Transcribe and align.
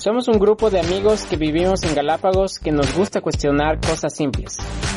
Somos 0.00 0.28
un 0.28 0.38
grupo 0.38 0.70
de 0.70 0.80
amigos 0.80 1.26
que 1.26 1.36
vivimos 1.36 1.82
en 1.82 1.94
Galápagos 1.94 2.58
que 2.58 2.72
nos 2.72 2.96
gusta 2.96 3.20
cuestionar 3.20 3.78
cosas 3.82 4.16
simples. 4.16 4.56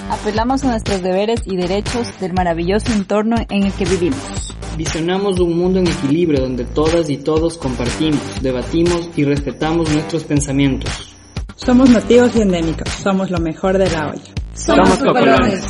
Apelamos 0.10 0.64
a 0.64 0.68
nuestros 0.70 1.04
deberes 1.04 1.42
y 1.46 1.58
derechos 1.58 2.18
del 2.22 2.32
maravilloso 2.32 2.94
entorno 2.94 3.36
en 3.50 3.64
el 3.64 3.74
que 3.74 3.84
vivimos. 3.84 4.56
Visionamos 4.78 5.42
un 5.42 5.58
mundo 5.58 5.80
en 5.80 5.88
equilibrio 5.88 6.40
donde 6.40 6.64
todas 6.64 7.10
y 7.10 7.18
todos 7.18 7.58
compartimos, 7.58 8.22
debatimos 8.42 9.10
y 9.18 9.26
respetamos 9.26 9.92
nuestros 9.92 10.24
pensamientos. 10.24 11.14
Somos 11.58 11.90
nativos 11.90 12.34
y 12.38 12.42
endémicos, 12.44 12.88
somos 12.88 13.30
lo 13.30 13.40
mejor 13.40 13.78
de 13.78 13.90
la 13.90 14.08
olla. 14.08 14.24
Somos, 14.54 14.88
somos 14.88 15.04
cocolones. 15.04 15.66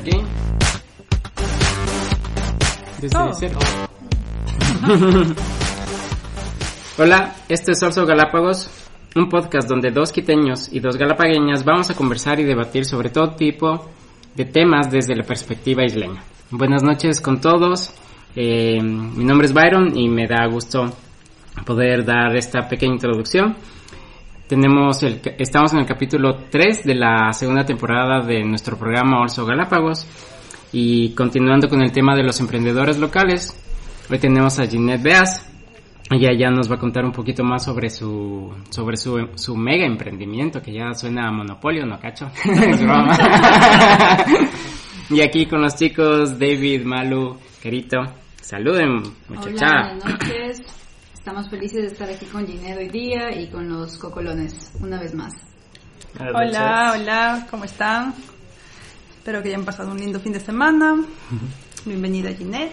¿Aquí? 0.00 0.22
Desde 3.00 3.18
oh. 3.18 3.32
cero. 3.34 3.58
Hola, 7.00 7.32
este 7.48 7.70
es 7.70 7.82
Orso 7.84 8.04
Galápagos, 8.04 8.68
un 9.14 9.28
podcast 9.28 9.68
donde 9.68 9.92
dos 9.92 10.10
quiteños 10.10 10.68
y 10.72 10.80
dos 10.80 10.96
galapagueñas 10.96 11.64
vamos 11.64 11.88
a 11.90 11.94
conversar 11.94 12.40
y 12.40 12.44
debatir 12.44 12.84
sobre 12.84 13.10
todo 13.10 13.36
tipo 13.36 13.88
de 14.34 14.46
temas 14.46 14.90
desde 14.90 15.14
la 15.14 15.22
perspectiva 15.22 15.84
isleña. 15.84 16.24
Buenas 16.50 16.82
noches 16.82 17.20
con 17.20 17.40
todos, 17.40 17.94
eh, 18.34 18.82
mi 18.82 19.24
nombre 19.24 19.46
es 19.46 19.52
Byron 19.52 19.96
y 19.96 20.08
me 20.08 20.26
da 20.26 20.44
gusto 20.46 20.92
poder 21.64 22.04
dar 22.04 22.34
esta 22.34 22.68
pequeña 22.68 22.94
introducción. 22.94 23.54
Tenemos 24.48 25.00
el, 25.04 25.20
estamos 25.38 25.74
en 25.74 25.78
el 25.78 25.86
capítulo 25.86 26.46
3 26.50 26.82
de 26.82 26.96
la 26.96 27.32
segunda 27.32 27.64
temporada 27.64 28.26
de 28.26 28.42
nuestro 28.42 28.76
programa 28.76 29.20
Orso 29.20 29.46
Galápagos 29.46 30.04
y 30.72 31.14
continuando 31.14 31.68
con 31.68 31.80
el 31.80 31.92
tema 31.92 32.16
de 32.16 32.24
los 32.24 32.40
emprendedores 32.40 32.98
locales, 32.98 33.56
hoy 34.10 34.18
tenemos 34.18 34.58
a 34.58 34.66
Ginette 34.66 35.00
Beas, 35.00 35.47
ella 36.10 36.32
ya 36.32 36.50
nos 36.50 36.70
va 36.70 36.76
a 36.76 36.78
contar 36.78 37.04
un 37.04 37.12
poquito 37.12 37.44
más 37.44 37.64
sobre 37.64 37.90
su 37.90 38.50
sobre 38.70 38.96
su, 38.96 39.28
su 39.34 39.54
mega 39.56 39.84
emprendimiento 39.84 40.62
que 40.62 40.72
ya 40.72 40.94
suena 40.94 41.28
a 41.28 41.32
monopolio, 41.32 41.84
¿no 41.84 42.00
cacho? 42.00 42.30
y 45.10 45.20
aquí 45.20 45.44
con 45.46 45.60
los 45.60 45.76
chicos 45.76 46.38
David, 46.38 46.84
Malu, 46.84 47.36
Querito. 47.62 47.98
Saluden, 48.40 49.02
muchachas. 49.28 50.00
buenas 50.00 50.04
noches. 50.04 50.62
Estamos 51.12 51.50
felices 51.50 51.82
de 51.82 51.88
estar 51.88 52.08
aquí 52.08 52.24
con 52.24 52.46
Ginette 52.46 52.78
hoy 52.78 52.88
día 52.88 53.38
y 53.38 53.48
con 53.48 53.68
los 53.68 53.98
cocolones 53.98 54.72
una 54.80 54.98
vez 54.98 55.14
más. 55.14 55.34
Hola, 56.18 56.94
hola, 56.94 57.46
¿cómo 57.50 57.64
están? 57.64 58.14
Espero 59.10 59.42
que 59.42 59.50
hayan 59.50 59.66
pasado 59.66 59.90
un 59.90 59.98
lindo 59.98 60.18
fin 60.20 60.32
de 60.32 60.40
semana. 60.40 60.96
Bienvenida 61.84 62.32
Ginette. 62.32 62.72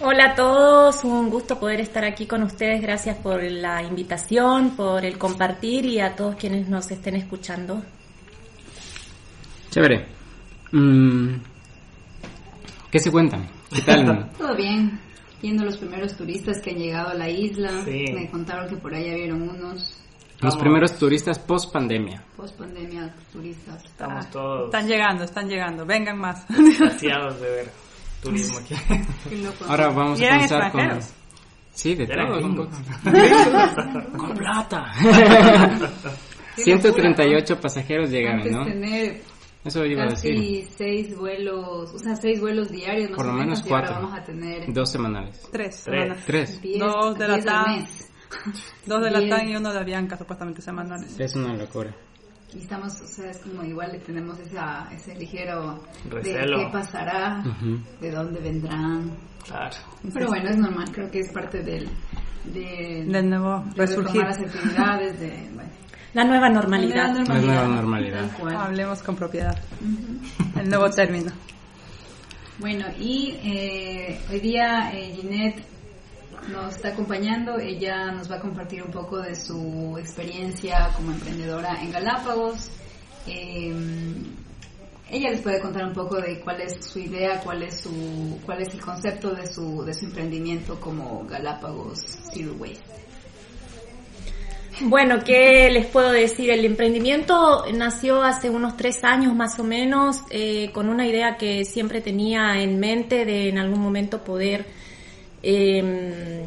Hola 0.00 0.26
a 0.26 0.34
todos, 0.36 1.02
un 1.02 1.28
gusto 1.28 1.58
poder 1.58 1.80
estar 1.80 2.04
aquí 2.04 2.24
con 2.24 2.44
ustedes. 2.44 2.80
Gracias 2.80 3.16
por 3.16 3.42
la 3.42 3.82
invitación, 3.82 4.76
por 4.76 5.04
el 5.04 5.18
compartir 5.18 5.86
y 5.86 5.98
a 5.98 6.14
todos 6.14 6.36
quienes 6.36 6.68
nos 6.68 6.88
estén 6.92 7.16
escuchando. 7.16 7.82
Chévere. 9.70 10.06
Mm, 10.70 11.34
¿Qué 12.92 12.98
se 13.00 13.10
cuentan? 13.10 13.48
¿Qué 13.74 13.82
tal? 13.82 14.30
Todo 14.38 14.54
bien. 14.54 15.00
Viendo 15.42 15.64
los 15.64 15.76
primeros 15.76 16.16
turistas 16.16 16.60
que 16.60 16.70
han 16.70 16.78
llegado 16.78 17.08
a 17.08 17.14
la 17.14 17.28
isla. 17.28 17.72
Me 17.84 18.30
contaron 18.30 18.68
que 18.68 18.76
por 18.76 18.94
allá 18.94 19.14
vieron 19.14 19.42
unos. 19.42 20.00
Los 20.40 20.56
primeros 20.56 20.96
turistas 20.96 21.40
post 21.40 21.72
pandemia. 21.72 22.22
Post 22.36 22.56
pandemia, 22.56 23.12
turistas. 23.32 23.84
Estamos 23.84 24.26
ah, 24.26 24.30
todos. 24.30 24.64
Están 24.66 24.86
llegando, 24.86 25.24
están 25.24 25.48
llegando. 25.48 25.84
Vengan 25.84 26.18
más. 26.18 26.46
Saciados 26.78 27.40
de 27.40 27.50
ver 27.50 27.87
turismo 28.22 28.58
aquí. 28.58 28.74
Ahora 29.66 29.88
vamos 29.88 30.20
a 30.20 30.28
comenzar 30.28 30.72
con... 30.72 31.00
Sí, 31.72 31.94
de 31.94 32.06
todo. 32.08 32.68
con 34.16 34.34
plata. 34.34 34.92
138 36.56 37.60
pasajeros 37.60 38.10
llegaron, 38.10 38.50
¿no? 38.50 38.64
Tener 38.64 39.22
Eso 39.64 39.84
iba 39.84 40.02
a 40.02 40.06
decir. 40.08 40.66
seis 40.76 41.16
vuelos, 41.16 41.94
o 41.94 41.98
sea, 41.98 42.16
seis 42.16 42.40
vuelos 42.40 42.70
diarios. 42.70 43.12
Por 43.12 43.26
lo 43.26 43.32
menos, 43.32 43.62
cuatro. 43.62 43.94
vamos 43.94 44.18
a 44.18 44.24
tener 44.24 44.72
dos 44.72 44.90
semanales. 44.90 45.48
Tres. 45.52 45.84
Tres. 46.26 46.60
dos 46.78 47.16
de 47.16 47.28
la 47.28 47.40
TAM. 47.40 47.86
Dos 48.84 49.00
de 49.02 49.10
la 49.10 49.28
TAM 49.28 49.48
y 49.48 49.56
uno 49.56 49.72
de 49.72 49.78
Avianca, 49.78 50.16
supuestamente 50.16 50.60
semanales. 50.60 51.18
Es 51.18 51.36
una 51.36 51.54
locura. 51.54 51.94
Y 52.54 52.60
estamos, 52.60 53.00
o 53.00 53.06
sea, 53.06 53.30
es 53.30 53.38
como 53.38 53.62
igual 53.62 54.00
tenemos 54.06 54.38
esa, 54.38 54.88
ese 54.90 55.14
ligero 55.14 55.82
de 56.04 56.22
qué 56.22 56.68
pasará, 56.72 57.44
de 58.00 58.10
dónde 58.10 58.40
vendrán. 58.40 59.16
Claro. 59.44 59.76
Pero 60.14 60.28
bueno, 60.28 60.48
es 60.48 60.56
normal, 60.56 60.86
creo 60.92 61.10
que 61.10 61.20
es 61.20 61.32
parte 61.32 61.62
del, 61.62 61.88
del 62.44 63.28
nuevo 63.28 63.64
de 63.74 63.86
resurgir. 63.86 64.22
las 64.22 64.38
actividades, 64.38 65.20
de, 65.20 65.50
la 66.14 66.24
nueva 66.24 66.48
normalidad. 66.48 67.14
La 67.14 67.38
nueva 67.38 67.68
normalidad. 67.68 68.30
Hablemos 68.56 69.02
con 69.02 69.14
propiedad. 69.14 69.56
El 70.58 70.68
nuevo 70.70 70.88
término. 70.90 71.30
Bueno, 72.58 72.86
y 72.98 73.36
eh, 73.44 74.20
hoy 74.30 74.40
día 74.40 74.90
eh, 74.92 75.14
Ginette 75.14 75.77
nos 76.48 76.76
está 76.76 76.88
acompañando. 76.88 77.58
Ella 77.58 78.12
nos 78.12 78.30
va 78.30 78.36
a 78.36 78.40
compartir 78.40 78.82
un 78.82 78.90
poco 78.90 79.18
de 79.18 79.34
su 79.34 79.96
experiencia 79.98 80.90
como 80.94 81.12
emprendedora 81.12 81.82
en 81.82 81.90
Galápagos. 81.90 82.70
Eh, 83.26 83.74
ella 85.10 85.30
les 85.30 85.40
puede 85.40 85.60
contar 85.60 85.84
un 85.86 85.94
poco 85.94 86.20
de 86.20 86.40
cuál 86.40 86.60
es 86.60 86.84
su 86.84 86.98
idea, 86.98 87.40
cuál 87.40 87.62
es 87.62 87.80
su, 87.80 88.38
cuál 88.44 88.60
es 88.60 88.74
el 88.74 88.80
concepto 88.80 89.34
de 89.34 89.46
su, 89.46 89.82
de 89.84 89.94
su 89.94 90.04
emprendimiento 90.06 90.78
como 90.78 91.24
Galápagos 91.26 92.00
Zero. 92.32 92.54
Bueno, 94.80 95.24
¿qué 95.24 95.68
les 95.70 95.86
puedo 95.86 96.12
decir? 96.12 96.50
El 96.50 96.64
emprendimiento 96.64 97.64
nació 97.74 98.22
hace 98.22 98.48
unos 98.48 98.76
tres 98.76 99.02
años 99.02 99.34
más 99.34 99.58
o 99.58 99.64
menos, 99.64 100.22
eh, 100.30 100.70
con 100.72 100.88
una 100.88 101.06
idea 101.06 101.36
que 101.36 101.64
siempre 101.64 102.00
tenía 102.00 102.60
en 102.62 102.78
mente 102.78 103.24
de 103.24 103.48
en 103.48 103.58
algún 103.58 103.80
momento 103.80 104.22
poder 104.22 104.66
eh, 105.42 106.46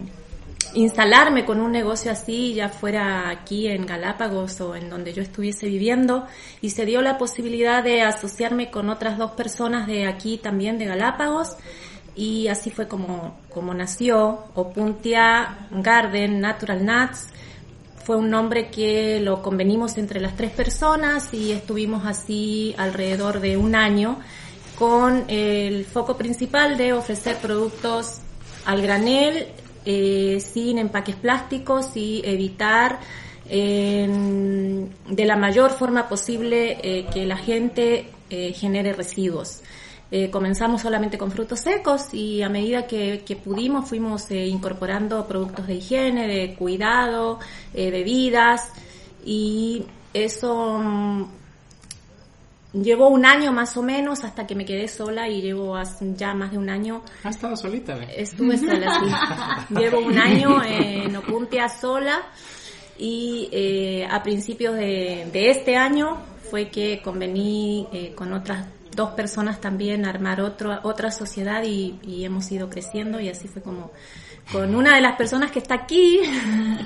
instalarme 0.74 1.46
con 1.46 1.60
un 1.60 1.72
negocio 1.72 2.12
así, 2.12 2.54
ya 2.54 2.70
fuera 2.70 3.30
aquí 3.30 3.68
en 3.68 3.86
Galápagos 3.86 4.62
o 4.62 4.76
en 4.76 4.90
donde 4.90 5.14
yo 5.14 5.22
estuviese 5.22 5.68
viviendo, 5.68 6.26
y 6.62 6.70
se 6.70 6.86
dio 6.86 7.02
la 7.02 7.18
posibilidad 7.18 7.84
de 7.84 8.02
asociarme 8.02 8.72
con 8.72 8.90
otras 8.90 9.18
dos 9.18 9.32
personas 9.32 9.88
de 9.88 10.08
aquí 10.08 10.38
también 10.38 10.78
de 10.78 10.86
Galápagos, 10.86 11.58
y 12.16 12.48
así 12.48 12.72
fue 12.72 12.88
como, 12.88 13.38
como 13.50 13.74
nació 13.74 14.46
Opuntia 14.56 15.68
Garden 15.72 16.42
Natural 16.42 16.86
Nuts. 16.86 17.28
Fue 18.04 18.18
un 18.18 18.30
nombre 18.30 18.70
que 18.70 19.22
lo 19.22 19.42
convenimos 19.42 19.98
entre 19.98 20.20
las 20.20 20.36
tres 20.36 20.52
personas 20.52 21.34
y 21.34 21.52
estuvimos 21.52 22.06
así 22.06 22.76
alrededor 22.78 23.40
de 23.40 23.58
un 23.58 23.76
año 23.76 24.20
con 24.78 25.24
el 25.30 25.86
foco 25.86 26.18
principal 26.18 26.78
de 26.78 26.94
ofrecer 26.94 27.38
productos 27.38 28.22
al 28.66 28.82
granel, 28.82 29.48
eh, 29.86 30.40
sin 30.40 30.78
empaques 30.78 31.16
plásticos 31.16 31.96
y 31.96 32.22
evitar 32.24 33.00
de 33.50 35.26
la 35.26 35.36
mayor 35.36 35.72
forma 35.72 36.08
posible 36.08 36.78
eh, 36.82 37.06
que 37.14 37.26
la 37.26 37.36
gente 37.36 38.06
eh, 38.30 38.54
genere 38.54 38.94
residuos. 38.94 39.62
comenzamos 40.32 40.82
solamente 40.82 41.18
con 41.18 41.32
frutos 41.32 41.60
secos 41.60 42.14
y 42.14 42.42
a 42.42 42.50
medida 42.50 42.86
que, 42.86 43.24
que 43.26 43.36
pudimos 43.36 43.88
fuimos 43.90 44.30
incorporando 44.32 45.26
productos 45.26 45.68
de 45.68 45.76
higiene, 45.76 46.28
de 46.28 46.56
cuidado, 46.56 47.40
bebidas 47.74 48.72
y 49.26 49.86
eso 50.14 51.28
Llevo 52.74 53.10
un 53.10 53.26
año 53.26 53.52
más 53.52 53.76
o 53.76 53.84
menos 53.84 54.24
hasta 54.24 54.48
que 54.48 54.56
me 54.56 54.64
quedé 54.66 54.88
sola 54.88 55.28
y 55.28 55.42
llevo 55.42 55.76
ya 56.16 56.34
más 56.34 56.52
de 56.52 56.58
un 56.58 56.70
año. 56.70 57.04
¿Has 57.24 57.36
estado 57.36 57.58
solita? 57.58 58.02
Estuve 58.16 58.58
sola, 58.58 58.98
sí. 59.68 59.76
llevo 59.76 60.00
un 60.00 60.18
año 60.18 60.64
en 60.64 61.14
Opuntia 61.18 61.68
sola 61.68 62.22
y 62.98 63.50
eh, 63.52 64.08
a 64.10 64.24
principios 64.24 64.76
de, 64.76 65.30
este 65.34 65.76
año 65.76 66.18
fue 66.50 66.70
que 66.70 67.02
convení 67.04 67.88
eh, 67.92 68.14
con 68.16 68.32
otras 68.32 68.66
dos 68.96 69.12
personas 69.12 69.60
también 69.60 70.06
armar 70.06 70.40
otro, 70.40 70.80
otra 70.84 71.12
sociedad 71.12 71.64
y, 71.64 72.00
y 72.04 72.24
hemos 72.24 72.50
ido 72.52 72.70
creciendo 72.70 73.20
y 73.20 73.28
así 73.28 73.48
fue 73.50 73.62
como 73.62 73.92
con 74.52 74.76
una 74.76 74.96
de 74.96 75.02
las 75.02 75.16
personas 75.16 75.52
que 75.52 75.60
está 75.60 75.76
aquí. 75.76 76.20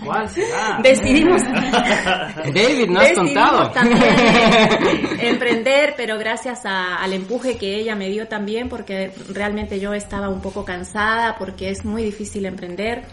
¿Cuál 0.04 0.30
será? 0.30 0.80
Decidimos. 0.84 1.42
David, 1.44 2.90
no 2.90 3.00
has 3.00 3.12
contado. 3.13 3.72
También 3.72 4.04
emprender 5.19 5.75
pero 5.98 6.18
gracias 6.18 6.62
al 6.66 7.13
empuje 7.13 7.57
que 7.57 7.75
ella 7.75 7.96
me 7.96 8.10
dio 8.10 8.28
también, 8.28 8.69
porque 8.69 9.13
realmente 9.30 9.80
yo 9.80 9.94
estaba 9.94 10.30
un 10.30 10.42
poco 10.42 10.66
cansada, 10.66 11.36
porque 11.38 11.69
es 11.69 11.86
muy 11.86 12.04
difícil 12.04 12.46
emprender, 12.46 13.04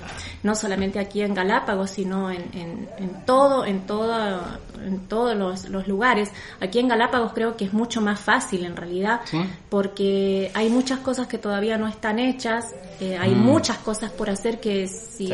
no 0.43 0.55
solamente 0.55 0.99
aquí 0.99 1.23
en 1.23 1.35
Galápagos, 1.35 1.91
sino 1.91 2.31
en, 2.31 2.43
en, 2.53 3.25
todo, 3.25 3.65
en 3.65 3.87
todo, 3.87 4.41
en 4.85 5.01
todos 5.09 5.37
los, 5.37 5.69
los, 5.69 5.89
lugares. 5.89 6.31
Aquí 6.61 6.79
en 6.79 6.89
Galápagos 6.89 7.33
creo 7.33 7.57
que 7.57 7.65
es 7.65 7.73
mucho 7.73 8.01
más 8.01 8.21
fácil 8.21 8.65
en 8.65 8.77
realidad, 8.77 9.21
porque 9.69 10.51
hay 10.55 10.69
muchas 10.71 11.01
cosas 11.01 11.27
que 11.27 11.39
todavía 11.39 11.79
no 11.79 11.89
están 11.89 12.19
hechas, 12.19 12.75
eh, 13.01 13.17
hay 13.19 13.35
mm. 13.35 13.39
muchas 13.39 13.79
cosas 13.79 14.11
por 14.11 14.29
hacer 14.33 14.61
que 14.61 14.87
si, 14.87 15.29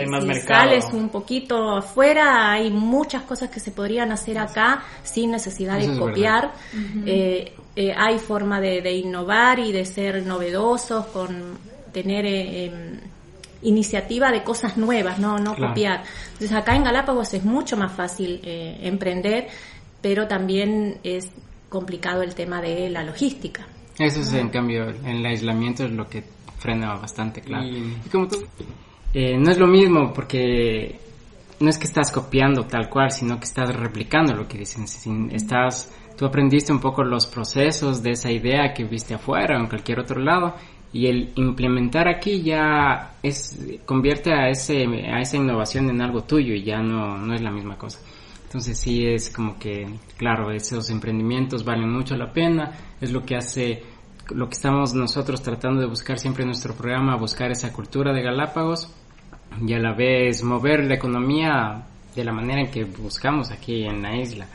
sales 0.46 0.86
un 0.92 1.08
poquito 1.08 1.76
afuera, 1.76 2.52
hay 2.52 2.70
muchas 2.70 3.22
cosas 3.22 3.50
que 3.50 3.60
se 3.60 3.70
podrían 3.70 4.12
hacer 4.12 4.38
acá 4.38 4.82
sin 5.02 5.30
necesidad 5.30 5.78
de 5.78 5.98
copiar. 5.98 6.52
Eh, 7.06 7.52
eh, 7.76 7.94
hay 7.96 8.18
forma 8.18 8.60
de, 8.60 8.92
innovar 8.92 9.58
y 9.58 9.72
de 9.72 9.84
ser 9.84 10.24
novedosos, 10.24 11.06
con 11.06 11.58
tener 11.92 12.26
em, 12.26 13.00
iniciativa 13.62 14.30
de 14.30 14.42
cosas 14.42 14.76
nuevas, 14.76 15.18
no, 15.18 15.38
no 15.38 15.56
copiar. 15.56 16.04
Entonces 16.32 16.52
acá 16.52 16.76
en 16.76 16.84
Galápagos 16.84 17.34
es 17.34 17.44
mucho 17.44 17.76
más 17.76 17.92
fácil 17.92 18.40
emprender, 18.44 19.48
pero 20.00 20.28
también 20.28 20.98
es 21.02 21.28
complicado 21.68 22.22
el 22.22 22.34
tema 22.34 22.60
de 22.60 22.88
la 22.90 23.02
logística. 23.02 23.66
Eso 23.98 24.20
es, 24.20 24.32
en 24.32 24.48
cambio, 24.48 24.90
en 24.90 25.06
el 25.06 25.26
aislamiento 25.26 25.84
es 25.84 25.90
lo 25.90 26.08
que 26.08 26.22
frena 26.58 26.94
bastante, 26.94 27.40
claro. 27.40 27.66
Y, 27.66 27.96
como 28.10 28.28
tú, 28.28 28.44
eh, 29.14 29.38
no 29.38 29.50
es 29.50 29.58
lo 29.58 29.66
mismo 29.66 30.12
porque 30.12 30.99
no 31.60 31.69
es 31.69 31.78
que 31.78 31.87
estás 31.87 32.12
copiando 32.12 32.64
tal 32.64 32.88
cual, 32.88 33.10
sino 33.10 33.38
que 33.38 33.44
estás 33.44 33.75
replicando 33.75 34.34
lo 34.34 34.46
que 34.46 34.58
dicen. 34.58 34.84
Estás, 35.32 35.93
tú 36.16 36.26
aprendiste 36.26 36.72
un 36.72 36.81
poco 36.81 37.02
los 37.02 37.26
procesos 37.26 38.02
de 38.02 38.12
esa 38.12 38.31
idea 38.31 38.72
que 38.75 38.84
viste 38.84 39.14
afuera 39.14 39.56
o 39.56 39.60
en 39.60 39.69
cualquier 39.69 40.00
otro 40.00 40.20
lado 40.20 40.55
y 40.93 41.06
el 41.06 41.32
implementar 41.34 42.08
aquí 42.08 42.43
ya 42.43 43.12
es 43.22 43.58
convierte 43.84 44.32
a 44.32 44.49
ese 44.49 44.87
a 44.87 45.20
esa 45.20 45.37
innovación 45.37 45.90
en 45.90 46.00
algo 46.00 46.22
tuyo 46.22 46.54
y 46.54 46.62
ya 46.62 46.81
no 46.81 47.19
no 47.19 47.34
es 47.34 47.43
la 47.43 47.50
misma 47.50 47.76
cosa. 47.76 48.00
Entonces 48.44 48.78
sí 48.78 49.04
es 49.06 49.28
como 49.28 49.58
que 49.58 49.87
claro, 50.16 50.50
esos 50.50 50.88
emprendimientos 50.90 51.64
valen 51.64 51.90
mucho 51.90 52.16
la 52.16 52.32
pena, 52.32 52.72
es 53.00 53.12
lo 53.12 53.25
que 53.25 53.37
hace 53.37 53.82
lo 54.31 54.46
que 54.49 54.54
estamos 54.54 54.94
nosotros 54.94 55.43
tratando 55.43 55.81
de 55.81 55.87
buscar 55.87 56.19
siempre 56.19 56.43
en 56.43 56.49
nuestro 56.49 56.75
programa, 56.75 57.16
buscar 57.16 57.50
esa 57.50 57.72
cultura 57.72 58.12
de 58.12 58.22
Galápagos 58.22 58.90
y 59.66 59.72
a 59.74 59.78
la 59.78 59.92
vez 59.92 60.42
mover 60.42 60.84
la 60.84 60.94
economía 60.94 61.82
de 62.14 62.24
la 62.24 62.32
manera 62.32 62.60
en 62.60 62.70
que 62.70 62.84
buscamos 62.84 63.50
aquí 63.50 63.84
en 63.84 64.02
la 64.02 64.16
isla 64.16 64.46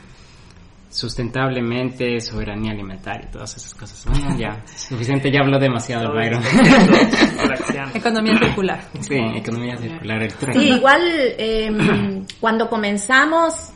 sustentablemente, 0.88 2.20
soberanía 2.20 2.70
alimentaria 2.70 3.26
y 3.28 3.32
todas 3.32 3.56
esas 3.56 3.74
cosas. 3.74 4.06
Bueno, 4.06 4.36
ya, 4.38 4.62
suficiente, 4.66 5.30
ya 5.30 5.40
habló 5.40 5.58
demasiado 5.58 6.12
Byron. 6.12 6.40
economía 7.94 8.38
circular. 8.38 8.80
Sí, 9.00 9.16
economía 9.34 9.76
circular, 9.76 10.22
el 10.22 10.34
tren. 10.34 10.54
Sí, 10.54 10.68
igual 10.68 11.02
em, 11.36 12.24
cuando 12.38 12.68
comenzamos, 12.68 13.72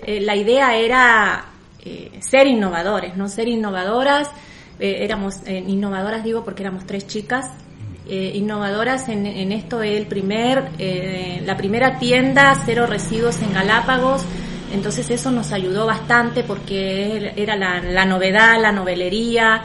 eh, 0.00 0.20
la 0.20 0.36
idea 0.36 0.76
era 0.76 1.46
eh, 1.82 2.18
ser 2.20 2.46
innovadores, 2.46 3.16
no 3.16 3.28
ser 3.28 3.48
innovadoras 3.48 4.30
eh, 4.80 5.04
éramos 5.04 5.40
eh, 5.44 5.64
innovadoras, 5.66 6.22
digo, 6.22 6.44
porque 6.44 6.62
éramos 6.62 6.86
tres 6.86 7.06
chicas, 7.06 7.50
eh, 8.08 8.32
innovadoras 8.34 9.08
en, 9.08 9.26
en, 9.26 9.52
esto 9.52 9.82
el 9.82 10.06
primer, 10.06 10.70
la 11.44 11.56
primera 11.56 11.98
tienda 11.98 12.60
cero 12.64 12.86
residuos 12.86 13.40
en 13.42 13.52
Galápagos, 13.52 14.22
entonces 14.72 15.10
eso 15.10 15.30
nos 15.30 15.52
ayudó 15.52 15.86
bastante 15.86 16.42
porque 16.42 17.32
era 17.36 17.56
la, 17.56 17.80
la 17.80 18.04
novedad, 18.04 18.60
la 18.60 18.72
novelería, 18.72 19.62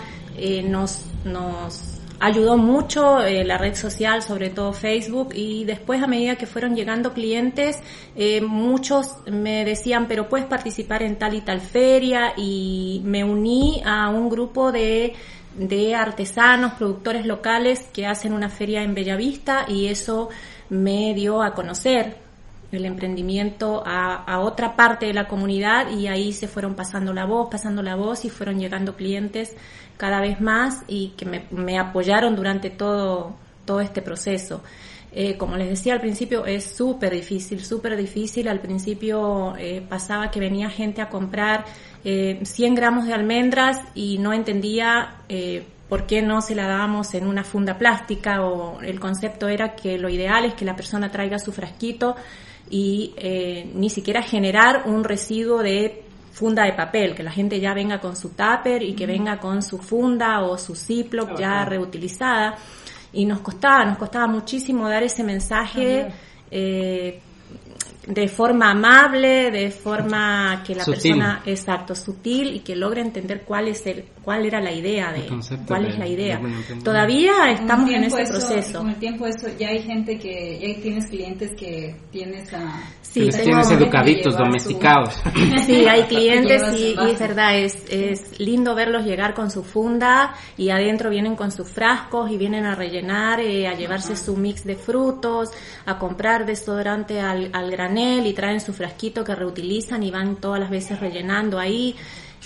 nos, 0.63 1.05
nos 1.25 1.93
ayudó 2.23 2.57
mucho 2.57 3.19
eh, 3.21 3.43
la 3.43 3.57
red 3.57 3.75
social, 3.75 4.21
sobre 4.21 4.49
todo 4.49 4.71
Facebook, 4.71 5.33
y 5.35 5.65
después 5.65 6.01
a 6.01 6.07
medida 6.07 6.37
que 6.37 6.45
fueron 6.45 6.73
llegando 6.73 7.11
clientes, 7.11 7.79
eh, 8.15 8.39
muchos 8.39 9.17
me 9.29 9.65
decían, 9.65 10.07
pero 10.07 10.29
puedes 10.29 10.45
participar 10.47 11.03
en 11.03 11.17
tal 11.17 11.33
y 11.33 11.41
tal 11.41 11.59
feria, 11.59 12.33
y 12.37 13.01
me 13.03 13.25
uní 13.25 13.81
a 13.85 14.07
un 14.07 14.29
grupo 14.29 14.71
de 14.71 15.13
de 15.55 15.95
artesanos, 15.95 16.73
productores 16.73 17.25
locales 17.25 17.87
que 17.93 18.05
hacen 18.05 18.33
una 18.33 18.49
feria 18.49 18.83
en 18.83 18.93
Bellavista 18.93 19.65
y 19.67 19.87
eso 19.87 20.29
me 20.69 21.13
dio 21.13 21.41
a 21.41 21.53
conocer 21.53 22.17
el 22.71 22.85
emprendimiento 22.85 23.83
a, 23.85 24.39
otra 24.39 24.75
parte 24.75 25.05
de 25.05 25.13
la 25.13 25.27
comunidad 25.27 25.91
y 25.91 26.07
ahí 26.07 26.33
se 26.33 26.47
fueron 26.47 26.73
pasando 26.73 27.13
la 27.13 27.25
voz, 27.25 27.49
pasando 27.51 27.83
la 27.83 27.95
voz 27.95 28.25
y 28.25 28.29
fueron 28.29 28.59
llegando 28.59 28.95
clientes 28.95 29.55
cada 29.97 30.19
vez 30.19 30.41
más 30.41 30.83
y 30.87 31.09
que 31.09 31.25
me, 31.25 31.45
me 31.51 31.77
apoyaron 31.77 32.35
durante 32.35 32.71
todo, 32.71 33.35
todo 33.65 33.79
este 33.79 34.01
proceso. 34.01 34.63
Eh, 35.15 35.37
como 35.37 35.57
les 35.57 35.69
decía 35.69 35.93
al 35.93 36.01
principio, 36.01 36.45
es 36.45 36.63
súper 36.63 37.13
difícil, 37.13 37.63
súper 37.63 37.95
difícil. 37.95 38.47
Al 38.47 38.59
principio 38.59 39.55
eh, 39.57 39.83
pasaba 39.87 40.31
que 40.31 40.39
venía 40.39 40.69
gente 40.69 41.01
a 41.01 41.09
comprar 41.09 41.65
eh, 42.03 42.39
100 42.43 42.75
gramos 42.75 43.05
de 43.05 43.13
almendras 43.13 43.79
y 43.93 44.17
no 44.17 44.33
entendía 44.33 45.17
eh, 45.29 45.63
por 45.87 46.07
qué 46.07 46.23
no 46.23 46.41
se 46.41 46.55
la 46.55 46.67
dábamos 46.67 47.13
en 47.13 47.27
una 47.27 47.43
funda 47.43 47.77
plástica 47.77 48.41
o 48.41 48.81
el 48.81 48.99
concepto 48.99 49.47
era 49.47 49.75
que 49.75 49.99
lo 49.99 50.09
ideal 50.09 50.45
es 50.45 50.55
que 50.55 50.65
la 50.65 50.75
persona 50.75 51.11
traiga 51.11 51.37
su 51.37 51.51
frasquito 51.51 52.15
y 52.69 53.13
ni 53.75 53.91
siquiera 53.91 54.23
generar 54.23 54.83
un 54.87 55.03
residuo 55.03 55.61
de 55.61 56.03
funda 56.33 56.63
de 56.63 56.73
papel, 56.73 57.13
que 57.13 57.21
la 57.21 57.31
gente 57.31 57.59
ya 57.59 57.75
venga 57.75 57.99
con 57.99 58.15
su 58.15 58.29
tupper 58.29 58.81
y 58.81 58.93
que 58.93 59.05
venga 59.05 59.37
con 59.37 59.61
su 59.61 59.77
funda 59.77 60.41
o 60.41 60.57
su 60.57 60.75
Ziploc 60.75 61.37
ya 61.37 61.63
reutilizada. 61.63 62.57
Y 63.13 63.25
nos 63.25 63.39
costaba, 63.39 63.85
nos 63.85 63.97
costaba 63.97 64.27
muchísimo 64.27 64.89
dar 64.89 65.03
ese 65.03 65.23
mensaje 65.23 66.11
de 68.07 68.27
forma 68.27 68.71
amable, 68.71 69.49
de 69.49 69.71
forma 69.71 70.61
que 70.65 70.75
la 70.75 70.83
persona, 70.83 71.41
exacto, 71.45 71.95
sutil 71.95 72.55
y 72.55 72.59
que 72.59 72.75
logre 72.75 73.01
entender 73.01 73.43
cuál 73.45 73.69
es 73.69 73.85
el, 73.85 74.05
cuál 74.21 74.45
era 74.45 74.59
la 74.59 74.73
idea 74.73 75.11
de, 75.11 75.29
cuál 75.65 75.85
es 75.85 75.97
la 75.97 76.07
idea. 76.07 76.41
Todavía 76.83 77.51
estamos 77.51 77.89
en 77.89 78.03
ese 78.03 78.25
proceso. 78.25 78.79
Con 78.79 78.89
el 78.89 78.95
tiempo 78.97 79.25
eso, 79.25 79.47
ya 79.57 79.69
hay 79.69 79.81
gente 79.83 80.17
que, 80.17 80.59
ya 80.59 80.81
tienes 80.81 81.07
clientes 81.07 81.51
que 81.57 81.95
tienes 82.11 82.53
a... 82.53 82.81
Sí, 83.01 83.29
tienes 83.29 83.69
educaditos, 83.71 84.37
domesticados. 84.37 85.21
Sí, 85.65 85.85
hay 85.85 86.03
clientes 86.07 86.61
y, 86.77 86.95
es 87.09 87.19
verdad, 87.19 87.57
es, 87.57 87.85
es 87.89 88.39
lindo 88.39 88.75
verlos 88.75 89.05
llegar 89.05 89.33
con 89.33 89.51
su 89.51 89.63
funda 89.63 90.33
y 90.57 90.69
adentro 90.69 91.09
vienen 91.09 91.35
con 91.35 91.51
sus 91.51 91.69
frascos 91.69 92.31
y 92.31 92.37
vienen 92.37 92.65
a 92.65 92.75
rellenar, 92.75 93.39
eh, 93.39 93.67
a 93.67 93.73
llevarse 93.73 94.15
su 94.15 94.35
mix 94.35 94.63
de 94.63 94.75
frutos, 94.75 95.49
a 95.85 95.97
comprar 95.99 96.45
desodorante 96.45 97.19
al, 97.19 97.49
al 97.53 97.69
granel 97.93 98.25
y 98.25 98.33
traen 98.33 98.59
su 98.59 98.73
frasquito 98.73 99.23
que 99.23 99.35
reutilizan 99.35 100.03
y 100.03 100.11
van 100.11 100.37
todas 100.37 100.59
las 100.59 100.69
veces 100.69 100.99
rellenando 100.99 101.59
ahí. 101.59 101.95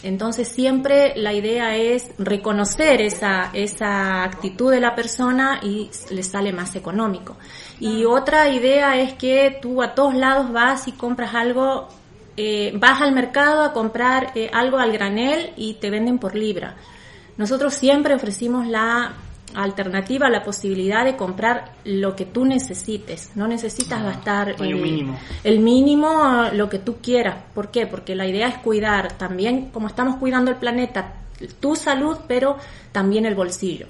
Entonces 0.03 0.47
siempre 0.47 1.13
la 1.15 1.33
idea 1.33 1.75
es 1.75 2.11
reconocer 2.19 3.01
esa, 3.01 3.49
esa 3.53 4.23
actitud 4.23 4.71
de 4.71 4.79
la 4.79 4.93
persona 4.93 5.59
y 5.63 5.89
le 6.11 6.21
sale 6.21 6.53
más 6.53 6.75
económico. 6.75 7.37
Y 7.79 8.05
otra 8.05 8.49
idea 8.49 8.97
es 8.97 9.13
que 9.13 9.57
tú 9.59 9.81
a 9.81 9.95
todos 9.95 10.13
lados 10.13 10.51
vas 10.51 10.87
y 10.87 10.91
compras 10.91 11.33
algo, 11.33 11.87
eh, 12.35 12.73
vas 12.75 13.01
al 13.01 13.11
mercado 13.11 13.63
a 13.63 13.73
comprar 13.73 14.33
eh, 14.35 14.51
algo 14.53 14.77
al 14.77 14.91
granel 14.91 15.53
y 15.55 15.75
te 15.75 15.89
venden 15.89 16.19
por 16.19 16.35
libra. 16.35 16.75
Nosotros 17.37 17.73
siempre 17.73 18.13
ofrecimos 18.13 18.67
la 18.67 19.13
alternativa, 19.53 20.29
la 20.29 20.43
posibilidad 20.43 21.05
de 21.05 21.15
comprar 21.15 21.73
lo 21.85 22.15
que 22.15 22.25
tú 22.25 22.45
necesites. 22.45 23.31
No 23.35 23.47
necesitas 23.47 23.99
ah, 24.01 24.05
gastar 24.05 24.55
el 24.59 24.75
mínimo. 24.75 25.17
el 25.43 25.59
mínimo, 25.59 26.45
lo 26.53 26.69
que 26.69 26.79
tú 26.79 26.97
quieras. 27.01 27.43
¿Por 27.53 27.71
qué? 27.71 27.87
Porque 27.87 28.15
la 28.15 28.27
idea 28.27 28.47
es 28.47 28.57
cuidar 28.57 29.17
también, 29.17 29.69
como 29.69 29.87
estamos 29.87 30.17
cuidando 30.17 30.51
el 30.51 30.57
planeta, 30.57 31.13
tu 31.59 31.75
salud, 31.75 32.17
pero 32.27 32.57
también 32.91 33.25
el 33.25 33.35
bolsillo 33.35 33.87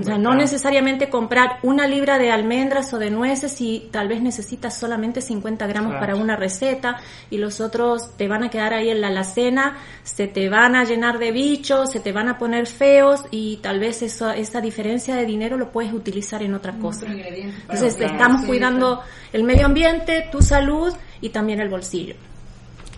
o 0.00 0.02
sea, 0.02 0.18
no 0.18 0.34
necesariamente 0.34 1.08
comprar 1.08 1.58
una 1.62 1.86
libra 1.86 2.18
de 2.18 2.30
almendras 2.30 2.92
o 2.94 2.98
de 2.98 3.10
nueces 3.10 3.52
si 3.52 3.88
tal 3.90 4.08
vez 4.08 4.22
necesitas 4.22 4.78
solamente 4.78 5.20
50 5.20 5.66
gramos 5.66 5.94
para 5.94 6.16
una 6.16 6.36
receta 6.36 6.96
y 7.30 7.38
los 7.38 7.60
otros 7.60 8.16
te 8.16 8.28
van 8.28 8.44
a 8.44 8.50
quedar 8.50 8.72
ahí 8.74 8.90
en 8.90 9.00
la 9.00 9.08
alacena, 9.08 9.78
se 10.02 10.26
te 10.26 10.48
van 10.48 10.74
a 10.74 10.84
llenar 10.84 11.18
de 11.18 11.32
bichos, 11.32 11.90
se 11.92 12.00
te 12.00 12.12
van 12.12 12.28
a 12.28 12.38
poner 12.38 12.66
feos 12.66 13.24
y 13.30 13.58
tal 13.58 13.78
vez 13.78 14.02
eso, 14.02 14.30
esa 14.30 14.60
diferencia 14.60 15.14
de 15.14 15.24
dinero 15.24 15.56
lo 15.56 15.70
puedes 15.70 15.92
utilizar 15.92 16.42
en 16.42 16.54
otra 16.54 16.78
cosa. 16.78 17.06
Entonces 17.06 17.96
estamos 18.00 18.44
cuidando 18.46 19.02
el 19.32 19.44
medio 19.44 19.66
ambiente, 19.66 20.28
tu 20.32 20.42
salud 20.42 20.94
y 21.20 21.28
también 21.30 21.60
el 21.60 21.68
bolsillo. 21.68 22.14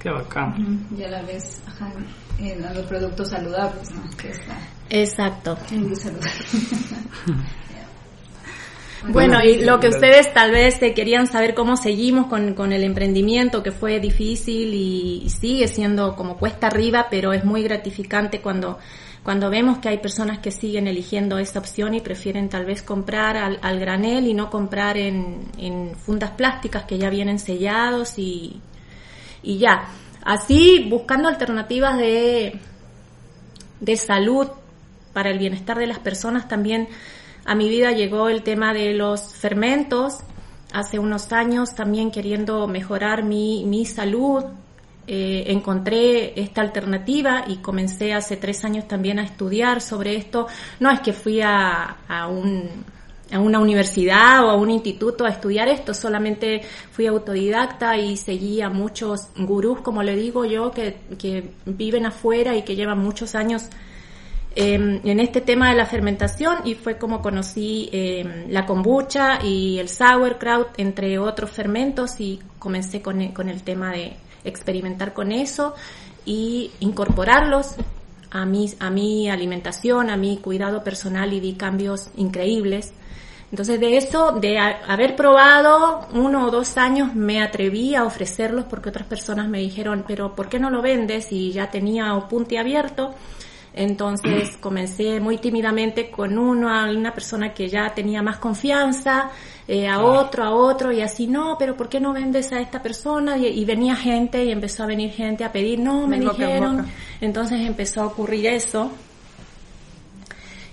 Qué 0.01 0.11
bacán. 0.11 0.87
Ya 0.97 1.09
la 1.09 1.23
ves, 1.23 1.61
en 2.39 2.63
los 2.75 2.87
productos 2.87 3.29
saludables, 3.29 3.91
¿no? 3.91 4.03
Exacto. 4.89 5.59
Bueno, 9.09 9.43
y 9.43 9.65
lo 9.65 9.81
que 9.81 9.89
ustedes 9.89 10.33
tal 10.35 10.51
vez 10.51 10.79
querían 10.79 11.27
saber 11.27 11.55
cómo 11.55 11.79
seguimos 11.79 12.27
con, 12.27 12.53
con 12.53 12.71
el 12.71 12.85
emprendimiento, 12.85 13.63
que 13.63 13.73
fue 13.73 13.99
difícil 13.99 14.75
y, 14.75 15.31
sigue 15.31 15.69
siendo 15.69 16.15
como 16.17 16.37
cuesta 16.37 16.67
arriba, 16.67 17.07
pero 17.11 17.33
es 17.33 17.43
muy 17.43 17.63
gratificante 17.63 18.43
cuando 18.43 18.79
cuando 19.23 19.49
vemos 19.49 19.79
que 19.79 19.89
hay 19.89 19.99
personas 19.99 20.39
que 20.39 20.51
siguen 20.51 20.87
eligiendo 20.87 21.39
esta 21.39 21.59
opción 21.59 21.95
y 21.95 22.01
prefieren 22.01 22.51
tal 22.51 22.65
vez 22.65 22.83
comprar 22.83 23.37
al, 23.37 23.59
al 23.63 23.79
granel 23.79 24.27
y 24.27 24.35
no 24.35 24.51
comprar 24.51 24.97
en, 24.97 25.47
en, 25.59 25.95
fundas 25.95 26.33
plásticas 26.33 26.85
que 26.85 26.99
ya 26.99 27.09
vienen 27.09 27.39
sellados 27.39 28.19
y, 28.19 28.61
y 29.43 29.59
ya. 29.59 29.89
Así, 30.23 30.87
buscando 30.89 31.29
alternativas 31.29 31.99
de, 31.99 32.59
de 33.81 33.97
salud 33.97 34.49
para 35.13 35.31
el 35.31 35.39
bienestar 35.39 35.79
de 35.79 35.87
las 35.87 35.99
personas, 35.99 36.49
también 36.49 36.89
a 37.45 37.55
mi 37.55 37.69
vida 37.69 37.93
llegó 37.93 38.29
el 38.29 38.43
tema 38.43 38.73
de 38.75 38.95
los 38.95 39.35
fermentos. 39.35 40.21
Hace 40.73 40.99
unos 40.99 41.33
años 41.33 41.75
también 41.75 42.11
queriendo 42.11 42.69
mejorar 42.69 43.25
mi, 43.25 43.65
mi 43.65 43.87
salud, 43.87 44.45
eh, 45.07 45.45
encontré 45.49 46.41
esta 46.41 46.61
alternativa 46.61 47.45
y 47.49 47.57
comencé 47.57 48.13
hace 48.13 48.37
tres 48.37 48.65
años 48.65 48.87
también 48.87 49.19
a 49.19 49.25
estudiar 49.25 49.81
sobre 49.81 50.15
esto. 50.15 50.47
No 50.79 50.91
es 50.91 51.01
que 51.01 51.13
fui 51.13 51.41
a, 51.41 51.97
a, 52.07 52.29
un, 52.29 52.85
a 53.33 53.39
una 53.41 53.59
universidad 53.59 54.45
o 54.45 54.51
a 54.51 54.57
un 54.57 54.71
instituto 54.71 55.25
a 55.25 55.31
estudiar 55.31 55.69
esto, 55.69 55.95
solamente 55.95 56.63
fui 56.93 57.07
autodidacta 57.07 57.97
y 57.97 58.17
seguí 58.17 58.61
a 58.61 58.71
muchos 58.71 59.29
gurús, 59.37 59.81
como 59.81 60.03
le 60.03 60.17
digo 60.17 60.45
yo, 60.45 60.71
que, 60.71 60.97
que 61.19 61.51
viven 61.67 62.07
afuera 62.07 62.57
y 62.57 62.63
que 62.63 62.77
llevan 62.77 62.99
muchos 62.99 63.35
años 63.35 63.69
eh, 64.57 65.01
en 65.05 65.21
este 65.21 65.41
tema 65.41 65.71
de 65.71 65.77
la 65.77 65.87
fermentación 65.87 66.59
y 66.65 66.75
fue 66.75 66.99
como 66.99 67.23
conocí 67.23 67.89
eh, 67.93 68.47
la 68.49 68.67
kombucha 68.67 69.39
y 69.45 69.79
el 69.79 69.89
sauerkraut, 69.89 70.69
entre 70.77 71.19
otros 71.19 71.51
fermentos, 71.51 72.21
y 72.21 72.41
comencé 72.59 73.01
con 73.01 73.21
el, 73.21 73.33
con 73.33 73.49
el 73.49 73.63
tema 73.63 73.93
de 73.93 74.17
experimentar 74.43 75.13
con 75.13 75.31
eso 75.31 75.75
y 76.25 76.73
incorporarlos 76.81 77.77
a 78.31 78.45
mi, 78.45 78.73
a 78.79 78.91
mi 78.91 79.29
alimentación, 79.29 80.11
a 80.11 80.17
mi 80.17 80.39
cuidado 80.39 80.83
personal 80.85 81.33
y 81.33 81.41
vi 81.41 81.55
cambios 81.55 82.11
increíbles. 82.17 82.93
Entonces 83.51 83.81
de 83.81 83.97
eso, 83.97 84.33
de 84.33 84.59
haber 84.59 85.17
probado 85.17 86.07
uno 86.13 86.47
o 86.47 86.51
dos 86.51 86.77
años, 86.77 87.15
me 87.15 87.43
atreví 87.43 87.97
a 87.97 88.05
ofrecerlos 88.05 88.67
porque 88.67 88.91
otras 88.91 89.07
personas 89.07 89.49
me 89.49 89.59
dijeron, 89.59 90.05
pero 90.07 90.37
¿por 90.37 90.49
qué 90.49 90.61
no 90.61 90.71
lo 90.71 90.83
vendes? 90.83 91.33
Y 91.33 91.51
ya 91.51 91.69
tenía 91.69 92.15
Opunti 92.15 92.57
abierto. 92.57 93.13
Entonces 93.73 94.57
comencé 94.57 95.21
muy 95.21 95.39
tímidamente 95.39 96.11
con 96.11 96.37
uno, 96.37 96.69
a 96.69 96.91
una 96.91 97.15
persona 97.15 97.55
que 97.55 97.69
ya 97.69 97.95
tenía 97.95 98.21
más 98.21 98.39
confianza, 98.39 99.31
eh, 99.69 99.87
a 99.87 100.01
otro, 100.01 100.45
a 100.45 100.51
otro, 100.51 100.91
y 100.91 101.01
así, 101.01 101.29
no, 101.29 101.57
pero 101.57 101.77
¿por 101.77 101.89
qué 101.89 102.01
no 102.01 102.13
vendes 102.13 102.53
a 102.53 102.61
esta 102.61 102.83
persona? 102.83 103.37
Y, 103.37 103.65
venía 103.65 103.95
gente 103.95 104.45
y 104.45 104.51
empezó 104.51 104.83
a 104.83 104.87
venir 104.87 105.13
gente 105.13 105.45
a 105.45 105.53
pedir, 105.53 105.79
no, 105.79 106.09
me 106.09 106.19
dijeron. 106.19 106.87
Entonces 107.21 107.61
empezó 107.61 108.03
a 108.03 108.07
ocurrir 108.07 108.47
eso. 108.47 108.91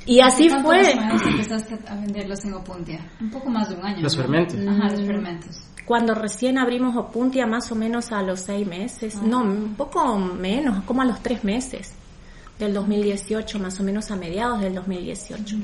Y 0.08 0.22
así 0.22 0.50
fue. 0.50 0.92
empezaste 0.92 1.78
a 1.88 1.96
venderlos 1.96 2.44
en 2.46 2.54
Opuntia? 2.54 3.06
Un 3.20 3.30
poco 3.30 3.50
más 3.50 3.70
de 3.70 3.76
un 3.76 3.86
año. 3.86 4.02
Los 4.02 4.16
fermentos. 4.16 4.58
Ajá, 4.68 4.90
los 4.90 5.06
fermentos. 5.06 5.64
Cuando 5.86 6.16
recién 6.16 6.58
abrimos 6.58 6.96
Opuntia, 6.96 7.46
más 7.46 7.72
o 7.72 7.76
menos 7.76 8.12
a 8.12 8.24
los 8.24 8.40
seis 8.40 8.66
meses, 8.66 9.16
ah. 9.18 9.22
no, 9.24 9.42
un 9.42 9.76
poco 9.76 10.18
menos, 10.18 10.84
como 10.86 11.04
a 11.04 11.06
los 11.06 11.22
tres 11.22 11.44
meses 11.44 11.97
del 12.60 12.74
2018, 12.74 13.60
más 13.60 13.80
o 13.80 13.84
menos 13.84 14.12
a 14.12 14.16
mediados 14.16 14.62
del 14.62 14.76
2018. 14.76 15.56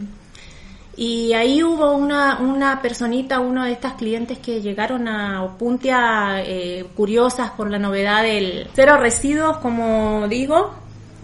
Y 0.96 1.34
ahí 1.34 1.64
hubo 1.64 1.94
una, 1.94 2.38
una 2.40 2.82
personita, 2.82 3.40
uno 3.40 3.66
de 3.66 3.72
estas 3.72 3.94
clientes 3.94 4.38
que 4.38 4.62
llegaron 4.62 5.08
a 5.08 5.44
Opuntia 5.44 6.44
eh, 6.46 6.86
curiosas 6.96 7.50
por 7.52 7.72
la 7.72 7.80
novedad 7.80 8.22
del 8.22 8.68
cero 8.76 8.98
residuos, 8.98 9.58
como 9.58 10.28
digo, 10.28 10.76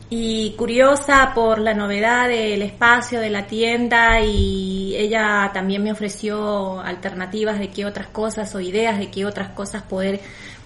y 0.09 0.55
curiosa 0.57 1.33
por 1.35 1.59
la 1.59 1.75
novedad 1.75 2.27
del 2.27 2.63
espacio 2.63 3.19
de 3.19 3.29
la 3.29 3.45
tienda 3.45 4.19
y 4.21 4.95
ella 4.97 5.51
también 5.53 5.83
me 5.83 5.91
ofreció 5.91 6.81
alternativas 6.81 7.59
de 7.59 7.69
qué 7.69 7.85
otras 7.85 8.07
cosas 8.07 8.55
o 8.55 8.59
ideas 8.59 8.97
de 8.97 9.11
qué 9.11 9.25
otras 9.27 9.49
cosas 9.49 9.83
poder 9.83 10.19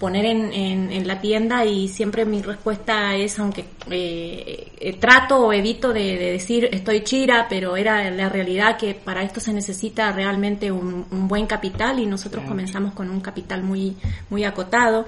poner 0.04 0.26
en, 0.26 0.52
en, 0.92 1.08
la 1.08 1.22
tienda 1.22 1.64
y 1.64 1.88
siempre 1.88 2.26
mi 2.26 2.42
respuesta 2.42 3.16
es, 3.16 3.40
aunque 3.40 3.64
eh, 3.90 4.68
eh, 4.78 4.98
trato 5.00 5.40
o 5.40 5.54
evito 5.54 5.94
de, 5.94 6.18
decir 6.18 6.68
estoy 6.74 7.06
chira, 7.06 7.48
pero 7.50 7.78
era 7.78 8.12
la 8.12 8.28
realidad 8.28 8.76
que 8.76 8.96
para 8.96 9.24
esto 9.24 9.40
se 9.40 9.54
necesita 9.54 10.12
realmente 10.12 10.74
un, 10.74 11.06
buen 11.30 11.46
capital 11.46 12.02
y 12.02 12.06
nosotros 12.06 12.44
comenzamos 12.46 12.94
con 12.94 13.10
un 13.10 13.22
capital 13.22 13.64
muy, 13.64 13.96
muy 14.30 14.44
acotado. 14.44 15.06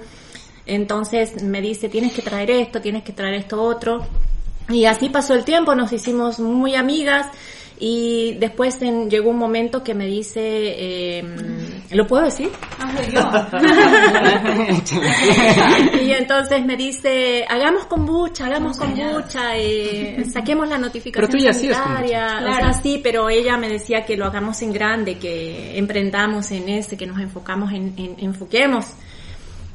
Entonces 0.66 1.44
me 1.44 1.60
dice, 1.60 1.90
tienes 1.90 2.14
que 2.14 2.22
traer 2.22 2.50
esto, 2.50 2.80
tienes 2.80 3.04
que 3.04 3.12
traer 3.12 3.34
esto 3.34 3.62
otro. 3.62 4.08
Y 4.70 4.86
así 4.86 5.10
pasó 5.10 5.34
el 5.34 5.44
tiempo, 5.44 5.76
nos 5.76 5.92
hicimos 5.92 6.40
muy 6.40 6.76
amigas 6.76 7.28
y 7.82 8.38
después 8.40 8.80
llegó 8.80 9.32
un 9.32 9.40
momento 9.40 9.84
que 9.84 9.94
me 9.94 10.08
dice, 10.08 10.40
eh, 10.42 11.24
¿lo 11.92 12.08
puedo 12.08 12.24
decir? 12.24 12.50
Ah, 12.80 12.92
y 16.02 16.12
entonces 16.12 16.66
me 16.66 16.76
dice, 16.76 17.46
hagamos 17.48 17.86
kombucha, 17.86 18.48
hagamos 18.48 18.78
kombucha, 18.78 19.58
eh, 19.58 20.26
saquemos 20.32 20.70
la 20.70 20.78
notificación 20.78 21.30
pero 21.30 21.38
tú 21.38 21.44
ya 21.44 21.54
sanitaria. 21.54 22.40
O 22.42 22.54
sea, 22.54 22.74
sí, 22.74 23.00
pero 23.02 23.30
ella 23.30 23.58
me 23.58 23.70
decía 23.70 24.06
que 24.06 24.18
lo 24.18 24.26
hagamos 24.26 24.62
en 24.62 24.74
grande, 24.74 25.18
que 25.18 25.78
emprendamos 25.78 26.52
en 26.52 26.70
ese, 26.70 26.98
que 26.98 27.06
nos 27.06 27.20
enfocamos 27.20 27.72
en, 27.72 27.94
en 27.98 28.16
enfoquemos 28.20 28.86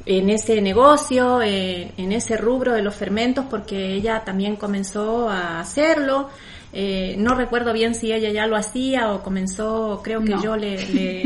en 0.05 0.29
ese 0.29 0.61
negocio, 0.61 1.41
en, 1.41 1.91
en 1.97 2.11
ese 2.11 2.37
rubro 2.37 2.73
de 2.73 2.81
los 2.81 2.95
fermentos, 2.95 3.45
porque 3.49 3.93
ella 3.93 4.23
también 4.23 4.55
comenzó 4.55 5.29
a 5.29 5.59
hacerlo. 5.59 6.29
Eh, 6.73 7.15
no 7.17 7.35
recuerdo 7.35 7.73
bien 7.73 7.93
si 7.95 8.13
ella 8.13 8.31
ya 8.31 8.47
lo 8.47 8.55
hacía 8.55 9.11
o 9.11 9.21
comenzó, 9.21 9.99
creo 10.01 10.23
que 10.23 10.33
yo 10.41 10.55
le, 10.55 10.75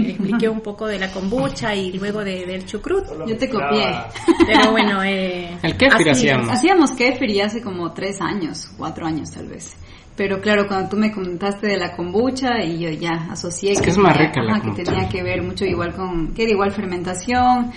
expliqué 0.10 0.50
un 0.50 0.62
poco 0.62 0.88
de 0.88 0.98
la 0.98 1.12
kombucha 1.12 1.76
y 1.76 1.94
luego 1.94 2.24
de, 2.24 2.46
del 2.46 2.66
chucrut. 2.66 3.06
Yo 3.28 3.38
te 3.38 3.50
copié. 3.50 3.86
Pero 4.48 4.72
bueno, 4.72 5.04
eh, 5.04 5.56
el 5.62 5.78
kéfir 5.78 6.10
hacíamos. 6.10 6.50
Hacíamos 6.50 6.92
kéfir 6.92 7.32
ya 7.32 7.46
hace 7.46 7.62
como 7.62 7.92
tres 7.94 8.22
años, 8.22 8.72
cuatro 8.78 9.06
años 9.06 9.30
tal 9.32 9.48
vez. 9.48 9.76
Pero 10.16 10.40
claro, 10.40 10.68
cuando 10.68 10.90
tú 10.90 10.98
me 10.98 11.12
comentaste 11.12 11.68
de 11.68 11.78
la 11.78 11.96
kombucha 11.96 12.64
y 12.64 12.80
yo 12.80 12.90
ya 12.90 13.28
asocié 13.30 13.76
que, 13.76 13.90
es 13.90 13.98
más 13.98 14.16
rica 14.18 14.42
la 14.42 14.62
que 14.62 14.84
tenía 14.84 15.10
que 15.10 15.22
ver 15.22 15.44
mucho 15.44 15.66
igual 15.66 15.94
con, 15.94 16.34
que 16.34 16.44
era 16.44 16.52
igual 16.54 16.72
fermentación 16.72 17.72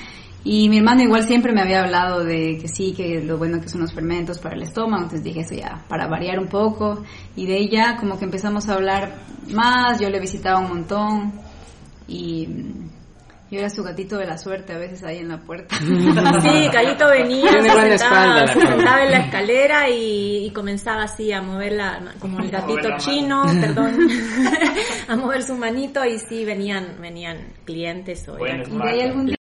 y 0.51 0.71
mi 0.71 0.79
hermano 0.79 1.03
igual 1.03 1.25
siempre 1.25 1.53
me 1.53 1.61
había 1.61 1.83
hablado 1.83 2.25
de 2.25 2.57
que 2.59 2.69
sí, 2.69 2.95
que 2.97 3.23
lo 3.23 3.37
bueno 3.37 3.61
que 3.61 3.69
son 3.69 3.83
los 3.83 3.93
fermentos 3.93 4.39
para 4.39 4.55
el 4.55 4.63
estómago, 4.63 5.03
entonces 5.03 5.23
dije 5.23 5.41
eso 5.41 5.55
ya, 5.55 5.85
para 5.89 6.09
variar 6.09 6.39
un 6.39 6.49
poco. 6.49 7.05
Y 7.37 7.45
de 7.45 7.59
ella 7.59 7.99
como 8.01 8.19
que 8.19 8.25
empezamos 8.25 8.67
a 8.67 8.77
hablar 8.77 9.13
más, 9.51 10.01
yo 10.01 10.09
le 10.09 10.19
visitaba 10.19 10.61
un 10.61 10.69
montón 10.69 11.33
y 12.07 12.49
yo 13.51 13.59
era 13.59 13.69
su 13.69 13.83
gatito 13.83 14.17
de 14.17 14.25
la 14.25 14.39
suerte 14.39 14.73
a 14.73 14.79
veces 14.79 15.05
ahí 15.05 15.19
en 15.19 15.29
la 15.29 15.37
puerta. 15.37 15.77
Sí, 16.41 16.69
Calito 16.73 17.11
venía, 17.11 17.51
se 17.51 17.99
sentaba, 17.99 18.47
sentaba, 18.47 19.05
en 19.05 19.11
la 19.11 19.19
escalera 19.19 19.91
y, 19.91 20.51
comenzaba 20.55 21.03
así 21.03 21.31
a 21.31 21.43
moverla, 21.43 22.15
como 22.21 22.41
el 22.41 22.51
gatito 22.51 22.89
chino, 22.97 23.43
perdón, 23.61 23.99
a 25.09 25.15
mover 25.15 25.43
su 25.43 25.55
manito 25.57 26.03
y 26.07 26.19
sí, 26.19 26.47
venían 26.47 26.97
venían 27.03 27.53
clientes. 27.67 28.27
O 28.31 28.39
y 28.39 28.49
de 28.49 28.89
ahí 28.89 29.01
algún 29.03 29.38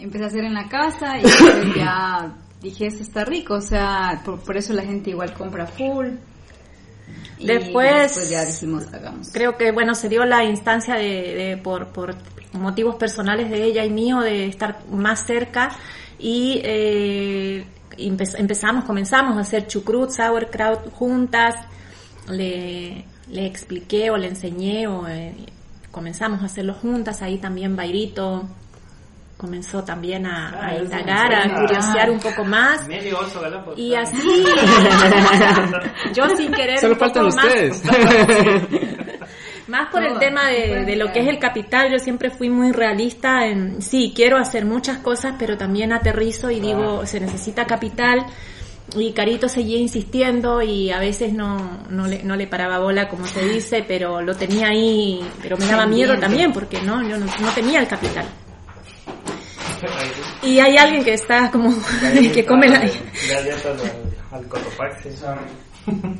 empecé 0.00 0.24
a 0.24 0.26
hacer 0.28 0.44
en 0.44 0.54
la 0.54 0.68
casa 0.68 1.18
y 1.18 1.22
ya 1.76 2.34
dije, 2.62 2.86
eso 2.86 3.02
está 3.02 3.24
rico, 3.24 3.54
o 3.54 3.60
sea, 3.60 4.22
por, 4.24 4.56
eso 4.56 4.72
la 4.72 4.82
gente 4.82 5.10
igual 5.10 5.32
compra 5.34 5.66
full. 5.66 6.08
después, 7.38 8.28
ya 8.30 8.44
dijimos, 8.44 8.86
hagamos. 8.92 9.30
Creo 9.32 9.56
que, 9.56 9.72
bueno, 9.72 9.94
se 9.94 10.08
dio 10.08 10.24
la 10.24 10.44
instancia 10.44 10.94
de, 10.94 11.58
por, 11.62 11.88
por 11.88 12.16
motivos 12.52 12.96
personales 12.96 13.50
de 13.50 13.64
ella 13.64 13.84
y 13.84 13.90
mío 13.90 14.20
de 14.20 14.46
estar 14.46 14.84
más 14.90 15.24
cerca 15.24 15.70
y 16.18 16.60
eh, 16.64 17.64
empezamos, 17.96 18.84
comenzamos 18.84 19.36
a 19.36 19.40
hacer 19.40 19.66
chucrut, 19.66 20.10
sauerkraut 20.10 20.92
juntas, 20.92 21.54
le, 22.28 23.04
le 23.30 23.46
expliqué 23.46 24.10
o 24.10 24.16
le 24.16 24.28
enseñé 24.28 24.86
o 24.86 25.08
eh, 25.08 25.34
comenzamos 25.90 26.42
a 26.42 26.46
hacerlo 26.46 26.74
juntas, 26.74 27.22
ahí 27.22 27.38
también 27.38 27.76
Bairito 27.76 28.48
comenzó 29.40 29.82
también 29.82 30.26
a, 30.26 30.76
indagar, 30.78 31.32
a 31.34 31.60
curiosear 31.60 32.10
un 32.10 32.20
poco 32.20 32.44
más. 32.44 32.86
y 33.74 33.94
así, 33.94 34.18
yo 36.14 36.28
sin 36.36 36.52
querer 36.52 36.78
Solo 36.78 36.96
faltan 36.96 37.24
ustedes. 37.24 37.82
Más, 39.66 39.88
por 39.90 40.02
el 40.02 40.18
tema 40.18 40.48
de, 40.48 40.96
lo 40.96 41.12
que 41.12 41.20
es 41.20 41.28
el 41.28 41.38
capital, 41.38 41.92
yo 41.92 41.98
siempre 42.00 42.28
fui 42.28 42.50
muy 42.50 42.72
realista 42.72 43.46
en, 43.46 43.80
sí, 43.80 44.12
quiero 44.14 44.36
hacer 44.36 44.66
muchas 44.66 44.98
cosas, 44.98 45.36
pero 45.38 45.56
también 45.56 45.92
aterrizo 45.92 46.50
y 46.50 46.58
digo, 46.58 47.06
se 47.06 47.20
necesita 47.20 47.66
capital. 47.66 48.26
y 48.96 49.12
Carito 49.12 49.48
seguía 49.48 49.78
insistiendo 49.78 50.60
y 50.60 50.90
a 50.90 50.98
veces 50.98 51.32
no, 51.32 51.84
no, 51.88 52.08
le, 52.08 52.24
no 52.24 52.34
le 52.34 52.48
paraba 52.48 52.80
bola, 52.80 53.08
como 53.08 53.26
se 53.26 53.48
dice, 53.48 53.84
pero 53.86 54.20
lo 54.20 54.34
tenía 54.34 54.68
ahí, 54.68 55.20
pero 55.40 55.56
me 55.56 55.66
daba 55.66 55.86
miedo 55.86 56.18
también 56.18 56.52
porque 56.52 56.82
no, 56.82 57.00
yo 57.08 57.16
no, 57.16 57.26
no 57.26 57.50
tenía 57.54 57.80
el 57.80 57.86
capital. 57.86 58.26
Y 60.42 60.58
hay 60.58 60.76
alguien 60.76 61.04
que 61.04 61.14
está 61.14 61.50
como 61.50 61.70
que 62.34 62.44
come 62.44 62.68
la... 62.68 62.82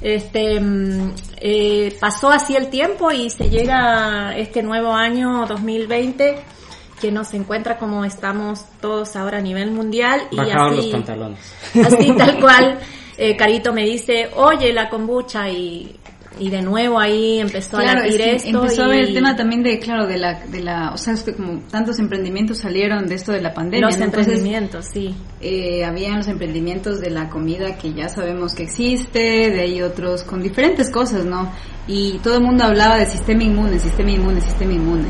Este, 0.00 0.58
mm, 0.60 1.14
eh, 1.40 1.96
pasó 2.00 2.30
así 2.30 2.56
el 2.56 2.68
tiempo 2.68 3.12
y 3.12 3.30
se 3.30 3.48
llega 3.48 4.36
este 4.36 4.60
nuevo 4.62 4.92
año 4.92 5.46
2020 5.46 6.36
que 7.00 7.12
nos 7.12 7.32
encuentra 7.32 7.78
como 7.78 8.04
estamos 8.04 8.64
todos 8.80 9.14
ahora 9.14 9.38
a 9.38 9.40
nivel 9.40 9.70
mundial 9.70 10.22
y 10.32 10.40
así, 10.40 10.76
los 10.76 10.86
pantalones. 10.86 11.54
así 11.84 12.12
tal 12.16 12.40
cual 12.40 12.80
eh, 13.16 13.36
Carito 13.36 13.72
me 13.72 13.84
dice 13.84 14.30
oye 14.34 14.72
la 14.72 14.88
kombucha 14.88 15.48
y, 15.48 15.96
y 16.38 16.50
de 16.50 16.62
nuevo 16.62 16.98
ahí 16.98 17.38
empezó 17.40 17.76
a 17.78 17.84
latir 17.84 18.20
es 18.20 18.42
que 18.42 18.48
esto 18.48 18.62
empezó 18.62 18.84
a 18.84 18.88
ver 18.88 19.04
el 19.04 19.14
tema 19.14 19.36
también 19.36 19.62
de, 19.62 19.78
claro, 19.78 20.06
de 20.06 20.18
la, 20.18 20.40
de 20.46 20.62
la, 20.62 20.92
o 20.92 20.96
sea, 20.96 21.14
es 21.14 21.22
que 21.22 21.34
como 21.34 21.60
tantos 21.70 21.98
emprendimientos 21.98 22.58
salieron 22.58 23.06
de 23.06 23.14
esto 23.14 23.32
de 23.32 23.40
la 23.40 23.54
pandemia, 23.54 23.86
los 23.86 23.98
¿no? 23.98 24.04
Entonces, 24.04 24.32
emprendimientos 24.32 24.86
sí 24.92 25.14
eh, 25.40 25.84
habían 25.84 26.16
los 26.18 26.28
emprendimientos 26.28 27.00
de 27.00 27.10
la 27.10 27.28
comida 27.28 27.76
que 27.78 27.92
ya 27.92 28.08
sabemos 28.08 28.54
que 28.54 28.64
existe, 28.64 29.50
de 29.50 29.60
ahí 29.60 29.82
otros 29.82 30.24
con 30.24 30.42
diferentes 30.42 30.90
cosas, 30.90 31.24
¿no? 31.24 31.52
Y 31.86 32.18
todo 32.18 32.38
el 32.38 32.42
mundo 32.42 32.64
hablaba 32.64 32.96
de 32.96 33.06
sistema 33.06 33.42
inmune, 33.42 33.78
sistema 33.78 34.10
inmune, 34.10 34.40
sistema 34.40 34.72
inmune. 34.72 35.08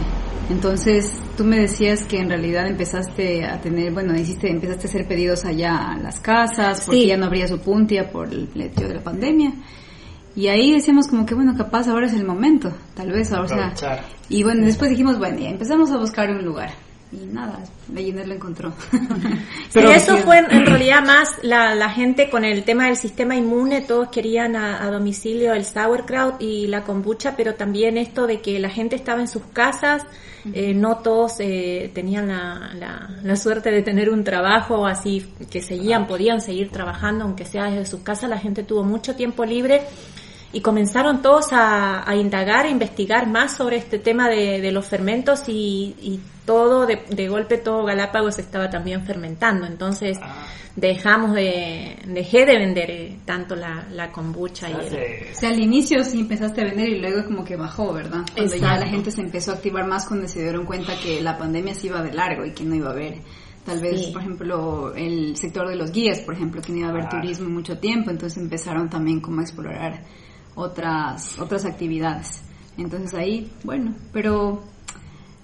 Entonces, 0.50 1.10
tú 1.36 1.44
me 1.44 1.58
decías 1.58 2.04
que 2.04 2.18
en 2.18 2.28
realidad 2.28 2.66
empezaste 2.66 3.44
a 3.46 3.60
tener, 3.60 3.92
bueno, 3.92 4.14
hiciste, 4.14 4.50
empezaste 4.50 4.86
a 4.86 4.90
hacer 4.90 5.08
pedidos 5.08 5.44
allá 5.44 5.92
a 5.92 5.98
las 5.98 6.20
casas, 6.20 6.82
porque 6.84 7.00
Sí. 7.00 7.06
ya 7.06 7.16
no 7.16 7.26
habría 7.26 7.48
su 7.48 7.58
puntia 7.60 8.10
por 8.10 8.28
el 8.28 8.48
hecho 8.60 8.86
de 8.86 8.94
la 8.94 9.02
pandemia. 9.02 9.54
Y 10.36 10.48
ahí 10.48 10.72
decíamos 10.72 11.06
como 11.08 11.24
que, 11.26 11.34
bueno, 11.34 11.56
capaz 11.56 11.88
ahora 11.88 12.06
es 12.06 12.12
el 12.14 12.24
momento, 12.24 12.72
tal 12.94 13.12
vez, 13.12 13.32
ahora, 13.32 13.44
o 13.44 13.48
sea, 13.48 13.56
Aprovechar. 13.68 14.04
y 14.28 14.42
bueno, 14.42 14.66
después 14.66 14.90
dijimos, 14.90 15.18
bueno, 15.18 15.38
ya 15.38 15.50
empezamos 15.50 15.90
a 15.92 15.96
buscar 15.96 16.30
un 16.30 16.44
lugar. 16.44 16.70
Y 17.12 17.26
nada, 17.26 17.60
Belliner 17.86 18.26
lo 18.26 18.34
encontró. 18.34 18.72
Pero 19.72 19.90
eso 19.90 20.16
fue 20.18 20.38
en, 20.38 20.50
en 20.50 20.66
realidad 20.66 21.04
más 21.06 21.28
la, 21.42 21.74
la 21.76 21.88
gente 21.88 22.28
con 22.28 22.44
el 22.44 22.64
tema 22.64 22.86
del 22.86 22.96
sistema 22.96 23.36
inmune, 23.36 23.82
todos 23.82 24.08
querían 24.08 24.56
a, 24.56 24.82
a 24.82 24.90
domicilio 24.90 25.54
el 25.54 25.64
sauerkraut 25.64 26.42
y 26.42 26.66
la 26.66 26.82
kombucha, 26.82 27.36
pero 27.36 27.54
también 27.54 27.98
esto 27.98 28.26
de 28.26 28.40
que 28.40 28.58
la 28.58 28.70
gente 28.70 28.96
estaba 28.96 29.20
en 29.20 29.28
sus 29.28 29.44
casas, 29.52 30.04
eh, 30.52 30.74
no 30.74 30.98
todos 30.98 31.36
eh, 31.38 31.90
tenían 31.94 32.28
la, 32.28 32.72
la, 32.74 33.10
la 33.22 33.36
suerte 33.36 33.70
de 33.70 33.82
tener 33.82 34.10
un 34.10 34.24
trabajo 34.24 34.86
así 34.86 35.24
que 35.50 35.62
seguían, 35.62 36.06
podían 36.06 36.40
seguir 36.40 36.70
trabajando 36.70 37.24
aunque 37.24 37.44
sea 37.44 37.66
desde 37.66 37.86
sus 37.86 38.00
casas, 38.00 38.28
la 38.28 38.38
gente 38.38 38.62
tuvo 38.64 38.82
mucho 38.82 39.14
tiempo 39.14 39.44
libre 39.44 39.82
y 40.54 40.60
comenzaron 40.60 41.20
todos 41.20 41.52
a, 41.52 42.08
a 42.08 42.14
indagar, 42.16 42.66
a 42.66 42.70
investigar 42.70 43.28
más 43.28 43.56
sobre 43.56 43.76
este 43.76 43.98
tema 43.98 44.28
de, 44.28 44.60
de 44.60 44.70
los 44.72 44.86
fermentos 44.86 45.48
y, 45.48 45.96
y 46.00 46.20
todo, 46.46 46.86
de, 46.86 47.02
de 47.10 47.28
golpe 47.28 47.58
todo 47.58 47.84
Galápagos 47.84 48.38
estaba 48.38 48.70
también 48.70 49.04
fermentando. 49.04 49.66
Entonces 49.66 50.18
dejamos 50.76 51.34
de, 51.34 51.96
dejé 52.06 52.46
de 52.46 52.56
vender 52.58 52.90
eh, 52.90 53.18
tanto 53.24 53.56
la, 53.56 53.86
la 53.90 54.10
kombucha 54.12 54.68
y 54.70 54.72
el, 54.72 55.32
O 55.32 55.34
sea, 55.34 55.50
al 55.50 55.58
inicio 55.60 56.02
sí 56.04 56.20
empezaste 56.20 56.60
a 56.62 56.64
vender 56.64 56.88
y 56.88 57.00
luego 57.00 57.24
como 57.24 57.44
que 57.44 57.56
bajó, 57.56 57.92
¿verdad? 57.92 58.20
Cuando 58.34 58.56
ya 58.56 58.76
la 58.78 58.86
gente 58.86 59.10
se 59.10 59.20
empezó 59.22 59.50
a 59.50 59.54
activar 59.54 59.86
más 59.86 60.06
cuando 60.06 60.28
se 60.28 60.40
dieron 60.42 60.66
cuenta 60.66 60.94
que 61.02 61.20
la 61.20 61.36
pandemia 61.36 61.74
se 61.74 61.88
iba 61.88 62.00
de 62.02 62.12
largo 62.12 62.44
y 62.44 62.52
que 62.52 62.64
no 62.64 62.74
iba 62.74 62.88
a 62.90 62.92
haber. 62.92 63.18
Tal 63.64 63.80
vez, 63.80 63.98
Sí. 64.06 64.12
por 64.12 64.20
ejemplo, 64.20 64.94
el 64.94 65.36
sector 65.36 65.66
de 65.66 65.74
los 65.76 65.90
guías, 65.90 66.20
por 66.20 66.34
ejemplo, 66.34 66.60
que 66.60 66.70
no 66.72 66.78
iba 66.78 66.88
a 66.88 66.90
haber 66.90 67.08
turismo 67.08 67.48
mucho 67.48 67.78
tiempo, 67.78 68.10
entonces 68.10 68.36
empezaron 68.42 68.90
también 68.90 69.20
como 69.20 69.40
a 69.40 69.42
explorar 69.42 70.02
otras 70.54 71.38
otras 71.38 71.64
actividades. 71.64 72.42
Entonces 72.76 73.14
ahí, 73.14 73.50
bueno, 73.62 73.94
pero 74.12 74.62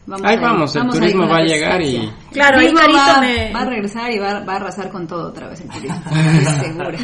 vamos 0.07 0.27
Ahí 0.27 0.33
a 0.33 0.35
ir, 0.35 0.41
vamos, 0.41 0.75
el 0.75 0.89
turismo 0.89 1.29
va 1.29 1.37
a 1.37 1.43
llegar 1.45 1.81
y-. 1.81 2.11
Claro, 2.33 2.59
el 2.59 2.67
ahí 2.67 2.73
va, 2.73 3.21
me- 3.21 3.53
va 3.53 3.61
a 3.61 3.65
regresar 3.67 4.11
y 4.13 4.19
va, 4.19 4.41
va 4.41 4.55
a 4.55 4.57
arrasar 4.57 4.91
con 4.91 5.07
todo 5.07 5.29
otra 5.29 5.49
vez 5.49 5.61
el 5.61 5.69
turismo, 5.69 5.97
estoy 6.41 6.69
segura. 6.73 6.99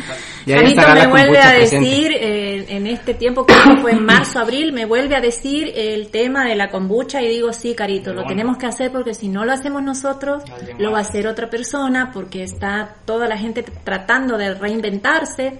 Y 0.46 0.52
ahí 0.52 0.74
Carito 0.74 0.94
me 0.94 1.06
vuelve 1.06 1.38
a 1.38 1.52
decir, 1.52 2.10
eh, 2.12 2.66
en 2.70 2.86
este 2.88 3.14
tiempo 3.14 3.46
que 3.46 3.54
fue 3.80 3.92
en 3.92 4.04
marzo, 4.04 4.40
abril, 4.40 4.72
me 4.72 4.84
vuelve 4.84 5.14
a 5.14 5.20
decir 5.20 5.70
el 5.76 6.08
tema 6.10 6.44
de 6.44 6.56
la 6.56 6.68
kombucha 6.68 7.22
y 7.22 7.28
digo, 7.28 7.52
sí, 7.52 7.74
Carito, 7.76 8.12
lo 8.12 8.24
tenemos 8.24 8.56
que 8.56 8.66
hacer 8.66 8.90
porque 8.90 9.14
si 9.14 9.28
no 9.28 9.44
lo 9.44 9.52
hacemos 9.52 9.82
nosotros, 9.84 10.42
lo 10.78 10.90
va 10.90 10.98
a 10.98 11.02
hacer 11.02 11.28
otra 11.28 11.48
persona 11.48 12.10
porque 12.12 12.42
está 12.42 12.96
toda 13.04 13.28
la 13.28 13.38
gente 13.38 13.62
tratando 13.84 14.36
de 14.36 14.54
reinventarse, 14.54 15.58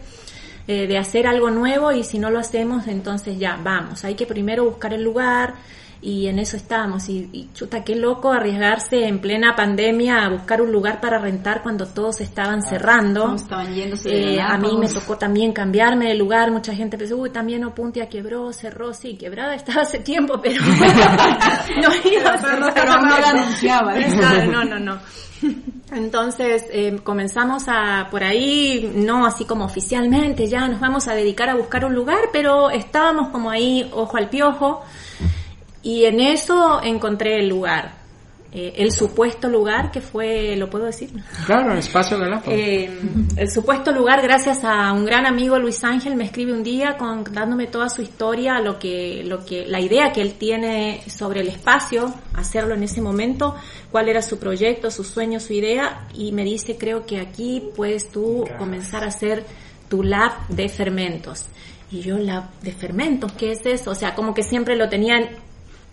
eh, 0.68 0.86
de 0.86 0.98
hacer 0.98 1.26
algo 1.26 1.50
nuevo 1.50 1.92
y 1.92 2.02
si 2.04 2.18
no 2.18 2.30
lo 2.30 2.38
hacemos, 2.38 2.86
entonces 2.88 3.38
ya, 3.38 3.58
vamos, 3.62 4.04
hay 4.04 4.14
que 4.14 4.26
primero 4.26 4.64
buscar 4.64 4.92
el 4.94 5.02
lugar 5.02 5.54
y 6.02 6.26
en 6.26 6.38
eso 6.38 6.56
estábamos 6.58 7.08
y, 7.08 7.28
y 7.32 7.48
chuta, 7.54 7.82
qué 7.82 7.96
loco 7.96 8.30
arriesgarse 8.30 9.06
en 9.08 9.18
plena 9.18 9.56
pandemia 9.56 10.24
a 10.24 10.28
buscar 10.28 10.60
un 10.60 10.70
lugar 10.70 11.00
para 11.00 11.18
rentar 11.18 11.62
cuando 11.62 11.86
todos 11.86 12.20
estaban 12.20 12.62
cerrando. 12.62 13.22
Todos 13.24 13.42
estaban 13.42 13.74
yéndose 13.74 14.10
de 14.10 14.34
Eh, 14.34 14.40
a 14.40 14.58
mí 14.58 14.76
me 14.78 14.88
tocó 14.88 15.16
también 15.16 15.52
cambiarme 15.52 16.08
de 16.08 16.14
lugar, 16.14 16.50
mucha 16.52 16.74
gente 16.74 16.98
pensó, 16.98 17.16
uy, 17.16 17.30
también 17.30 17.64
Opuntia 17.64 18.08
quebró, 18.08 18.52
cerró, 18.52 18.92
sí, 18.92 19.16
quebrada 19.16 19.54
estaba 19.54 19.82
hace 19.82 19.98
tiempo, 20.00 20.38
pero 20.40 20.60
no 20.64 22.10
iba 22.10 22.30
a 22.30 22.38
Pero 22.38 22.38
cerrar. 22.40 22.74
pero 22.74 23.00
no 23.00 23.18
la 23.18 23.28
anunciaba. 23.30 23.94
Claro, 23.94 24.52
No, 24.52 24.64
no, 24.64 24.78
no. 24.78 24.98
Entonces 25.92 26.64
eh, 26.70 26.98
comenzamos 27.04 27.64
a 27.68 28.08
por 28.10 28.24
ahí, 28.24 28.92
no 28.94 29.24
así 29.24 29.44
como 29.44 29.64
oficialmente, 29.64 30.48
ya 30.48 30.66
nos 30.66 30.80
vamos 30.80 31.06
a 31.06 31.14
dedicar 31.14 31.48
a 31.48 31.54
buscar 31.54 31.84
un 31.84 31.94
lugar, 31.94 32.30
pero 32.32 32.70
estábamos 32.70 33.28
como 33.28 33.50
ahí, 33.50 33.88
ojo 33.94 34.16
al 34.16 34.28
piojo, 34.28 34.82
y 35.82 36.06
en 36.06 36.18
eso 36.18 36.80
encontré 36.82 37.38
el 37.38 37.48
lugar, 37.48 37.92
eh, 38.58 38.72
el 38.78 38.90
supuesto 38.90 39.50
lugar 39.50 39.90
que 39.90 40.00
fue, 40.00 40.56
¿lo 40.56 40.70
puedo 40.70 40.86
decir? 40.86 41.10
Claro, 41.44 41.74
espacio 41.74 42.18
Galápagos. 42.18 42.58
Eh, 42.58 42.90
el 43.36 43.50
supuesto 43.50 43.92
lugar, 43.92 44.22
gracias 44.22 44.64
a 44.64 44.94
un 44.94 45.04
gran 45.04 45.26
amigo 45.26 45.58
Luis 45.58 45.84
Ángel, 45.84 46.16
me 46.16 46.24
escribe 46.24 46.54
un 46.54 46.62
día 46.62 46.96
contándome 46.96 47.66
toda 47.66 47.90
su 47.90 48.00
historia, 48.00 48.58
lo 48.60 48.78
que, 48.78 49.22
lo 49.26 49.44
que, 49.44 49.66
la 49.66 49.78
idea 49.78 50.10
que 50.10 50.22
él 50.22 50.36
tiene 50.38 51.02
sobre 51.06 51.42
el 51.42 51.48
espacio, 51.48 52.14
hacerlo 52.32 52.72
en 52.72 52.84
ese 52.84 53.02
momento, 53.02 53.56
cuál 53.90 54.08
era 54.08 54.22
su 54.22 54.38
proyecto, 54.38 54.90
su 54.90 55.04
sueño, 55.04 55.38
su 55.38 55.52
idea, 55.52 56.08
y 56.14 56.32
me 56.32 56.42
dice, 56.42 56.78
creo 56.78 57.04
que 57.04 57.20
aquí 57.20 57.62
puedes 57.76 58.10
tú 58.10 58.48
comenzar 58.56 59.04
a 59.04 59.08
hacer 59.08 59.44
tu 59.90 60.02
lab 60.02 60.32
de 60.48 60.70
fermentos. 60.70 61.44
Y 61.90 62.00
yo, 62.00 62.16
lab 62.16 62.44
de 62.62 62.72
fermentos, 62.72 63.32
¿qué 63.32 63.52
es 63.52 63.66
eso? 63.66 63.90
O 63.90 63.94
sea, 63.94 64.14
como 64.14 64.32
que 64.32 64.42
siempre 64.42 64.76
lo 64.76 64.88
tenían 64.88 65.28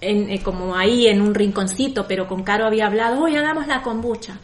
en, 0.10 0.30
eh, 0.30 0.42
como 0.44 0.76
ahí 0.76 1.08
en 1.08 1.22
un 1.22 1.34
rinconcito, 1.34 2.08
pero 2.08 2.28
con 2.28 2.44
Caro 2.44 2.66
había 2.66 2.88
hablado, 2.88 3.24
hoy 3.24 3.36
hagamos 3.36 3.68
la 3.68 3.82
kombucha. 3.82 4.40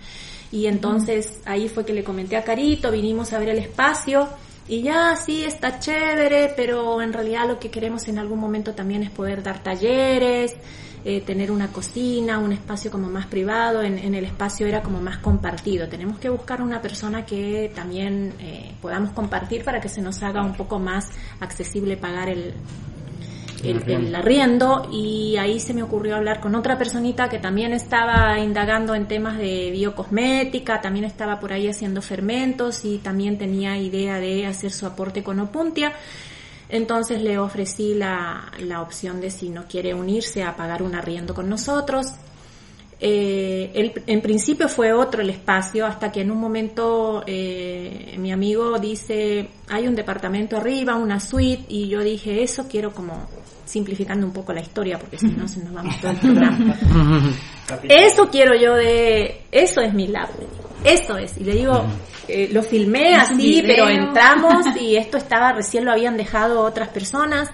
Y 0.51 0.65
entonces 0.65 1.41
ahí 1.45 1.69
fue 1.69 1.85
que 1.85 1.93
le 1.93 2.03
comenté 2.03 2.35
a 2.35 2.43
Carito, 2.43 2.91
vinimos 2.91 3.33
a 3.33 3.39
ver 3.39 3.49
el 3.49 3.59
espacio 3.59 4.27
y 4.67 4.81
ya 4.81 5.15
sí 5.15 5.43
está 5.43 5.79
chévere, 5.79 6.53
pero 6.55 7.01
en 7.01 7.13
realidad 7.13 7.47
lo 7.47 7.59
que 7.59 7.69
queremos 7.69 8.07
en 8.07 8.19
algún 8.19 8.39
momento 8.39 8.73
también 8.73 9.03
es 9.03 9.09
poder 9.09 9.43
dar 9.43 9.61
talleres, 9.63 10.55
eh, 11.05 11.21
tener 11.21 11.49
una 11.49 11.69
cocina, 11.69 12.39
un 12.39 12.51
espacio 12.51 12.91
como 12.91 13.09
más 13.09 13.25
privado, 13.27 13.81
en, 13.81 13.97
en 13.97 14.13
el 14.15 14.25
espacio 14.25 14.67
era 14.67 14.83
como 14.83 14.99
más 14.99 15.19
compartido. 15.19 15.87
Tenemos 15.87 16.19
que 16.19 16.29
buscar 16.29 16.61
una 16.61 16.81
persona 16.81 17.25
que 17.25 17.71
también 17.73 18.33
eh, 18.39 18.75
podamos 18.81 19.11
compartir 19.11 19.63
para 19.63 19.79
que 19.79 19.87
se 19.87 20.01
nos 20.01 20.21
haga 20.23 20.43
un 20.43 20.55
poco 20.55 20.77
más 20.77 21.09
accesible 21.39 21.95
pagar 21.95 22.29
el, 22.29 22.53
el, 23.63 23.83
el 23.89 24.15
arriendo 24.15 24.89
y 24.91 25.37
ahí 25.37 25.59
se 25.59 25.73
me 25.73 25.83
ocurrió 25.83 26.15
hablar 26.15 26.39
con 26.39 26.55
otra 26.55 26.77
personita 26.77 27.29
que 27.29 27.39
también 27.39 27.73
estaba 27.73 28.39
indagando 28.39 28.95
en 28.95 29.07
temas 29.07 29.37
de 29.37 29.71
biocosmética, 29.71 30.81
también 30.81 31.05
estaba 31.05 31.39
por 31.39 31.53
ahí 31.53 31.67
haciendo 31.67 32.01
fermentos 32.01 32.85
y 32.85 32.99
también 32.99 33.37
tenía 33.37 33.77
idea 33.77 34.19
de 34.19 34.45
hacer 34.45 34.71
su 34.71 34.85
aporte 34.85 35.23
con 35.23 35.39
Opuntia. 35.39 35.93
Entonces 36.69 37.21
le 37.21 37.39
ofrecí 37.39 37.95
la, 37.95 38.51
la 38.59 38.81
opción 38.81 39.19
de 39.21 39.31
si 39.31 39.49
no 39.49 39.65
quiere 39.65 39.93
unirse 39.95 40.43
a 40.43 40.55
pagar 40.55 40.83
un 40.83 40.93
arriendo 40.93 41.33
con 41.33 41.49
nosotros. 41.49 42.13
Eh, 43.01 43.71
el- 43.75 43.93
en 44.07 44.21
principio 44.21 44.67
fue 44.67 44.91
otro 44.91 45.21
el 45.21 45.29
espacio 45.29 45.85
hasta 45.85 46.11
que 46.11 46.19
en 46.21 46.31
un 46.31 46.37
momento 46.37 47.23
eh, 47.25 48.15
mi 48.17 48.31
amigo 48.33 48.77
dice 48.77 49.47
hay 49.69 49.87
un 49.87 49.95
departamento 49.95 50.57
arriba, 50.57 50.95
una 50.95 51.19
suite 51.21 51.63
y 51.69 51.87
yo 51.87 52.01
dije 52.01 52.43
eso 52.43 52.67
quiero 52.67 52.91
como 52.91 53.25
simplificando 53.63 54.25
un 54.27 54.33
poco 54.33 54.51
la 54.51 54.59
historia 54.59 54.99
porque 54.99 55.17
si 55.17 55.27
no 55.27 55.47
se 55.47 55.63
nos 55.63 55.73
vamos 55.73 55.95
todo 56.01 56.11
el 56.11 56.17
programa. 56.19 56.75
Eso 57.83 58.27
quiero 58.29 58.55
yo 58.59 58.73
de, 58.73 59.43
eso 59.51 59.79
es 59.81 59.93
mi 59.93 60.07
lab. 60.07 60.29
Eso 60.83 61.17
es. 61.17 61.37
Y 61.37 61.43
le 61.43 61.53
digo, 61.53 61.85
eh, 62.27 62.49
lo 62.51 62.63
filmé 62.63 63.13
así, 63.15 63.61
pero 63.65 63.87
entramos 63.87 64.65
y 64.81 64.95
esto 64.95 65.17
estaba, 65.17 65.53
recién 65.53 65.85
lo 65.85 65.91
habían 65.91 66.17
dejado 66.17 66.61
otras 66.61 66.87
personas, 66.89 67.47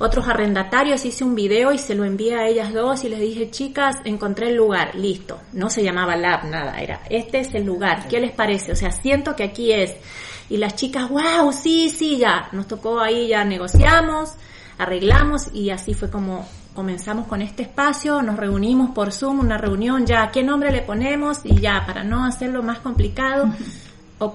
otros 0.00 0.26
arrendatarios, 0.26 1.04
hice 1.04 1.24
un 1.24 1.34
video 1.34 1.72
y 1.72 1.78
se 1.78 1.94
lo 1.94 2.04
envié 2.04 2.34
a 2.34 2.48
ellas 2.48 2.72
dos 2.72 3.04
y 3.04 3.10
les 3.10 3.20
dije, 3.20 3.50
chicas, 3.50 3.98
encontré 4.04 4.48
el 4.48 4.56
lugar, 4.56 4.94
listo. 4.94 5.38
No 5.52 5.68
se 5.68 5.82
llamaba 5.82 6.16
Lab, 6.16 6.46
nada, 6.46 6.80
era, 6.80 7.02
este 7.10 7.40
es 7.40 7.54
el 7.54 7.64
lugar, 7.64 8.08
¿qué 8.08 8.18
les 8.18 8.32
parece? 8.32 8.72
O 8.72 8.76
sea, 8.76 8.90
siento 8.92 9.36
que 9.36 9.44
aquí 9.44 9.72
es. 9.72 9.94
Y 10.48 10.56
las 10.56 10.74
chicas, 10.74 11.08
wow, 11.10 11.52
sí, 11.52 11.90
sí, 11.90 12.16
ya. 12.16 12.48
Nos 12.52 12.66
tocó 12.66 12.98
ahí, 12.98 13.28
ya 13.28 13.44
negociamos, 13.44 14.32
arreglamos 14.78 15.52
y 15.52 15.68
así 15.68 15.92
fue 15.92 16.10
como 16.10 16.48
comenzamos 16.74 17.26
con 17.26 17.42
este 17.42 17.64
espacio, 17.64 18.22
nos 18.22 18.36
reunimos 18.36 18.92
por 18.92 19.12
Zoom, 19.12 19.40
una 19.40 19.58
reunión, 19.58 20.06
ya, 20.06 20.30
¿qué 20.30 20.42
nombre 20.42 20.72
le 20.72 20.80
ponemos? 20.80 21.40
Y 21.44 21.60
ya, 21.60 21.84
para 21.86 22.04
no 22.04 22.24
hacerlo 22.24 22.62
más 22.62 22.78
complicado, 22.78 23.52
o 24.18 24.32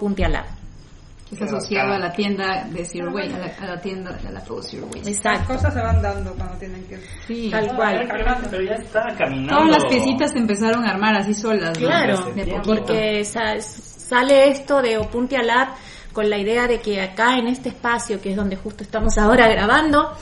Puntialab. 1.30 1.48
Es 1.48 1.54
asociado 1.54 1.94
a 1.94 2.00
la 2.00 2.12
tienda 2.14 2.68
de 2.72 2.86
Zero 2.86 3.12
Way, 3.12 3.34
a 3.34 3.38
la, 3.40 3.46
a 3.60 3.66
la 3.76 3.82
tienda 3.82 4.12
de 4.14 4.32
la 4.32 4.42
Zero 4.42 4.88
Way. 4.94 5.02
Las 5.24 5.48
cosas 5.48 5.74
se 5.74 5.82
van 5.82 6.02
dando 6.02 6.34
cuando 6.36 6.56
tienen 6.58 6.84
que... 6.86 7.00
Sí, 7.28 7.50
Tal 7.52 7.76
cual. 7.76 8.08
Pero 8.50 8.64
ya 8.64 8.76
está 8.76 9.08
caminando. 9.18 9.56
Todas 9.56 9.70
las 9.82 9.86
piecitas 9.86 10.32
se 10.32 10.38
empezaron 10.38 10.86
a 10.86 10.92
armar 10.92 11.16
así 11.16 11.34
solas. 11.34 11.80
¿no? 11.80 11.88
Claro, 11.88 12.34
porque 12.66 13.26
sa- 13.26 13.60
sale 13.60 14.50
esto 14.50 14.82
de 14.82 14.98
Opuntia 14.98 15.42
Lab 15.42 15.70
con 16.14 16.30
la 16.30 16.38
idea 16.38 16.68
de 16.68 16.80
que 16.80 17.02
acá 17.02 17.36
en 17.38 17.48
este 17.48 17.70
espacio, 17.70 18.22
que 18.22 18.30
es 18.32 18.36
donde 18.36 18.56
justo 18.56 18.84
estamos 18.84 19.18
ahora 19.18 19.48
grabando, 19.50 20.14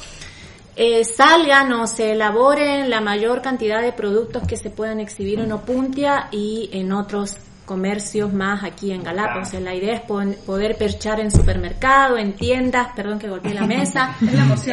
eh, 0.76 1.04
salgan 1.06 1.72
o 1.74 1.86
se 1.86 2.13
elaboren 2.13 2.89
la 2.89 3.00
mayor 3.00 3.42
cantidad 3.44 3.80
de 3.82 3.92
productos 3.94 4.42
que 4.48 4.58
se 4.58 4.72
puedan 4.72 5.00
exhibir 5.00 5.39
en 5.39 5.52
Opuntia 5.52 6.30
y 6.32 6.70
en 6.74 6.92
otros 6.94 7.38
comercios 7.65 8.34
más 8.34 8.63
aquí 8.63 8.91
en 8.91 9.04
Galápagos. 9.04 9.47
O 9.47 9.52
sea, 9.52 9.60
la 9.60 9.73
idea 9.73 9.93
es 9.95 10.02
pon- 10.02 10.36
poder 10.45 10.76
perchar 10.78 11.19
en 11.19 11.32
supermercado, 11.32 12.17
en 12.17 12.34
tiendas, 12.34 12.89
perdón 12.95 13.19
que 13.19 13.30
golpeé 13.30 13.54
la 13.54 13.65
mesa, 13.65 14.15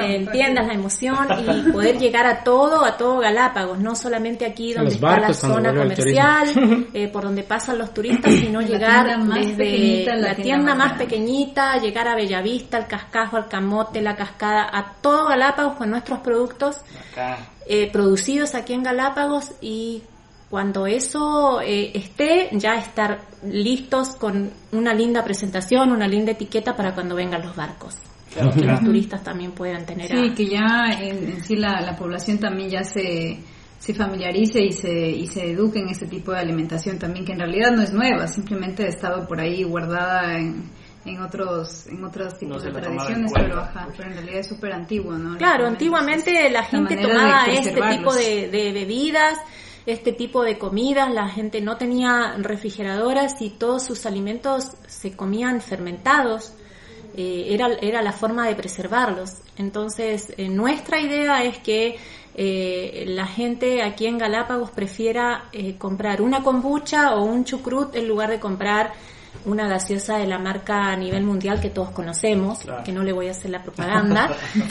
en 0.03 0.31
tiendas 0.31 0.67
la 0.67 0.75
emoción 0.75 1.17
y 1.47 1.71
poder 1.71 1.99
llegar 1.99 2.27
a 2.27 2.43
todo, 2.43 2.85
a 2.85 2.97
todo 2.97 3.19
Galápagos, 3.21 3.79
no 3.79 3.95
solamente 3.95 4.45
aquí 4.47 4.73
donde 4.73 4.91
está 4.95 5.07
la 5.07 5.13
barcos 5.19 5.37
zona 5.39 5.73
comercial, 5.83 6.89
eh, 6.95 7.09
por 7.09 7.23
donde 7.25 7.43
pasan 7.43 7.79
los 7.79 7.95
turistas, 7.95 8.33
sino 8.35 8.61
La 8.61 8.67
llegar 8.67 9.07
tienda 9.07 9.25
más 9.25 9.39
desde 9.57 10.05
la, 10.07 10.17
la 10.17 10.35
tienda, 10.35 10.75
más 10.75 10.93
pequeñita, 10.99 11.77
llegar 11.79 12.09
a 12.09 12.15
Bellavista, 12.17 12.77
al 12.77 12.87
Cascajo, 12.87 13.37
al 13.37 13.49
Camote, 13.49 14.03
la 14.03 14.17
Cascada, 14.17 14.69
a 14.73 14.95
todo 15.01 15.29
Galápagos 15.29 15.75
con 15.77 15.91
nuestros 15.91 16.19
productos 16.21 16.77
eh, 17.67 17.91
producidos 17.93 18.55
aquí 18.55 18.73
en 18.73 18.83
Galápagos 18.83 19.53
y 19.61 20.03
cuando 20.51 20.87
eso 20.87 21.61
eh, 21.63 21.93
esté, 21.95 22.49
ya 22.53 22.75
estar 22.75 23.21
listos 23.45 24.17
con 24.17 24.51
una 24.73 24.93
linda 24.93 25.23
presentación, 25.25 25.93
una 25.93 26.09
linda 26.09 26.33
etiqueta 26.33 26.77
para 26.77 26.93
cuando 26.93 27.15
vengan 27.15 27.41
los 27.43 27.55
barcos. 27.55 27.97
que 28.35 28.65
los 28.65 28.81
turistas 28.81 29.23
también 29.25 29.53
puedan 29.53 29.87
tener 29.87 30.09
Sí, 30.11 30.29
a- 30.31 30.35
que 30.35 30.47
ya 30.47 30.87
en, 31.01 31.31
en 31.31 31.43
sí 31.45 31.57
la, 31.57 31.81
la 31.81 31.97
población 31.97 32.39
también 32.39 32.69
ya 32.71 32.83
se, 32.85 33.39
se 33.79 33.95
familiarice 33.95 34.61
y 34.61 34.73
se, 34.73 34.93
y 35.11 35.27
se 35.29 35.53
eduque 35.53 35.79
en 35.81 35.89
este 35.89 36.07
tipo 36.07 36.33
de 36.33 36.39
alimentación 36.41 36.99
también, 36.99 37.25
que 37.25 37.33
en 37.33 37.39
realidad 37.41 37.71
no 37.73 37.83
es 37.83 37.93
nueva, 37.93 38.27
simplemente 38.27 38.85
ha 38.85 38.89
estado 38.89 39.27
por 39.29 39.41
ahí 39.41 39.63
guardada 39.63 40.37
en, 40.37 40.69
en 41.05 41.21
otros 41.23 41.87
en 41.87 42.05
otros 42.05 42.37
tipos 42.39 42.63
No 42.65 42.73
de 42.73 42.81
tradiciones, 42.81 43.33
pero, 43.35 43.61
ajá, 43.61 43.89
pero 43.97 44.09
en 44.11 44.15
realidad 44.15 44.41
es 44.41 44.49
súper 44.49 44.73
antiguo, 44.75 45.13
¿no? 45.15 45.37
Claro, 45.39 45.67
antiguamente 45.67 46.51
la 46.51 46.65
gente 46.65 46.97
tomaba 46.97 47.45
este 47.47 47.81
tipo 47.97 48.15
de, 48.15 48.49
de 48.51 48.73
bebidas, 48.73 49.39
este 49.93 50.13
tipo 50.13 50.43
de 50.43 50.59
comidas, 50.59 51.13
la 51.13 51.29
gente 51.29 51.61
no 51.61 51.77
tenía 51.77 52.35
refrigeradoras 52.39 53.41
y 53.41 53.51
todos 53.51 53.85
sus 53.85 54.07
alimentos 54.07 54.73
se 54.87 55.17
comían 55.17 55.61
fermentados. 55.61 56.53
Eh, 57.17 57.47
era, 57.51 57.69
era 57.81 58.03
la 58.03 58.13
forma 58.13 58.47
de 58.47 58.55
preservarlos. 58.55 59.39
Entonces, 59.57 60.33
eh, 60.37 60.49
nuestra 60.49 61.01
idea 61.01 61.43
es 61.43 61.59
que 61.59 61.97
eh, 62.35 63.05
la 63.09 63.27
gente 63.27 63.83
aquí 63.83 64.07
en 64.07 64.17
Galápagos 64.19 64.71
prefiera 64.71 65.49
eh, 65.53 65.77
comprar 65.77 66.23
una 66.23 66.43
kombucha 66.43 67.15
o 67.17 67.25
un 67.25 67.45
chucrut 67.45 67.95
en 67.97 68.07
lugar 68.07 68.31
de 68.31 68.39
comprar 68.39 68.93
una 69.45 69.67
gaseosa 69.69 70.19
de 70.19 70.27
la 70.27 70.39
marca 70.39 70.91
a 70.93 70.97
nivel 70.97 71.25
mundial 71.25 71.61
que 71.61 71.71
todos 71.71 71.91
conocemos, 71.91 72.61
Claro. 72.61 72.85
que 72.85 72.93
no 72.93 73.03
le 73.03 73.13
voy 73.13 73.29
a 73.29 73.33
hacer 73.33 73.51
la 73.51 73.63
propaganda. 73.63 74.31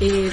Eh, 0.00 0.30
eh, 0.30 0.32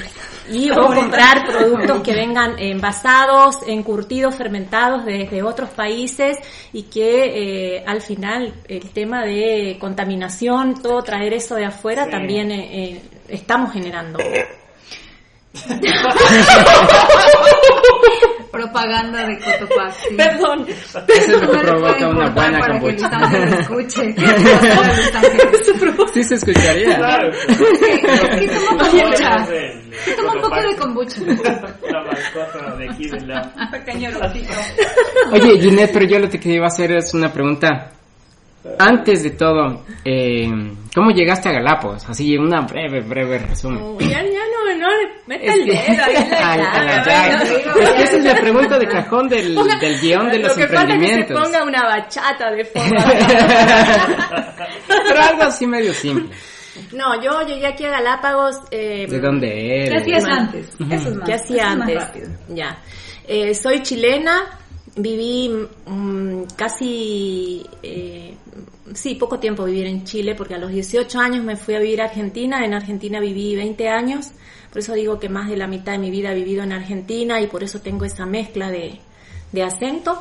y 0.50 0.70
o 0.70 0.86
comprar 0.86 1.46
productos 1.46 2.02
que 2.02 2.14
vengan 2.14 2.58
envasados, 2.58 3.56
encurtidos, 3.66 4.34
fermentados 4.34 5.04
desde 5.06 5.42
otros 5.42 5.70
países 5.70 6.36
y 6.72 6.82
que 6.84 7.76
eh, 7.78 7.84
al 7.86 8.02
final 8.02 8.52
el 8.68 8.90
tema 8.90 9.24
de 9.24 9.78
contaminación, 9.80 10.82
todo 10.82 11.02
traer 11.02 11.32
eso 11.32 11.54
de 11.54 11.64
afuera 11.64 12.04
Sí. 12.04 12.10
también 12.10 12.50
eh, 12.50 12.68
eh, 12.72 13.02
estamos 13.28 13.72
generando. 13.72 14.18
Propaganda 18.74 19.24
de 19.24 19.38
Cotopaxi. 19.38 20.14
Perdón. 20.16 20.66
Eso 20.68 20.98
es 20.98 21.28
lo 21.28 21.40
que 21.40 21.58
provoca 21.58 22.08
una 22.08 22.30
buena 22.30 22.58
para 22.58 22.80
que 22.80 22.86
Luis 22.86 23.02
kombucha. 23.02 23.60
Escuche. 23.60 24.14
¿Qué? 24.14 26.08
Sí 26.12 26.24
se 26.24 26.34
escucharía. 26.34 26.96
Claro. 26.96 27.30
¿Qué 27.46 28.48
toma 28.48 28.90
kombucha? 28.90 29.46
El 30.06 30.16
Toma 30.16 30.32
un 30.32 30.40
poco 30.40 30.56
de 30.56 30.76
kombucha. 30.76 31.20
La 31.90 32.02
mascota 32.02 32.76
de 32.76 32.90
aquí 32.90 33.08
de 33.08 33.20
la... 33.20 33.70
Pequeño 33.70 34.10
ratito. 34.18 34.52
Oye, 35.32 35.60
Ginette, 35.60 35.92
pero 35.92 36.06
yo 36.06 36.18
lo 36.18 36.28
que 36.28 36.38
te 36.38 36.48
iba 36.50 36.64
a 36.64 36.68
hacer 36.68 36.90
es 36.92 37.14
una 37.14 37.32
pregunta. 37.32 37.92
Antes 38.78 39.22
de 39.22 39.30
todo, 39.30 39.84
eh, 40.04 40.48
¿cómo 40.94 41.10
llegaste 41.10 41.50
a 41.50 41.52
Galápagos? 41.52 42.08
Así, 42.08 42.36
una 42.38 42.62
breve, 42.62 43.00
breve 43.02 43.38
resumen. 43.38 43.98
Ya, 43.98 44.22
ya 44.22 44.22
no, 44.22 44.74
no, 44.78 44.88
meta 45.26 45.44
Es 45.44 45.54
el 45.54 45.66
dedo 45.66 45.76
en 45.76 46.60
esa 48.00 48.16
es 48.16 48.24
la 48.24 48.34
pregunta 48.36 48.78
de 48.78 48.86
cajón 48.86 49.28
del, 49.28 49.54
del 49.80 50.00
guion 50.00 50.30
de 50.30 50.38
los 50.38 50.48
Lo 50.48 50.54
que 50.56 50.66
falta 50.68 50.94
es 50.94 51.00
que 51.00 51.06
se 51.06 51.12
emprendimientos. 51.20 51.42
ponga 51.42 51.62
una 51.64 51.82
bachata 51.82 52.50
de 52.52 52.64
fondo. 52.64 52.96
Pero 55.08 55.20
algo 55.20 55.42
así 55.44 55.66
medio 55.66 55.92
simple. 55.92 56.34
No, 56.92 57.22
yo 57.22 57.42
llegué 57.46 57.66
aquí 57.66 57.84
a 57.84 57.90
Galápagos. 57.90 58.56
Eh, 58.70 59.06
¿De 59.08 59.20
dónde 59.20 59.48
¿Qué 59.48 59.86
eres? 59.86 60.02
hacías 60.02 60.22
Bueno, 60.24 60.36
antes? 60.40 60.66
Eso 60.90 61.08
es 61.10 61.16
más, 61.16 61.26
¿Qué 61.28 61.34
hacía 61.34 61.62
es 61.62 61.76
más 61.76 61.80
antes? 61.88 61.96
rápido. 62.02 62.28
Ya. 62.48 62.78
Eh, 63.26 63.54
soy 63.54 63.82
chilena, 63.82 64.58
viví 64.96 65.50
mm, 65.86 66.42
casi, 66.56 67.66
eh, 67.82 68.36
sí, 68.94 69.14
poco 69.16 69.38
tiempo 69.38 69.64
vivir 69.64 69.86
en 69.86 70.04
Chile, 70.04 70.34
porque 70.34 70.54
a 70.54 70.58
los 70.58 70.70
18 70.70 71.18
años 71.18 71.44
me 71.44 71.56
fui 71.56 71.74
a 71.74 71.80
vivir 71.80 72.00
a 72.00 72.06
Argentina, 72.06 72.64
en 72.64 72.74
Argentina 72.74 73.20
viví 73.20 73.56
20 73.56 73.88
años, 73.88 74.30
por 74.70 74.78
eso 74.78 74.94
digo 74.94 75.18
que 75.18 75.28
más 75.28 75.48
de 75.48 75.56
la 75.56 75.66
mitad 75.66 75.92
de 75.92 75.98
mi 75.98 76.10
vida 76.10 76.32
he 76.32 76.34
vivido 76.34 76.62
en 76.62 76.72
Argentina 76.72 77.40
y 77.40 77.46
por 77.46 77.62
eso 77.62 77.80
tengo 77.80 78.04
esa 78.04 78.26
mezcla 78.26 78.70
de, 78.70 79.00
de 79.52 79.62
acento. 79.62 80.20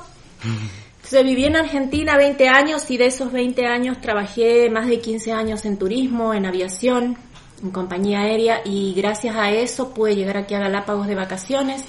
Entonces 0.96 1.24
viví 1.24 1.46
en 1.46 1.56
Argentina 1.56 2.18
20 2.18 2.48
años 2.48 2.90
y 2.90 2.98
de 2.98 3.08
esos 3.08 3.32
20 3.32 3.66
años 3.66 4.00
trabajé 4.00 4.70
más 4.70 4.88
de 4.88 5.00
15 5.00 5.34
años 5.34 5.66
en 5.66 5.78
turismo, 5.78 6.34
en 6.34 6.46
aviación, 6.46 7.18
en 7.62 7.72
compañía 7.72 8.22
aérea 8.22 8.62
y 8.64 8.94
gracias 8.94 9.36
a 9.36 9.52
eso 9.52 9.94
pude 9.94 10.16
llegar 10.16 10.38
aquí 10.38 10.54
a 10.54 10.60
Galápagos 10.60 11.08
de 11.08 11.16
vacaciones, 11.16 11.84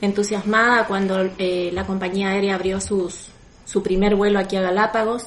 entusiasmada 0.00 0.86
cuando 0.86 1.30
eh, 1.38 1.70
la 1.72 1.86
compañía 1.86 2.30
aérea 2.30 2.54
abrió 2.54 2.80
sus, 2.80 3.28
su 3.64 3.82
primer 3.82 4.14
vuelo 4.14 4.38
aquí 4.38 4.56
a 4.56 4.62
Galápagos. 4.62 5.26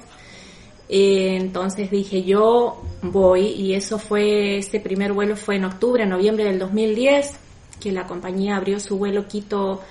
Eh, 0.89 1.35
entonces 1.35 1.91
dije 1.91 2.23
yo 2.23 2.81
voy 3.01 3.47
y 3.47 3.73
eso 3.73 3.99
fue, 3.99 4.57
este 4.57 4.79
primer 4.79 5.11
vuelo 5.13 5.35
fue 5.35 5.57
en 5.57 5.65
octubre, 5.65 6.05
noviembre 6.05 6.45
del 6.45 6.59
2010, 6.59 7.35
que 7.81 7.91
la 7.91 8.07
compañía 8.07 8.55
abrió 8.55 8.79
su 8.79 8.97
vuelo 8.97 9.27
Quito 9.27 9.81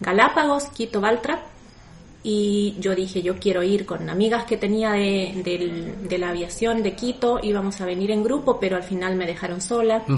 Galápagos, 0.00 0.64
Quito 0.64 1.00
Baltra 1.00 1.49
y 2.22 2.76
yo 2.80 2.94
dije 2.94 3.22
yo 3.22 3.36
quiero 3.38 3.62
ir 3.62 3.86
con 3.86 4.08
amigas 4.10 4.44
que 4.44 4.56
tenía 4.58 4.90
de, 4.92 5.40
del- 5.42 6.06
de 6.08 6.18
la 6.18 6.28
aviación 6.30 6.82
de 6.82 6.92
Quito, 6.94 7.38
íbamos 7.42 7.80
a 7.80 7.86
venir 7.86 8.10
en 8.10 8.22
grupo, 8.22 8.58
pero 8.60 8.76
al 8.76 8.82
final 8.82 9.16
me 9.16 9.26
dejaron 9.26 9.60
sola. 9.60 10.02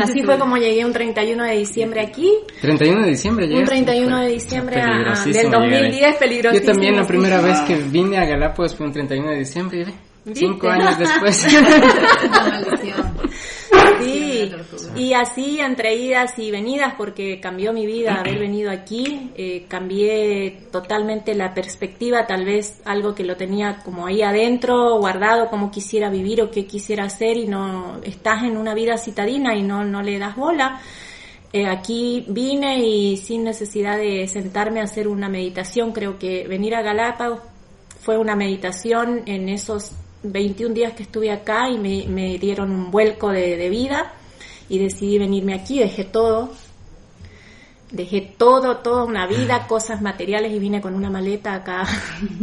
Así 0.00 0.22
fue 0.22 0.38
como 0.38 0.56
llegué 0.58 0.84
un 0.84 0.92
31 0.92 1.44
de 1.44 1.56
diciembre 1.58 2.00
aquí, 2.02 2.30
31 2.60 3.02
de 3.02 3.08
diciembre 3.08 3.44
un 3.46 3.50
llegaste. 3.52 3.74
31 3.74 4.18
de 4.20 4.28
diciembre 4.28 4.80
a- 4.80 4.84
del 5.24 5.32
llegar 5.34 5.62
ahí. 5.62 5.70
2010, 5.70 6.16
peligrosísimo. 6.16 6.66
Yo 6.66 6.72
también 6.72 6.96
la 6.96 7.06
primera 7.06 7.38
sí. 7.40 7.44
vez 7.46 7.60
que 7.62 7.76
vine 7.88 8.18
a 8.18 8.24
Galápagos 8.26 8.76
fue 8.76 8.86
un 8.86 8.92
31 8.92 9.30
de 9.30 9.38
diciembre 9.38 9.84
¿Viste? 10.24 10.40
cinco 10.40 10.68
años 10.68 10.98
después. 10.98 11.46
Sí, 14.78 14.88
y 14.96 15.12
así 15.14 15.60
entre 15.60 15.94
idas 15.96 16.38
y 16.38 16.50
venidas, 16.50 16.94
porque 16.96 17.40
cambió 17.40 17.72
mi 17.72 17.86
vida 17.86 18.14
haber 18.14 18.38
venido 18.46 18.70
aquí, 18.70 19.30
eh, 19.36 19.64
cambié 19.68 20.68
totalmente 20.70 21.34
la 21.34 21.52
perspectiva, 21.52 22.26
tal 22.26 22.44
vez 22.44 22.80
algo 22.84 23.14
que 23.14 23.24
lo 23.24 23.36
tenía 23.36 23.78
como 23.84 24.06
ahí 24.06 24.22
adentro, 24.22 24.98
guardado, 24.98 25.48
como 25.50 25.70
quisiera 25.70 26.08
vivir 26.10 26.42
o 26.42 26.50
qué 26.50 26.66
quisiera 26.66 27.04
hacer 27.04 27.36
y 27.36 27.46
no 27.46 28.00
estás 28.02 28.44
en 28.44 28.56
una 28.56 28.74
vida 28.74 28.96
citadina 28.96 29.54
y 29.56 29.62
no, 29.62 29.84
no 29.84 30.02
le 30.02 30.18
das 30.18 30.36
bola. 30.36 30.80
eh, 31.52 31.66
aquí 31.66 32.24
vine 32.28 32.78
y 32.84 33.16
sin 33.16 33.44
necesidad 33.44 33.96
de 33.98 34.28
sentarme 34.28 34.80
a 34.80 34.84
hacer 34.84 35.08
una 35.08 35.28
meditación, 35.28 35.92
creo 35.92 36.18
que 36.18 36.46
venir 36.46 36.74
a 36.74 36.82
Galápagos 36.82 37.40
fue 38.00 38.18
una 38.18 38.36
meditación 38.36 39.22
en 39.26 39.48
esos 39.48 39.92
21 40.22 40.74
días 40.74 40.92
que 40.94 41.02
estuve 41.04 41.30
acá 41.30 41.68
y 41.68 41.78
me, 41.78 42.06
me 42.08 42.38
dieron 42.38 42.70
un 42.70 42.90
vuelco 42.90 43.30
de, 43.30 43.56
de 43.56 43.68
vida 43.70 44.12
y 44.68 44.78
decidí 44.78 45.18
venirme 45.18 45.54
aquí, 45.54 45.78
dejé 45.78 46.04
todo, 46.04 46.50
dejé 47.90 48.20
todo, 48.36 48.76
toda 48.78 49.04
una 49.04 49.26
vida, 49.26 49.66
cosas 49.66 50.02
materiales 50.02 50.52
y 50.52 50.58
vine 50.58 50.80
con 50.80 50.94
una 50.94 51.08
maleta 51.08 51.54
acá 51.54 51.84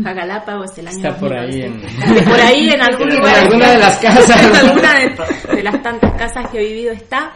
a 0.06 0.14
Galápagos 0.14 0.76
el 0.80 0.88
año 0.88 0.98
Está 0.98 1.18
por 1.18 1.34
ahí 1.38 1.62
2011. 1.62 2.24
por 2.30 2.40
ahí 2.40 2.70
en 2.70 2.82
algún 2.82 3.12
En 3.12 3.18
lugar 3.18 3.36
alguna 3.38 3.72
de 3.72 3.78
las 3.78 4.00
casas. 4.00 4.44
en 4.44 4.56
alguna 4.56 4.94
de, 5.00 5.56
de 5.56 5.64
las 5.64 5.84
tantas 5.84 6.14
casas 6.14 6.50
que 6.50 6.58
he 6.60 6.68
vivido 6.68 6.92
está 6.94 7.34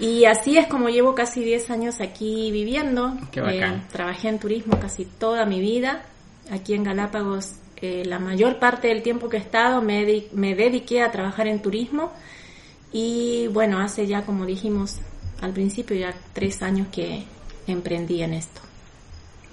y 0.00 0.24
así 0.24 0.58
es 0.58 0.66
como 0.66 0.88
llevo 0.88 1.14
casi 1.14 1.44
10 1.44 1.70
años 1.70 2.00
aquí 2.00 2.50
viviendo 2.50 3.14
Qué 3.30 3.40
bacán. 3.40 3.74
Eh, 3.74 3.82
trabajé 3.92 4.28
en 4.28 4.38
turismo 4.40 4.78
casi 4.80 5.04
toda 5.04 5.46
mi 5.46 5.60
vida 5.60 6.02
aquí 6.50 6.74
en 6.74 6.82
Galápagos 6.82 7.52
eh, 7.80 8.02
la 8.04 8.18
mayor 8.18 8.58
parte 8.58 8.88
del 8.88 9.02
tiempo 9.02 9.28
que 9.28 9.36
he 9.36 9.40
estado 9.40 9.82
me, 9.82 10.24
me 10.32 10.54
dediqué 10.56 11.00
a 11.02 11.12
trabajar 11.12 11.46
en 11.46 11.62
turismo 11.62 12.12
y 12.94 13.48
bueno, 13.48 13.80
hace 13.80 14.06
ya 14.06 14.24
como 14.24 14.46
dijimos 14.46 15.00
al 15.42 15.52
principio, 15.52 15.96
ya 15.96 16.14
tres 16.32 16.62
años 16.62 16.86
que 16.92 17.24
emprendí 17.66 18.22
en 18.22 18.34
esto. 18.34 18.60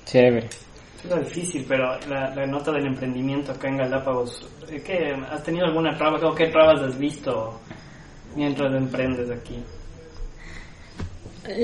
Chévere. 0.06 0.47
Es 1.04 1.19
difícil, 1.25 1.65
pero 1.67 1.99
la, 2.08 2.36
la 2.36 2.45
nota 2.45 2.71
del 2.71 2.86
emprendimiento 2.86 3.51
acá 3.51 3.67
en 3.67 3.77
Galápagos, 3.77 4.47
¿qué, 4.86 5.15
¿has 5.32 5.43
tenido 5.43 5.65
alguna 5.65 5.97
traba 5.97 6.19
o 6.19 6.36
qué 6.36 6.47
trabas 6.49 6.82
has 6.84 6.99
visto 6.99 7.60
mientras 8.36 8.75
emprendes 8.75 9.32
aquí? 9.32 9.56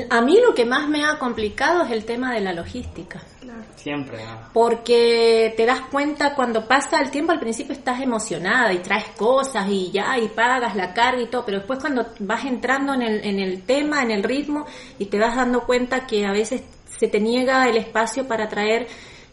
A 0.10 0.22
mí 0.22 0.40
lo 0.42 0.56
que 0.56 0.66
más 0.66 0.90
me 0.90 1.06
ha 1.06 1.20
complicado 1.20 1.84
es 1.84 1.92
el 1.92 2.04
tema 2.04 2.34
de 2.34 2.42
la 2.42 2.54
logística. 2.54 3.22
Siempre, 3.76 4.18
¿no? 4.26 4.50
Porque 4.52 5.54
te 5.56 5.66
das 5.66 5.82
cuenta 5.92 6.34
cuando 6.34 6.68
pasa 6.68 7.00
el 7.00 7.12
tiempo, 7.12 7.32
al 7.32 7.40
principio 7.40 7.74
estás 7.74 8.02
emocionada 8.02 8.74
y 8.74 8.80
traes 8.80 9.10
cosas 9.16 9.68
y 9.70 9.92
ya, 9.92 10.18
y 10.18 10.30
pagas 10.30 10.76
la 10.76 10.94
carga 10.94 11.22
y 11.22 11.28
todo, 11.28 11.46
pero 11.46 11.60
después 11.60 11.80
cuando 11.80 12.08
vas 12.20 12.44
entrando 12.46 12.94
en 12.96 13.04
el, 13.04 13.24
en 13.24 13.40
el 13.40 13.64
tema, 13.64 14.02
en 14.02 14.12
el 14.12 14.24
ritmo, 14.24 14.66
y 14.98 15.06
te 15.06 15.20
vas 15.20 15.36
dando 15.36 15.62
cuenta 15.66 16.08
que 16.08 16.26
a 16.26 16.32
veces 16.32 16.64
se 16.86 17.08
te 17.08 17.20
niega 17.20 17.70
el 17.70 17.78
espacio 17.78 18.28
para 18.28 18.48
traer 18.48 18.88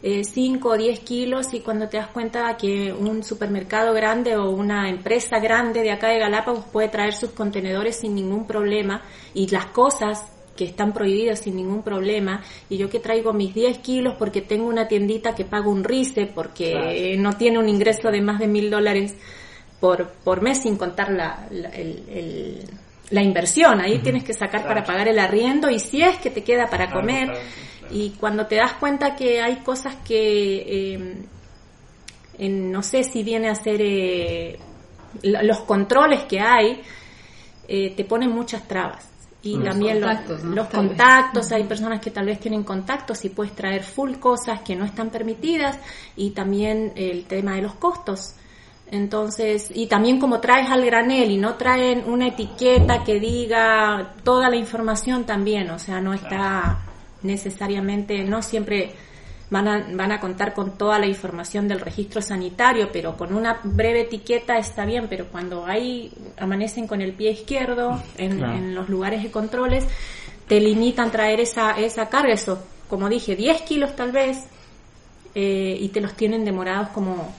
5 0.04 0.68
o 0.68 0.76
10 0.76 1.00
kilos 1.00 1.54
y 1.54 1.60
cuando 1.60 1.88
te 1.88 1.96
das 1.96 2.08
cuenta 2.08 2.54
que 2.58 2.92
un 2.92 3.22
supermercado 3.24 3.94
grande 3.94 4.36
o 4.36 4.50
una 4.50 4.90
empresa 4.90 5.38
grande 5.38 5.80
de 5.80 5.92
acá 5.92 6.08
de 6.08 6.18
Galápagos 6.18 6.66
puede 6.66 6.88
traer 6.88 7.14
sus 7.14 7.30
contenedores 7.30 7.96
sin 7.96 8.14
ningún 8.14 8.46
problema 8.46 9.02
y 9.32 9.48
las 9.48 9.66
cosas 9.66 10.33
que 10.56 10.64
están 10.64 10.92
prohibidas 10.92 11.40
sin 11.40 11.56
ningún 11.56 11.82
problema 11.82 12.42
y 12.68 12.76
yo 12.76 12.88
que 12.88 13.00
traigo 13.00 13.32
mis 13.32 13.52
10 13.54 13.78
kilos 13.78 14.14
porque 14.18 14.40
tengo 14.40 14.66
una 14.66 14.86
tiendita 14.88 15.34
que 15.34 15.44
pago 15.44 15.70
un 15.70 15.82
RICE 15.84 16.26
porque 16.26 17.16
no 17.18 17.32
tiene 17.32 17.58
un 17.58 17.68
ingreso 17.68 18.10
de 18.10 18.20
más 18.20 18.38
de 18.38 18.46
mil 18.46 18.70
dólares 18.70 19.14
por, 19.80 20.08
por 20.24 20.42
mes 20.42 20.62
sin 20.62 20.76
contar 20.76 21.10
la, 21.10 21.46
la, 21.50 21.68
el- 21.70 22.04
el- 22.08 22.64
la 23.10 23.22
inversión. 23.22 23.80
Ahí 23.80 23.98
tienes 23.98 24.24
que 24.24 24.32
sacar 24.32 24.62
Claro. 24.62 24.68
para 24.68 24.84
pagar 24.84 25.08
el 25.08 25.18
arriendo 25.18 25.68
y 25.70 25.78
si 25.78 26.02
es 26.02 26.16
que 26.16 26.30
te 26.30 26.42
queda 26.42 26.68
para 26.68 26.86
Claro, 26.86 27.00
comer. 27.00 27.32
Y 27.90 28.10
cuando 28.18 28.46
te 28.46 28.56
das 28.56 28.72
cuenta 28.74 29.14
que 29.14 29.42
hay 29.42 29.56
cosas 29.56 29.96
que, 30.06 30.94
eh, 30.94 31.16
en- 32.38 32.72
no 32.72 32.82
sé 32.82 33.04
si 33.04 33.22
viene 33.22 33.48
a 33.48 33.54
ser 33.54 33.80
eh, 33.82 34.58
los 35.22 35.60
controles 35.60 36.22
que 36.24 36.40
hay, 36.40 36.80
eh, 37.68 37.90
te 37.94 38.04
ponen 38.04 38.30
muchas 38.30 38.66
trabas. 38.66 39.06
Y 39.44 39.56
Los 39.56 39.64
también 39.68 40.00
los- 40.00 40.42
los 40.42 40.68
Tal 40.70 40.88
vez. 40.88 40.96
contactos, 40.96 41.52
hay 41.52 41.64
personas 41.64 42.00
que 42.00 42.10
tal 42.10 42.26
vez 42.26 42.40
tienen 42.40 42.64
contactos 42.64 43.24
y 43.24 43.28
puedes 43.28 43.54
traer 43.54 43.82
full 43.84 44.14
cosas 44.14 44.60
que 44.62 44.74
no 44.74 44.84
están 44.86 45.10
permitidas 45.10 45.78
y 46.16 46.30
también 46.30 46.92
el 46.96 47.24
tema 47.26 47.54
de 47.56 47.62
los 47.62 47.74
costos. 47.74 48.34
Entonces, 48.90 49.70
y 49.74 49.86
también 49.86 50.18
como 50.20 50.40
traes 50.40 50.70
al 50.70 50.84
granel 50.84 51.30
y 51.30 51.36
no 51.36 51.54
traen 51.54 52.04
una 52.06 52.28
etiqueta 52.28 53.02
que 53.04 53.18
diga 53.20 54.14
toda 54.22 54.48
la 54.48 54.56
información 54.56 55.24
también, 55.24 55.70
o 55.70 55.78
sea, 55.78 56.00
no 56.00 56.14
está 56.14 56.78
necesariamente, 57.22 58.22
no 58.24 58.40
siempre 58.42 58.92
van 59.50 59.68
a, 59.68 59.86
van 59.92 60.10
a 60.12 60.20
contar 60.20 60.54
con 60.54 60.76
toda 60.78 60.98
la 60.98 61.06
información 61.06 61.68
del 61.68 61.80
registro 61.80 62.20
sanitario, 62.22 62.88
pero 62.92 63.16
con 63.16 63.34
una 63.34 63.60
breve 63.62 64.02
etiqueta 64.02 64.56
está 64.58 64.84
bien, 64.84 65.06
pero 65.08 65.26
cuando 65.26 65.66
hay, 65.66 66.12
amanecen 66.38 66.86
con 66.86 67.00
el 67.00 67.12
pie 67.12 67.32
izquierdo 67.32 68.02
en, 68.18 68.38
Claro. 68.38 68.54
en 68.54 68.74
los 68.74 68.88
lugares 68.88 69.22
de 69.22 69.30
controles, 69.30 69.86
te 70.48 70.60
limitan 70.60 71.10
traer 71.10 71.40
esa, 71.40 71.72
esa 71.72 72.08
carga, 72.08 72.32
eso, 72.32 72.58
como 72.88 73.08
dije, 73.08 73.36
10 73.36 73.62
kilos 73.62 73.94
tal 73.96 74.12
vez, 74.12 74.44
eh, 75.34 75.76
y 75.80 75.88
te 75.88 76.00
los 76.00 76.14
tienen 76.14 76.44
demorados 76.44 76.88
como 76.90 77.32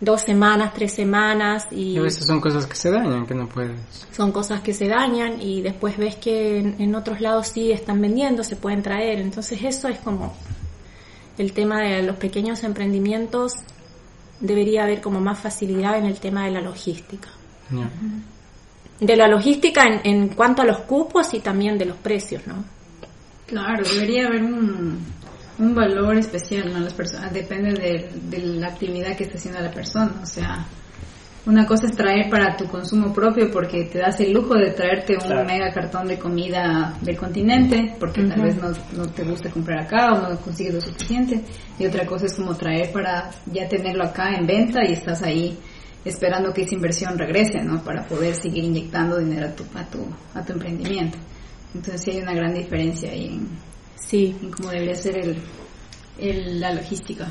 dos 0.00 0.22
semanas, 0.22 0.72
tres 0.74 0.92
semanas, 0.92 1.66
y 1.70 1.92
Y 1.94 1.98
a 1.98 2.02
veces 2.02 2.26
son 2.26 2.40
cosas 2.40 2.66
que 2.66 2.74
se 2.76 2.90
dañan, 2.90 3.24
que 3.26 3.34
no 3.34 3.48
puedes. 3.48 3.78
son 4.10 4.32
cosas 4.32 4.60
que 4.60 4.74
se 4.74 4.88
dañan 4.88 5.40
y 5.40 5.60
después 5.62 5.96
ves 5.96 6.16
que 6.16 6.58
en, 6.58 6.76
en 6.80 6.94
otros 6.94 7.20
lados 7.20 7.48
sí 7.48 7.70
están 7.72 8.00
vendiendo, 8.00 8.42
se 8.42 8.56
pueden 8.56 8.82
traer. 8.82 9.20
Entonces 9.20 9.60
eso 9.62 9.88
es 9.88 9.98
como 10.00 10.34
el 11.38 11.52
tema 11.52 11.80
de 11.80 12.02
los 12.02 12.16
pequeños 12.16 12.62
emprendimientos. 12.64 13.54
Debería 14.40 14.84
haber 14.84 15.00
como 15.00 15.20
más 15.20 15.38
facilidad 15.38 15.98
en 15.98 16.06
el 16.06 16.18
tema 16.18 16.44
de 16.44 16.50
la 16.52 16.60
logística. 16.60 17.28
De 19.00 19.16
la 19.16 19.28
logística 19.28 19.84
en, 19.84 20.00
en 20.04 20.28
cuanto 20.28 20.62
a 20.62 20.64
los 20.64 20.78
cupos 20.80 21.32
y 21.34 21.40
también 21.40 21.78
de 21.78 21.86
los 21.86 21.96
precios, 21.96 22.46
¿no? 22.46 22.64
Claro, 23.46 23.84
debería 23.84 24.26
haber 24.26 24.42
un, 24.42 24.98
un 25.58 25.74
valor 25.74 26.16
especial, 26.16 26.72
¿no? 26.72 26.80
Las 26.80 26.94
personas, 26.94 27.32
depende 27.32 27.72
de, 27.72 28.10
de 28.28 28.38
la 28.38 28.68
actividad 28.68 29.16
que 29.16 29.24
esté 29.24 29.38
haciendo 29.38 29.60
la 29.60 29.70
persona, 29.70 30.14
o 30.22 30.26
sea, 30.26 30.66
una 31.44 31.66
cosa 31.66 31.86
es 31.86 31.96
traer 31.96 32.30
para 32.30 32.56
tu 32.56 32.66
consumo 32.66 33.12
propio 33.12 33.50
porque 33.50 33.84
te 33.86 33.98
das 33.98 34.20
el 34.20 34.32
lujo 34.32 34.54
de 34.54 34.70
traerte 34.70 35.14
un 35.14 35.20
Claro. 35.20 35.44
mega 35.44 35.72
cartón 35.72 36.06
de 36.06 36.18
comida 36.18 36.96
del 37.00 37.16
continente 37.16 37.96
porque 37.98 38.22
tal 38.24 38.42
vez 38.42 38.56
no, 38.56 38.68
no 38.96 39.08
te 39.08 39.24
gusta 39.24 39.50
comprar 39.50 39.80
acá 39.80 40.12
o 40.12 40.28
no 40.30 40.38
consigues 40.40 40.74
lo 40.74 40.80
suficiente 40.80 41.42
y 41.78 41.86
otra 41.86 42.06
cosa 42.06 42.26
es 42.26 42.34
como 42.36 42.54
traer 42.56 42.92
para 42.92 43.30
ya 43.46 43.68
tenerlo 43.68 44.04
acá 44.04 44.34
en 44.36 44.46
venta 44.46 44.80
y 44.88 44.92
estás 44.92 45.22
ahí 45.22 45.58
esperando 46.04 46.52
que 46.52 46.62
esa 46.62 46.74
inversión 46.74 47.16
regrese, 47.18 47.62
¿no? 47.62 47.82
Para 47.82 48.04
poder 48.06 48.34
seguir 48.34 48.64
inyectando 48.64 49.18
dinero 49.18 49.46
a 49.48 49.52
tu, 49.54 49.64
a 49.74 49.84
tu, 49.84 50.06
a 50.34 50.44
tu 50.44 50.52
emprendimiento. 50.52 51.18
Entonces 51.74 52.02
sí 52.02 52.10
hay 52.12 52.18
una 52.22 52.34
gran 52.34 52.54
diferencia 52.54 53.10
ahí 53.10 53.26
en, 53.26 53.48
Sí, 53.96 54.36
en 54.42 54.50
cómo 54.50 54.70
debería 54.70 54.94
ser 54.96 55.16
el, 55.18 55.36
el- 56.18 56.60
la 56.60 56.72
logística. 56.74 57.28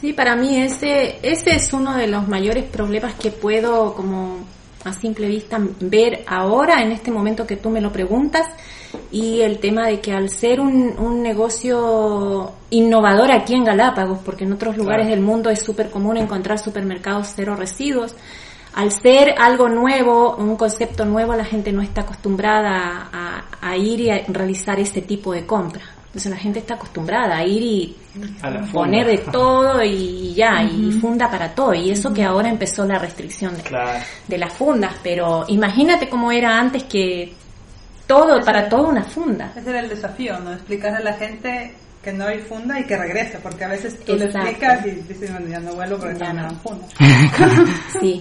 Sí, 0.00 0.12
para 0.12 0.34
mí 0.36 0.56
ese, 0.56 1.18
ese 1.22 1.54
es 1.54 1.72
uno 1.72 1.96
de 1.96 2.08
los 2.08 2.26
mayores 2.28 2.64
problemas 2.64 3.14
que 3.14 3.30
puedo 3.30 3.94
como 3.94 4.40
a 4.84 4.92
simple 4.92 5.28
vista 5.28 5.60
ver 5.80 6.24
ahora, 6.26 6.82
en 6.82 6.92
este 6.92 7.10
momento 7.10 7.46
que 7.46 7.56
tú 7.56 7.70
me 7.70 7.80
lo 7.80 7.92
preguntas, 7.92 8.46
y 9.10 9.40
el 9.40 9.58
tema 9.58 9.86
de 9.86 10.00
que 10.00 10.12
al 10.12 10.28
ser 10.28 10.60
un, 10.60 10.98
un 10.98 11.22
negocio 11.22 12.52
innovador 12.70 13.30
aquí 13.30 13.54
en 13.54 13.64
Galápagos, 13.64 14.18
porque 14.24 14.44
en 14.44 14.52
otros 14.52 14.76
lugares 14.76 15.06
del 15.08 15.20
mundo 15.20 15.50
es 15.50 15.62
súper 15.62 15.90
común 15.90 16.16
encontrar 16.16 16.58
supermercados 16.58 17.32
cero 17.34 17.54
residuos, 17.54 18.16
al 18.74 18.90
ser 18.90 19.34
algo 19.38 19.68
nuevo, 19.68 20.34
un 20.36 20.56
concepto 20.56 21.04
nuevo, 21.04 21.34
la 21.34 21.44
gente 21.44 21.72
no 21.72 21.82
está 21.82 22.02
acostumbrada 22.02 23.08
a, 23.12 23.44
a 23.60 23.76
ir 23.76 24.00
y 24.00 24.10
a 24.10 24.24
realizar 24.28 24.80
ese 24.80 25.02
tipo 25.02 25.32
de 25.32 25.46
compra. 25.46 25.82
Entonces 26.12 26.30
la 26.30 26.36
gente 26.36 26.58
está 26.58 26.74
acostumbrada 26.74 27.38
a 27.38 27.46
ir 27.46 27.62
y 27.62 27.96
A 28.42 28.50
poner 28.70 29.06
de 29.06 29.16
todo 29.18 29.82
y 29.82 30.34
ya, 30.34 30.62
y 30.62 30.92
funda 31.00 31.30
para 31.30 31.54
todo. 31.54 31.72
Y 31.72 31.90
eso 31.90 32.12
que 32.12 32.22
ahora 32.22 32.50
empezó 32.50 32.84
la 32.84 32.98
restricción 32.98 33.56
de, 33.56 33.62
Claro. 33.62 33.98
de 34.28 34.36
las 34.38 34.52
fundas, 34.52 34.94
pero 35.02 35.46
imagínate 35.48 36.10
cómo 36.10 36.30
era 36.30 36.58
antes 36.58 36.82
que 36.84 37.32
todo, 38.06 38.40
para 38.44 38.68
todo 38.68 38.88
una 38.88 39.04
funda. 39.04 39.52
Ese 39.56 39.70
era 39.70 39.80
el 39.80 39.88
desafío, 39.88 40.38
¿no? 40.40 40.52
Explicar 40.52 40.94
a 40.94 41.00
la 41.00 41.14
gente 41.14 41.74
que 42.04 42.12
no 42.12 42.26
hay 42.26 42.40
funda 42.40 42.78
y 42.78 42.84
que 42.84 42.96
regrese, 42.98 43.38
porque 43.38 43.64
a 43.64 43.68
veces 43.68 43.98
tú 44.04 44.14
le 44.14 44.26
Exacto. 44.26 44.48
explicas 44.50 44.86
y 44.86 44.90
dices, 45.12 45.30
bueno, 45.32 45.46
ya 45.48 45.60
no 45.60 45.72
vuelvo 45.74 45.96
porque 45.98 46.18
Ya 46.18 46.32
no. 46.34 46.42
dan 46.42 46.60
funda. 46.60 46.86
Sí, 48.00 48.20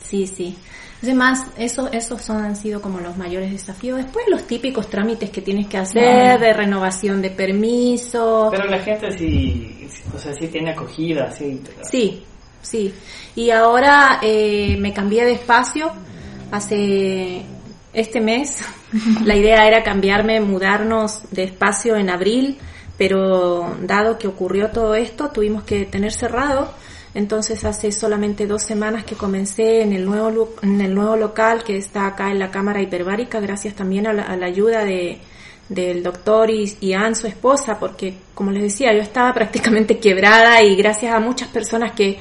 sí, 0.00 0.26
sí. 0.28 0.56
Además, 1.02 1.44
eso, 1.56 1.90
esos 1.90 2.22
son, 2.22 2.44
han 2.44 2.54
sido 2.54 2.80
como 2.80 3.00
los 3.00 3.16
mayores 3.16 3.50
desafíos. 3.50 3.98
Después 3.98 4.24
los 4.28 4.46
típicos 4.46 4.88
trámites 4.88 5.30
que 5.30 5.42
tienes 5.42 5.66
que 5.66 5.78
hacer, 5.78 6.38
de 6.38 6.52
renovación 6.52 7.20
de 7.20 7.30
permiso. 7.30 8.48
Pero 8.52 8.66
la 8.66 8.78
gente 8.78 9.10
sí, 9.18 9.88
o 10.14 10.18
sea, 10.18 10.32
sí 10.32 10.46
tiene 10.46 10.70
acogida, 10.70 11.32
sí. 11.32 11.60
Sí, 11.82 12.22
sí. 12.60 12.94
Y 13.34 13.50
ahora 13.50 14.20
eh, 14.22 14.76
me 14.78 14.92
cambié 14.92 15.24
de 15.24 15.32
espacio 15.32 15.92
hace 16.52 17.42
este 17.92 18.20
mes. 18.20 18.64
La 19.24 19.36
idea 19.36 19.66
era 19.66 19.82
cambiarme, 19.82 20.40
mudarnos 20.40 21.22
de 21.32 21.44
espacio 21.44 21.96
en 21.96 22.10
abril, 22.10 22.58
pero 22.96 23.74
dado 23.82 24.18
que 24.18 24.28
ocurrió 24.28 24.70
todo 24.70 24.94
esto, 24.94 25.30
tuvimos 25.30 25.64
que 25.64 25.84
tener 25.84 26.12
cerrado. 26.12 26.72
Entonces 27.14 27.64
hace 27.64 27.92
solamente 27.92 28.46
dos 28.46 28.62
semanas 28.62 29.04
que 29.04 29.16
comencé 29.16 29.82
en 29.82 29.92
el 29.92 30.04
nuevo, 30.04 30.54
en 30.62 30.80
el 30.80 30.94
nuevo 30.94 31.16
local 31.16 31.62
que 31.62 31.76
está 31.76 32.06
acá 32.06 32.30
en 32.30 32.38
la 32.38 32.50
Cámara 32.50 32.80
Hiperbárica, 32.80 33.38
gracias 33.38 33.74
también 33.74 34.06
a 34.06 34.14
la, 34.14 34.46
ayuda 34.46 34.82
de, 34.84 35.18
del 35.68 36.02
doctor 36.02 36.50
y, 36.50 36.74
y 36.80 36.94
Ann, 36.94 37.14
su 37.14 37.26
esposa, 37.26 37.78
porque 37.78 38.14
como 38.34 38.50
les 38.50 38.62
decía, 38.62 38.94
yo 38.94 39.00
estaba 39.00 39.32
prácticamente 39.34 39.98
quebrada 39.98 40.62
y 40.62 40.74
gracias 40.74 41.12
a 41.14 41.20
muchas 41.20 41.48
personas 41.48 41.92
que 41.92 42.18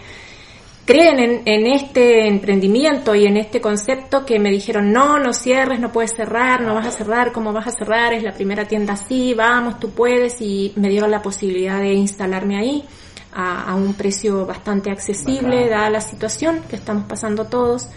creen 0.83 1.19
en, 1.19 1.41
en, 1.45 1.67
este 1.67 2.27
emprendimiento 2.27 3.15
y 3.15 3.25
en 3.25 3.37
este 3.37 3.61
concepto 3.61 4.25
que 4.25 4.39
me 4.39 4.49
dijeron, 4.49 4.91
no, 4.91 5.19
no 5.19 5.31
cierres, 5.31 5.79
no 5.79 5.93
puedes 5.93 6.13
cerrar, 6.13 6.61
no 6.61 6.73
vas 6.73 6.87
a 6.87 6.91
cerrar, 6.91 7.31
¿cómo 7.31 7.53
vas 7.53 7.67
a 7.67 7.71
cerrar? 7.71 8.13
Es 8.13 8.23
la 8.23 8.33
primera 8.33 8.65
tienda 8.65 8.93
así, 8.93 9.33
vamos, 9.33 9.79
tú 9.79 9.91
puedes 9.91 10.41
y 10.41 10.73
me 10.75 10.89
dieron 10.89 11.11
la 11.11 11.21
posibilidad 11.21 11.79
de 11.79 11.93
instalarme 11.93 12.57
ahí 12.57 12.83
a, 13.33 13.75
un 13.75 13.93
precio 13.93 14.45
bastante 14.45 14.91
accesible, 14.91 15.69
dada 15.69 15.89
la 15.89 16.01
situación 16.01 16.61
que 16.69 16.75
estamos 16.75 17.05
pasando 17.05 17.45
todos. 17.45 17.87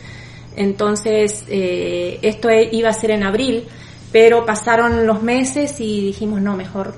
Entonces, 0.57 1.45
eh, 1.49 2.19
esto 2.23 2.49
e, 2.49 2.69
iba 2.73 2.89
a 2.89 2.93
ser 2.93 3.11
en 3.11 3.25
abril, 3.25 3.67
pero 4.13 4.47
pasaron 4.47 5.07
los 5.07 5.23
meses 5.23 5.81
y 5.81 6.07
dijimos, 6.07 6.41
no, 6.41 6.57
mejor 6.57 6.95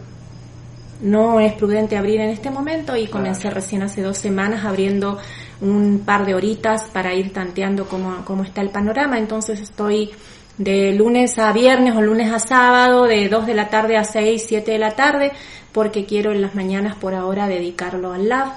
no 1.00 1.40
es 1.40 1.52
prudente 1.54 1.96
abrir 1.96 2.20
en 2.20 2.30
este 2.30 2.50
momento 2.50 2.96
y 2.96 3.06
comencé 3.06 3.50
recién 3.50 3.82
hace 3.82 4.02
dos 4.02 4.18
semanas 4.18 4.64
abriendo 4.64 5.18
un 5.60 6.02
par 6.04 6.26
de 6.26 6.34
horitas 6.34 6.84
para 6.84 7.14
ir 7.14 7.32
tanteando 7.32 7.86
cómo, 7.86 8.24
cómo 8.24 8.44
está 8.44 8.60
el 8.60 8.70
panorama. 8.70 9.18
Entonces 9.18 9.60
estoy 9.60 10.10
de 10.58 10.92
lunes 10.92 11.38
a 11.38 11.52
viernes 11.52 11.94
o 11.94 12.00
lunes 12.00 12.32
a 12.32 12.38
sábado, 12.38 13.04
de 13.04 13.28
2 13.28 13.46
de 13.46 13.54
la 13.54 13.68
tarde 13.68 13.96
a 13.96 14.04
6, 14.04 14.44
7 14.46 14.70
de 14.70 14.78
la 14.78 14.92
tarde, 14.92 15.32
porque 15.72 16.04
quiero 16.06 16.32
en 16.32 16.40
las 16.40 16.54
mañanas 16.54 16.96
por 16.96 17.14
ahora 17.14 17.46
dedicarlo 17.46 18.12
al 18.12 18.28
lab, 18.28 18.52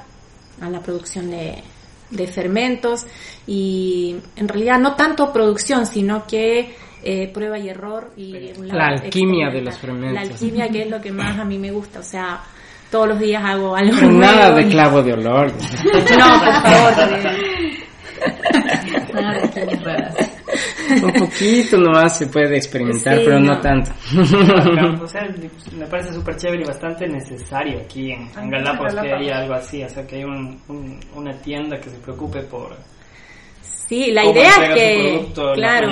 a 0.61 0.69
la 0.69 0.79
producción 0.81 1.31
de, 1.31 1.63
de 2.11 2.27
fermentos 2.27 3.05
y 3.45 4.15
en 4.35 4.47
realidad 4.47 4.79
no 4.79 4.95
tanto 4.95 5.31
producción, 5.31 5.85
sino 5.85 6.25
que 6.25 6.75
eh, 7.03 7.29
prueba 7.33 7.57
y 7.57 7.69
error 7.69 8.11
y 8.17 8.53
la 8.63 8.87
alquimia 8.87 9.49
de 9.49 9.61
los 9.61 9.77
fermentos. 9.77 10.13
La 10.13 10.21
alquimia 10.21 10.69
que 10.69 10.81
es 10.83 10.89
lo 10.89 10.99
que 10.99 11.11
más 11.11 11.39
a 11.39 11.45
mí 11.45 11.57
me 11.57 11.71
gusta, 11.71 11.99
o 11.99 12.03
sea, 12.03 12.41
todos 12.91 13.07
los 13.09 13.19
días 13.19 13.43
hago 13.45 13.75
algo 13.75 13.95
nada 14.11 14.53
de 14.53 14.67
clavo 14.67 15.01
de 15.01 15.13
olor. 15.13 15.51
no, 15.51 16.39
por 16.43 16.53
favor. 16.53 16.93
nada 19.13 19.47
de. 19.47 19.98
un 21.03 21.13
poquito 21.13 21.77
nomás 21.77 22.17
se 22.17 22.27
puede 22.27 22.57
experimentar, 22.57 23.17
pero 23.23 23.39
no, 23.39 23.59
tanto. 23.59 23.91
o 25.01 25.07
sea, 25.07 25.27
me 25.77 25.85
parece 25.87 26.13
súper 26.13 26.35
chévere 26.35 26.63
y 26.63 26.67
bastante 26.67 27.07
necesario 27.07 27.79
aquí 27.79 28.11
en, 28.11 28.49
Galápagos 28.49 28.95
que 28.95 29.13
haya 29.13 29.39
algo 29.39 29.53
así, 29.53 29.83
o 29.83 29.89
sea, 29.89 30.05
que 30.05 30.17
hay 30.17 30.23
un, 30.23 30.59
una 31.15 31.33
tienda 31.41 31.79
que 31.79 31.89
se 31.89 31.97
preocupe 31.97 32.41
por... 32.43 32.75
Sí, 33.89 34.11
la 34.11 34.23
idea 34.23 34.51
es 34.67 34.73
que, 34.75 35.31
claro, 35.55 35.89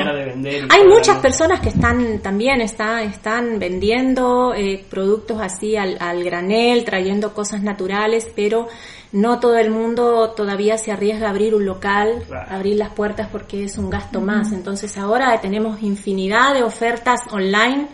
hay 0.70 0.84
muchas 0.88 1.18
personas 1.18 1.62
que 1.62 1.70
están 1.70 2.20
también 2.20 2.62
están 2.62 3.00
están 3.00 3.58
vendiendo 3.58 4.54
eh, 4.54 4.86
productos 4.88 5.42
así 5.42 5.76
al, 5.76 5.98
al 6.00 6.24
granel, 6.24 6.86
trayendo 6.86 7.34
cosas 7.34 7.64
naturales, 7.64 8.32
pero 8.36 8.68
no 9.14 9.40
todo 9.40 9.58
el 9.58 9.72
mundo 9.72 10.30
todavía 10.38 10.78
se 10.78 10.92
arriesga 10.92 11.26
a 11.26 11.30
abrir 11.32 11.56
un 11.56 11.66
local, 11.66 12.24
abrir 12.48 12.76
las 12.78 12.94
puertas 12.94 13.30
porque 13.32 13.64
es 13.64 13.80
un 13.80 13.90
gasto 13.90 14.22
más. 14.22 14.52
Entonces 14.52 14.96
ahora 15.00 15.42
tenemos 15.42 15.82
infinidad 15.82 16.54
de 16.54 16.62
ofertas 16.62 17.22
online, 17.32 17.88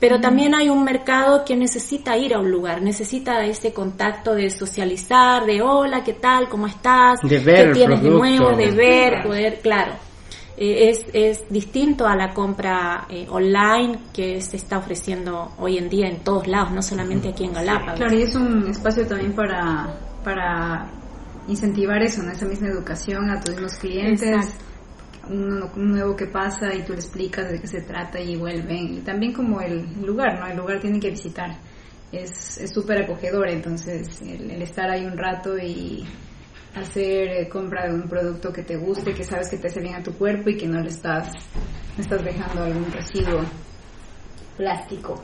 pero 0.00 0.20
también 0.20 0.54
hay 0.54 0.68
un 0.68 0.84
mercado 0.84 1.44
que 1.44 1.56
necesita 1.56 2.16
ir 2.16 2.34
a 2.34 2.40
un 2.40 2.50
lugar, 2.50 2.82
necesita 2.82 3.44
ese 3.44 3.72
contacto 3.72 4.34
de 4.34 4.50
socializar, 4.50 5.44
de 5.44 5.62
hola, 5.62 6.04
¿qué 6.04 6.14
tal? 6.14 6.48
¿Cómo 6.48 6.66
estás? 6.66 7.20
De 7.22 7.38
ver 7.38 7.68
¿Qué 7.68 7.74
tienes 7.74 8.02
de 8.02 8.10
nuevo? 8.10 8.56
De 8.56 8.70
ver, 8.70 9.22
poder, 9.22 9.60
claro. 9.60 9.92
Eh, 10.56 10.90
es, 10.90 11.06
es 11.12 11.44
distinto 11.48 12.06
a 12.06 12.14
la 12.14 12.32
compra 12.32 13.06
eh, 13.08 13.26
online 13.28 13.98
que 14.12 14.40
se 14.40 14.56
está 14.56 14.78
ofreciendo 14.78 15.52
hoy 15.58 15.78
en 15.78 15.88
día 15.88 16.06
en 16.06 16.18
todos 16.18 16.46
lados, 16.46 16.70
no 16.70 16.82
solamente 16.82 17.28
aquí 17.28 17.44
en 17.44 17.54
Galápagos. 17.54 17.96
Claro, 17.96 18.16
y 18.16 18.22
es 18.22 18.34
un 18.36 18.68
espacio 18.68 19.06
también 19.06 19.34
para 19.34 19.94
para 20.24 20.86
incentivar 21.46 22.02
eso, 22.02 22.22
¿no? 22.22 22.32
esa 22.32 22.46
misma 22.46 22.68
educación 22.68 23.30
a 23.30 23.38
tus 23.38 23.54
mismos 23.54 23.74
clientes. 23.74 24.56
Un, 25.28 25.90
nuevo 25.90 26.14
que 26.16 26.26
pasa 26.26 26.74
y 26.74 26.82
tú 26.82 26.92
le 26.92 26.98
explicas 26.98 27.50
de 27.50 27.60
qué 27.60 27.66
se 27.66 27.82
trata 27.82 28.20
y 28.20 28.36
vuelven. 28.36 28.98
Y 28.98 29.00
también 29.00 29.32
como 29.32 29.60
el 29.60 29.86
lugar, 30.04 30.38
¿no? 30.38 30.46
El 30.46 30.56
lugar 30.56 30.80
tienen 30.80 31.00
que 31.00 31.10
visitar. 31.10 31.56
Es 32.12 32.60
súper 32.72 33.02
acogedor, 33.02 33.48
entonces 33.48 34.22
el, 34.22 34.62
estar 34.62 34.88
ahí 34.90 35.04
un 35.04 35.18
rato 35.18 35.58
y 35.58 36.04
hacer 36.76 37.28
eh, 37.28 37.48
compra 37.48 37.88
de 37.88 37.94
un 37.94 38.08
producto 38.08 38.52
que 38.52 38.62
te 38.62 38.76
guste, 38.76 39.12
que 39.14 39.24
sabes 39.24 39.48
que 39.48 39.58
te 39.58 39.68
hace 39.68 39.80
bien 39.80 39.96
a 39.96 40.02
tu 40.02 40.12
cuerpo 40.12 40.50
y 40.50 40.56
que 40.56 40.66
no 40.66 40.80
le 40.80 40.88
estás, 40.88 41.32
estás 41.98 42.24
dejando 42.24 42.62
algún 42.62 42.90
residuo 42.92 43.40
plástico 44.56 45.20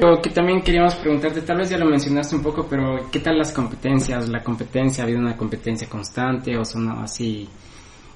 lo 0.00 0.20
que 0.22 0.30
también 0.30 0.62
queríamos 0.62 0.94
preguntarte, 0.94 1.42
tal 1.42 1.58
vez 1.58 1.70
ya 1.70 1.76
lo 1.76 1.84
mencionaste 1.84 2.36
un 2.36 2.42
poco, 2.42 2.66
pero 2.68 3.10
¿qué 3.10 3.20
tal 3.20 3.36
las 3.36 3.52
competencias? 3.52 4.28
¿La 4.28 4.42
competencia, 4.42 5.04
ha 5.04 5.06
habido 5.06 5.20
una 5.20 5.36
competencia 5.36 5.88
constante 5.88 6.56
o 6.56 6.64
son 6.64 6.88
así 6.88 7.48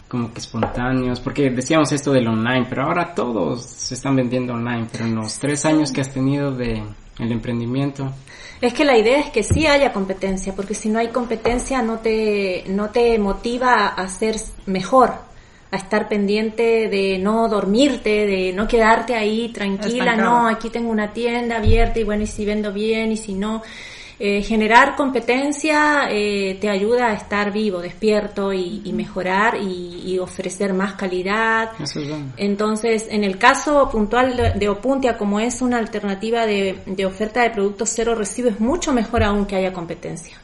como 0.09 0.33
que 0.33 0.41
espontáneos? 0.41 1.21
Porque 1.21 1.51
decíamos 1.51 1.93
esto 1.93 2.13
del 2.13 2.29
online, 2.29 2.67
pero 2.69 2.85
ahora 2.85 3.15
todos 3.15 3.65
se 3.65 3.95
están 3.95 4.17
vendiendo 4.17 4.55
online, 4.55 4.87
pero 4.91 5.05
en 5.05 5.15
los 5.15 5.39
tres 5.39 5.65
años 5.65 5.93
que 5.93 6.01
has 6.01 6.13
tenido 6.13 6.53
de 6.53 6.83
el 7.19 7.33
emprendimiento. 7.33 8.13
Es 8.61 8.73
que 8.73 8.85
la 8.85 8.97
idea 8.97 9.21
es 9.21 9.31
que 9.31 9.43
sí 9.43 9.67
haya 9.67 9.93
competencia, 9.93 10.55
porque 10.55 10.75
si 10.75 10.89
no 10.89 10.99
hay 10.99 11.09
competencia 11.09 11.83
no 11.83 11.99
te, 11.99 12.65
no 12.69 12.91
te 12.91 13.19
motiva 13.19 13.89
a 13.89 14.09
ser 14.09 14.37
mejor 14.67 15.27
a 15.71 15.77
estar 15.77 16.09
pendiente 16.09 16.89
de 16.89 17.19
no 17.19 17.49
dormirte, 17.49 18.27
de 18.27 18.53
no 18.53 18.69
quedarte 18.69 19.15
ahí 19.15 19.49
tranquila, 19.49 20.15
no, 20.15 20.47
aquí 20.49 20.71
tengo 20.71 20.91
una 20.91 21.13
tienda 21.13 21.57
abierta 21.57 21.99
y 21.99 22.05
bueno, 22.05 22.23
y 22.23 22.27
si 22.27 22.45
vendo 22.45 22.73
bien 22.73 23.13
y 23.13 23.17
si 23.17 23.35
no. 23.35 23.63
Eh, 24.19 24.43
generar 24.43 24.97
competencia 24.97 26.09
eh, 26.09 26.57
te 26.59 26.71
ayuda 26.71 27.09
a 27.09 27.13
estar 27.13 27.53
vivo, 27.53 27.81
despierto 27.81 28.51
y, 28.51 28.91
mejorar 28.95 29.59
y, 29.61 30.19
ofrecer 30.19 30.73
más 30.73 30.95
calidad. 30.95 31.73
Entonces, 32.39 33.07
en 33.11 33.25
el 33.25 33.37
caso 33.37 33.91
puntual 33.91 34.55
de, 34.59 34.69
Opuntia, 34.71 35.19
como 35.19 35.39
es 35.39 35.61
una 35.61 35.77
alternativa 35.77 36.47
de, 36.47 36.79
de 36.87 37.05
oferta 37.05 37.43
de 37.43 37.51
productos 37.51 37.91
cero 37.95 38.15
residuos, 38.15 38.55
es 38.55 38.61
mucho 38.61 38.95
mejor 38.95 39.23
aún 39.23 39.45
que 39.45 39.57
haya 39.57 39.75
competencia. 39.75 40.39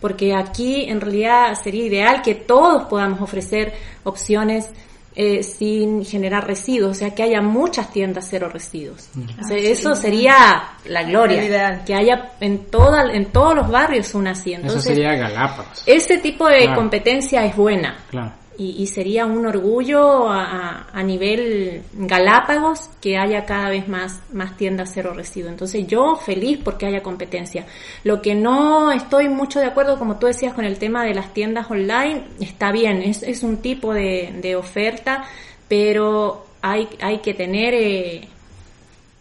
Porque 0.00 0.34
aquí 0.34 0.86
en 0.88 1.00
realidad 1.00 1.54
sería 1.54 1.84
ideal 1.84 2.22
que 2.22 2.34
todos 2.34 2.84
podamos 2.84 3.20
ofrecer 3.20 3.72
opciones 4.02 4.68
eh, 5.14 5.42
sin 5.42 6.04
generar 6.04 6.46
residuos, 6.46 6.92
o 6.92 6.94
sea, 6.94 7.14
que 7.14 7.22
haya 7.22 7.40
muchas 7.40 7.92
tiendas 7.92 8.26
cero 8.30 8.48
residuos. 8.52 9.08
Ah, 9.38 9.54
eso 9.54 9.94
sería 9.94 10.62
la 10.86 11.02
gloria, 11.02 11.82
que 11.84 11.94
haya 11.94 12.32
en 12.40 12.66
toda, 12.66 13.12
en 13.12 13.26
todos 13.26 13.54
los 13.54 13.70
barrios 13.70 14.14
una 14.14 14.32
así. 14.32 14.54
eso 14.54 14.80
sería 14.80 15.14
Galápagos. 15.14 15.82
Ese 15.86 16.18
tipo 16.18 16.48
de 16.48 16.72
competencia 16.74 17.44
es 17.44 17.56
buena. 17.56 17.96
Claro 18.10 18.41
y, 18.70 18.86
sería 18.86 19.26
un 19.26 19.46
orgullo 19.46 20.28
a, 20.28 20.86
a, 20.92 21.02
nivel 21.02 21.82
Galápagos 21.92 22.90
que 23.00 23.16
haya 23.16 23.44
cada 23.44 23.68
vez 23.68 23.88
más, 23.88 24.20
más 24.32 24.56
tiendas 24.56 24.90
cero 24.94 25.12
residuo. 25.14 25.50
Entonces 25.50 25.86
yo 25.86 26.16
feliz 26.16 26.58
porque 26.62 26.86
haya 26.86 27.02
competencia. 27.02 27.66
Lo 28.04 28.22
que 28.22 28.34
no 28.34 28.92
estoy 28.92 29.28
mucho 29.28 29.60
de 29.60 29.66
acuerdo, 29.66 29.98
como 29.98 30.18
tú 30.18 30.26
decías, 30.26 30.54
con 30.54 30.64
el 30.64 30.78
tema 30.78 31.04
de 31.04 31.14
las 31.14 31.32
tiendas 31.34 31.70
online, 31.70 32.24
está 32.40 32.72
bien, 32.72 33.02
es, 33.02 33.22
es 33.22 33.42
un 33.42 33.58
tipo 33.58 33.92
de, 33.92 34.38
de 34.40 34.56
oferta, 34.56 35.24
pero 35.68 36.46
hay, 36.60 36.88
hay 37.00 37.18
que 37.18 37.34
tener... 37.34 37.74
Eh, 37.74 38.28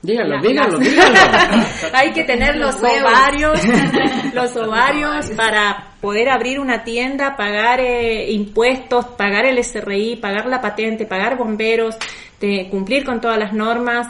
Dígalo, 0.03 0.41
dígalo, 0.41 0.79
dígalo. 0.79 1.15
Hay 1.93 2.11
que 2.11 2.23
tener 2.23 2.55
los 2.55 2.75
ovarios, 2.77 3.61
los 4.33 4.55
ovarios 4.57 5.29
para 5.31 5.93
poder 6.01 6.29
abrir 6.29 6.59
una 6.59 6.83
tienda, 6.83 7.35
pagar 7.35 7.79
eh, 7.79 8.31
impuestos, 8.31 9.05
pagar 9.05 9.45
el 9.45 9.63
SRI, 9.63 10.15
pagar 10.15 10.47
la 10.47 10.59
patente, 10.59 11.05
pagar 11.05 11.37
bomberos, 11.37 11.95
de 12.39 12.67
cumplir 12.71 13.05
con 13.05 13.21
todas 13.21 13.37
las 13.37 13.53
normas. 13.53 14.07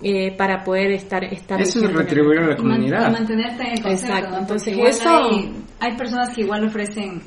Eh, 0.00 0.32
para 0.36 0.62
poder 0.62 0.92
estar 0.92 1.24
estar 1.24 1.60
eso 1.60 1.84
es 1.84 1.92
retribuir 1.92 2.38
a 2.38 2.46
la 2.46 2.56
comunidad 2.56 3.08
y 3.08 3.12
mantenerte 3.14 3.64
en 3.64 3.72
el 3.72 3.82
concepto, 3.82 4.14
exacto 4.14 4.38
entonces 4.38 4.78
eso 4.78 5.10
hay, 5.10 5.52
hay, 5.80 5.96
personas 5.96 6.32
que 6.32 6.42
igual 6.42 6.68
ofrecen 6.68 7.20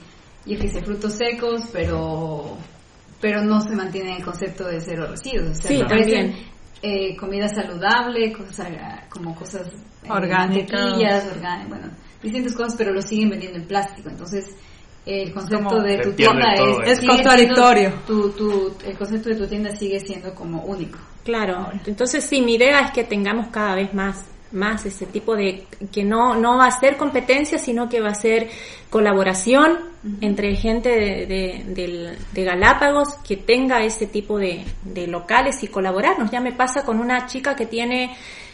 yo 0.45 0.57
que 0.57 0.69
sé 0.69 0.81
frutos 0.81 1.11
secos 1.11 1.63
pero 1.73 2.55
pero 3.19 3.43
no 3.43 3.59
se 3.59 3.75
mantiene 3.75 4.15
el 4.15 4.23
concepto 4.23 4.69
de 4.69 4.79
cero 4.79 5.05
residuos 5.05 5.49
o 5.49 5.61
sea, 5.61 5.69
sí, 5.69 5.83
también 5.85 6.33
eh, 6.81 7.15
comida 7.15 7.47
saludable, 7.47 8.33
cosas 8.33 8.69
como 9.09 9.35
cosas 9.35 9.67
eh, 10.03 10.07
orgánicas, 10.09 10.97
bueno, 11.67 11.87
distintas 12.21 12.53
cosas, 12.53 12.75
pero 12.77 12.91
lo 12.91 13.01
siguen 13.01 13.29
vendiendo 13.29 13.59
en 13.59 13.67
plástico. 13.67 14.09
Entonces, 14.09 14.55
el 15.05 15.33
concepto 15.33 15.81
de 15.81 15.97
tu 15.99 16.11
tienda 16.13 16.53
es, 16.85 16.99
es 16.99 17.07
contradictorio. 17.07 17.93
Tu, 18.05 18.75
el 18.85 18.97
concepto 18.97 19.29
de 19.29 19.35
tu 19.35 19.47
tienda 19.47 19.75
sigue 19.75 19.99
siendo 19.99 20.33
como 20.33 20.63
único. 20.63 20.99
Claro, 21.23 21.69
entonces 21.85 22.23
sí, 22.23 22.41
mi 22.41 22.55
idea 22.55 22.79
es 22.81 22.91
que 22.91 23.03
tengamos 23.03 23.47
cada 23.47 23.75
vez 23.75 23.93
más 23.93 24.25
más 24.51 24.85
ese 24.85 25.05
tipo 25.05 25.35
de 25.35 25.65
que 25.91 26.03
no 26.03 26.35
no 26.35 26.57
va 26.57 26.65
a 26.65 26.79
ser 26.79 26.97
competencia 26.97 27.57
sino 27.57 27.89
que 27.89 28.01
va 28.01 28.09
a 28.09 28.15
ser 28.15 28.49
colaboración 28.89 29.79
entre 30.19 30.55
gente 30.55 30.89
de, 30.89 32.15
de, 32.33 32.43
Galápagos 32.43 33.15
que 33.27 33.37
tenga 33.37 33.83
ese 33.83 34.07
tipo 34.07 34.39
de, 34.39 34.65
de 34.83 35.07
locales 35.07 35.63
y 35.63 35.67
colaborarnos 35.67 36.31
ya 36.31 36.41
me 36.41 36.51
pasa 36.51 36.83
con 36.83 36.99
una 36.99 37.27
chica 37.27 37.55
que 37.55 37.65
tiene 37.65 38.11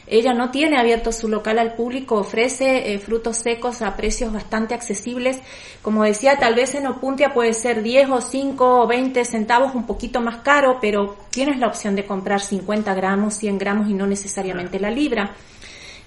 ella 0.09 0.33
no 0.33 0.51
tiene 0.51 0.77
abierto 0.77 1.11
su 1.11 1.27
local 1.27 1.59
al 1.59 1.75
público, 1.75 2.15
ofrece 2.15 2.93
eh, 2.93 2.99
frutos 2.99 3.37
secos 3.37 3.81
a 3.81 3.97
precios 3.97 4.31
bastante 4.31 4.73
accesibles. 4.73 5.39
Como 5.81 6.03
decía, 6.03 6.37
tal 6.37 6.55
vez 6.55 6.75
en 6.75 6.87
Opuntia 6.87 7.33
puede 7.33 7.53
ser 7.53 7.83
10 7.83 8.09
o 8.11 8.21
5 8.21 8.83
o 8.83 8.87
20 8.87 9.25
centavos 9.25 9.75
un 9.75 9.85
poquito 9.85 10.21
más 10.21 10.37
caro, 10.37 10.77
pero 10.79 11.17
tienes 11.29 11.59
la 11.59 11.67
opción 11.67 11.93
de 11.95 12.05
comprar 12.05 12.39
50 12.39 12.93
gramos, 12.93 13.33
100 13.33 13.57
gramos 13.57 13.89
y 13.89 13.93
no 13.93 14.07
necesariamente 14.07 14.79
la 14.79 14.91
libra. 14.91 15.35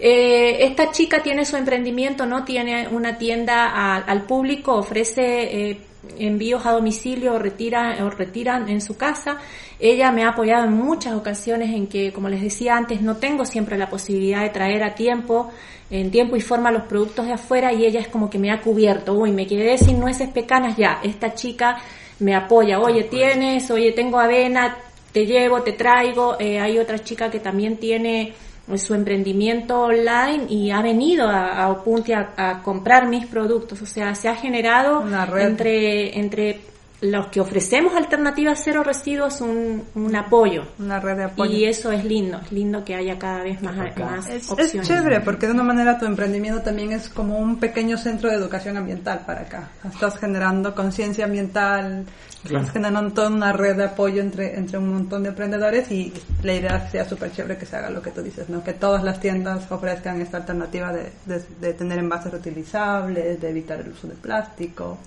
Eh, 0.01 0.65
esta 0.65 0.91
chica 0.91 1.23
tiene 1.23 1.45
su 1.45 1.57
emprendimiento, 1.57 2.25
no 2.25 2.45
tiene 2.45 2.89
una 2.89 3.19
tienda 3.19 3.97
al 3.97 4.23
público, 4.23 4.75
ofrece 4.75 5.71
eh, 5.71 5.81
envíos 6.19 6.65
a 6.65 6.73
domicilio 6.73 7.35
o, 7.35 7.39
retira, 7.39 7.99
o 8.03 8.09
retiran 8.09 8.69
en 8.71 8.81
su 8.81 8.97
casa 8.97 9.39
ella 9.81 10.13
me 10.13 10.25
ha 10.25 10.29
apoyado 10.29 10.67
en 10.67 10.75
muchas 10.75 11.15
ocasiones 11.15 11.71
en 11.71 11.87
que, 11.87 12.13
como 12.13 12.29
les 12.29 12.43
decía 12.43 12.77
antes, 12.77 13.01
no 13.01 13.17
tengo 13.17 13.47
siempre 13.47 13.79
la 13.79 13.89
posibilidad 13.89 14.43
de 14.43 14.51
traer 14.51 14.83
a 14.83 14.95
tiempo, 14.95 15.51
en 15.91 16.11
tiempo 16.11 16.37
y 16.37 16.43
forma 16.43 16.71
los 16.71 16.83
productos 16.83 17.27
de 17.27 17.33
afuera 17.33 17.73
y 17.73 17.87
ella 17.87 18.01
es 18.01 18.09
como 18.09 18.29
que 18.29 18.39
me 18.39 18.53
ha 18.53 18.61
cubierto. 18.61 19.15
Uy, 19.15 19.33
me 19.33 19.47
quedé 19.47 19.79
sin 19.79 19.99
nueces 19.99 20.29
pecanas 20.29 20.77
ya. 20.77 21.01
Esta 21.03 21.35
chica 21.35 21.79
me 22.19 22.35
apoya. 22.35 22.79
Oye, 22.79 23.05
tienes, 23.05 23.71
oye, 23.71 23.93
tengo 23.93 24.21
avena, 24.21 24.77
te 25.13 25.25
llevo, 25.25 25.63
te 25.63 25.73
traigo. 25.73 26.37
Eh, 26.39 26.61
hay 26.61 26.79
otra 26.79 26.99
chica 26.99 27.31
que 27.31 27.41
también 27.41 27.79
tiene 27.79 28.35
su 28.79 28.95
emprendimiento 28.95 29.81
online 29.83 30.45
y 30.49 30.71
ha 30.71 30.83
venido 30.83 31.29
a, 31.29 31.63
a 31.63 31.71
Opuntia 31.71 32.33
a, 32.37 32.63
comprar 32.63 33.07
mis 33.09 33.27
productos. 33.27 33.83
O 33.83 33.87
sea, 33.87 34.15
se 34.15 34.29
ha 34.29 34.37
generado 34.37 35.05
entre, 35.39 36.19
entre 36.19 36.61
los 37.03 37.29
que 37.29 37.41
ofrecemos 37.41 37.95
alternativas 37.95 38.61
cero 38.63 38.83
residuos 38.83 39.41
un, 39.41 39.85
un 39.95 40.17
apoyo. 40.17 40.65
Una 40.79 41.01
red 41.01 41.17
de 41.17 41.25
apoyo. 41.25 41.51
Y 41.51 41.65
eso 41.65 41.91
es 41.93 42.05
lindo, 42.05 42.39
es 42.39 42.53
lindo 42.53 42.85
que 42.85 42.95
haya 42.95 43.19
cada 43.19 43.43
vez 43.43 43.63
más, 43.63 43.77
más 43.77 44.29
es, 44.29 44.51
opciones. 44.51 44.75
Es 44.75 44.89
chévere 44.89 45.21
porque 45.21 45.47
de 45.47 45.53
una 45.53 45.63
manera 45.63 45.99
tu 45.99 46.05
emprendimiento 46.05 46.61
también 46.61 46.93
es 46.93 47.09
como 47.09 47.39
un 47.39 47.59
pequeño 47.59 47.97
centro 47.97 48.29
de 48.29 48.37
educación 48.37 48.77
ambiental 48.77 49.23
para 49.25 49.43
acá. 49.43 49.71
Estás 49.85 50.19
generando 50.19 50.75
conciencia 50.75 51.25
ambiental, 51.25 52.05
estás 52.45 52.71
generando 52.71 53.13
toda 53.15 53.29
una 53.29 53.53
red 53.53 53.77
de 53.77 53.85
apoyo 53.85 54.21
entre, 54.21 54.59
entre 54.59 54.77
un 54.77 54.93
montón 54.93 55.23
de 55.23 55.31
emprendedores 55.31 55.91
y 55.91 56.13
la 56.43 56.53
idea 56.53 56.91
sea 56.91 57.09
súper 57.09 57.33
chévere 57.33 57.57
que 57.57 57.65
se 57.65 57.77
haga 57.77 57.89
lo 57.89 58.03
que 58.03 58.11
tú 58.11 58.21
dices, 58.21 58.51
¿no? 58.51 58.63
Que 58.63 58.75
todas 58.75 59.03
las 59.03 59.21
tiendas 59.21 59.71
ofrezcan 59.73 60.21
esta 60.21 60.37
alternativa 60.37 60.93
de, 60.93 61.11
de, 61.25 61.43
de 61.61 61.73
tener 61.73 61.99
envases 61.99 62.31
reutilizables, 62.31 63.41
de 63.41 63.49
evitar 63.49 63.81
el 63.81 63.93
uso 63.93 64.07
de 64.07 64.15
plástico. 64.17 64.99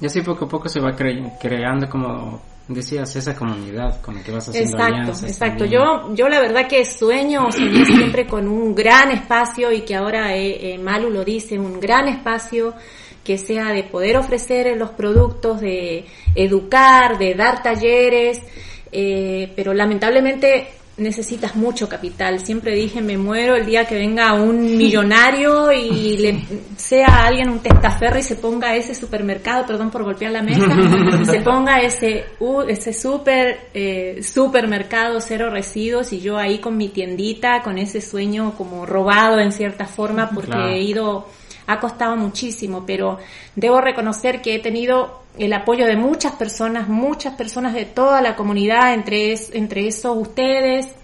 Y 0.00 0.06
así 0.06 0.22
poco 0.22 0.46
a 0.46 0.48
poco 0.48 0.68
se 0.68 0.80
va 0.80 0.92
creando 0.94 1.88
como 1.88 2.40
decías 2.66 3.14
esa 3.14 3.34
comunidad 3.36 4.00
con 4.00 4.14
la 4.14 4.22
que 4.22 4.32
vas 4.32 4.48
haciendo 4.48 4.78
exacto 4.78 5.26
exacto. 5.26 5.64
yo 5.66 6.14
yo 6.14 6.28
la 6.28 6.40
verdad 6.40 6.66
que 6.66 6.84
sueño 6.86 7.52
soñé 7.52 7.84
siempre 7.96 8.26
con 8.26 8.48
un 8.48 8.74
gran 8.74 9.10
espacio 9.10 9.70
y 9.70 9.82
que 9.82 9.94
ahora 9.94 10.34
eh, 10.34 10.72
eh, 10.72 10.78
Malu 10.78 11.10
lo 11.10 11.24
dice 11.24 11.58
un 11.58 11.78
gran 11.78 12.08
espacio 12.08 12.72
que 13.22 13.36
sea 13.36 13.72
de 13.72 13.84
poder 13.84 14.16
ofrecer 14.16 14.78
los 14.78 14.90
productos 14.90 15.60
de 15.60 16.06
educar 16.34 17.18
de 17.18 17.34
dar 17.34 17.62
talleres 17.62 18.40
eh, 18.90 19.52
pero 19.54 19.74
lamentablemente 19.74 20.68
necesitas 20.96 21.56
mucho 21.56 21.88
capital. 21.88 22.38
Siempre 22.40 22.74
dije, 22.74 23.00
me 23.00 23.18
muero 23.18 23.56
el 23.56 23.66
día 23.66 23.84
que 23.84 23.96
venga 23.96 24.32
un 24.34 24.76
millonario 24.76 25.72
y 25.72 26.16
le 26.18 26.42
sea 26.76 27.26
alguien 27.26 27.48
un 27.50 27.60
testaferro 27.60 28.18
y 28.18 28.22
se 28.22 28.36
ponga 28.36 28.76
ese 28.76 28.94
supermercado, 28.94 29.66
perdón 29.66 29.90
por 29.90 30.04
golpear 30.04 30.32
la 30.32 30.42
mesa, 30.42 30.66
se 31.24 31.40
ponga 31.40 31.80
ese 31.80 32.24
uh, 32.40 32.62
ese 32.62 32.92
super 32.92 33.68
eh, 33.74 34.20
supermercado 34.22 35.20
cero 35.20 35.50
residuos 35.50 36.12
y 36.12 36.20
yo 36.20 36.36
ahí 36.36 36.58
con 36.58 36.76
mi 36.76 36.88
tiendita, 36.88 37.62
con 37.62 37.78
ese 37.78 38.00
sueño 38.00 38.54
como 38.56 38.86
robado 38.86 39.40
en 39.40 39.52
cierta 39.52 39.86
forma 39.86 40.30
porque 40.30 40.56
he 40.56 40.82
ido 40.82 41.26
ha 41.66 41.80
costado 41.80 42.16
muchísimo, 42.16 42.84
pero 42.86 43.18
debo 43.56 43.80
reconocer 43.80 44.42
que 44.42 44.54
he 44.54 44.58
tenido 44.58 45.22
el 45.38 45.52
apoyo 45.52 45.86
de 45.86 45.96
muchas 45.96 46.32
personas, 46.32 46.88
muchas 46.88 47.34
personas 47.34 47.74
de 47.74 47.84
toda 47.86 48.20
la 48.20 48.36
comunidad, 48.36 48.94
entre, 48.94 49.34
entre 49.52 49.86
esos 49.88 50.16
ustedes, 50.16 50.94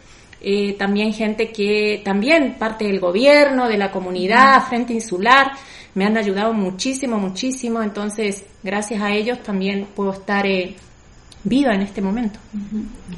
eh, 0.41 0.75
también 0.79 1.13
gente 1.13 1.51
que 1.51 2.01
también 2.05 2.57
parte 2.59 2.87
del 2.87 3.01
gobierno, 3.01 3.69
de 3.69 3.77
la 3.77 3.91
comunidad, 3.91 4.67
Frente 4.69 4.93
Insular, 4.93 5.53
me 5.95 6.07
han 6.07 6.17
ayudado 6.17 6.53
muchísimo, 6.53 7.19
muchísimo, 7.19 7.83
entonces 7.83 8.45
gracias 8.63 9.03
a 9.03 9.11
ellos 9.11 9.43
también 9.43 9.87
puedo 9.95 10.13
estar 10.13 10.47
eh, 10.47 10.77
viva 11.45 11.75
en 11.75 11.83
este 11.83 12.01
momento. 12.01 12.39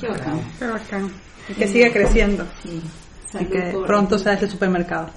Qué 0.00 0.08
bacán. 0.08 0.40
Qué 0.58 0.66
bacán. 0.66 1.12
Y 1.48 1.54
que 1.54 1.68
siga 1.68 1.92
creciendo. 1.92 2.46
Y 3.40 3.44
que 3.46 3.74
pronto 3.86 4.18
sea 4.18 4.34
ese 4.34 4.48
supermercado. 4.48 5.10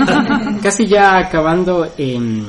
Casi 0.62 0.86
ya 0.86 1.18
acabando, 1.18 1.92
eh, 1.96 2.42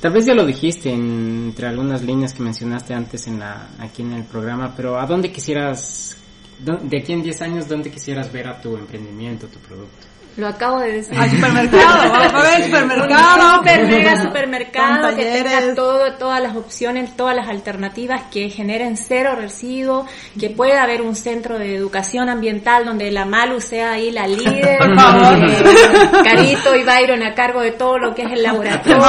Tal 0.00 0.12
vez 0.12 0.26
ya 0.26 0.34
lo 0.34 0.46
dijiste 0.46 0.92
entre 0.92 1.66
algunas 1.66 2.02
líneas 2.02 2.32
que 2.32 2.42
mencionaste 2.42 2.94
antes 2.94 3.26
en 3.26 3.40
la, 3.40 3.70
aquí 3.80 4.02
en 4.02 4.12
el 4.12 4.22
programa, 4.22 4.72
pero 4.76 4.96
¿a 4.96 5.06
dónde 5.06 5.32
quisieras, 5.32 6.16
de 6.60 6.98
aquí 6.98 7.12
en 7.12 7.22
10 7.22 7.42
años, 7.42 7.68
dónde 7.68 7.90
quisieras 7.90 8.30
ver 8.32 8.46
a 8.46 8.60
tu 8.60 8.76
emprendimiento, 8.76 9.48
tu 9.48 9.58
producto? 9.58 10.06
Lo 10.36 10.46
acabo 10.46 10.78
de 10.78 10.92
decir. 10.92 11.18
Al 11.18 11.30
supermercado, 11.30 12.10
vamos 12.12 12.34
a 12.34 12.42
ver 12.42 12.64
supermercado. 12.64 13.56
super 13.56 13.86
mega 13.88 14.22
supermercado 14.22 15.16
que 15.16 15.24
tenga 15.24 15.74
todo, 15.74 16.12
todas 16.14 16.40
las 16.40 16.54
opciones, 16.56 17.16
todas 17.16 17.34
las 17.34 17.48
alternativas 17.48 18.22
que 18.30 18.48
generen 18.48 18.96
cero 18.96 19.34
residuo, 19.36 20.06
que 20.38 20.50
pueda 20.50 20.84
haber 20.84 21.02
un 21.02 21.16
centro 21.16 21.58
de 21.58 21.74
educación 21.74 22.28
ambiental 22.28 22.84
donde 22.84 23.10
la 23.10 23.24
Malu 23.24 23.60
sea 23.60 23.92
ahí 23.92 24.12
la 24.12 24.28
líder, 24.28 24.78
Por 24.78 24.94
favor. 24.94 25.38
Eh, 25.48 25.62
Carito 26.22 26.76
y 26.76 26.84
Byron 26.84 27.22
a 27.24 27.34
cargo 27.34 27.60
de 27.60 27.72
todo 27.72 27.98
lo 27.98 28.14
que 28.14 28.22
es 28.22 28.32
el 28.32 28.42
laboratorio. 28.42 28.98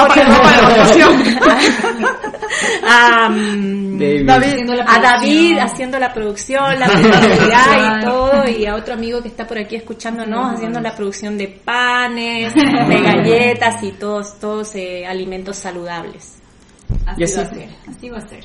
David, 4.26 4.70
a 4.88 5.00
David 5.00 5.58
haciendo 5.60 6.00
la 6.00 6.14
producción, 6.14 6.80
la 6.80 6.88
publicidad 6.90 8.00
y 8.00 8.06
todo, 8.06 8.48
y 8.48 8.66
a 8.66 8.76
otro 8.76 8.94
amigo 8.94 9.22
que 9.22 9.28
está 9.28 9.46
por 9.46 9.58
aquí 9.58 9.76
escuchándonos 9.76 10.54
haciendo 10.56 10.80
la 10.80 10.96
producción 10.96 11.19
de 11.22 11.48
panes, 11.48 12.54
de 12.88 13.02
galletas 13.02 13.84
y 13.84 13.92
todos, 13.92 14.40
todos 14.40 14.76
eh, 14.76 15.06
alimentos 15.06 15.58
saludables. 15.58 16.36
Así, 17.06 17.22
va 17.36 17.44
a 17.44 17.46
ser, 17.46 17.70
así 17.88 18.10
va 18.10 18.18
a 18.18 18.28
ser. 18.28 18.44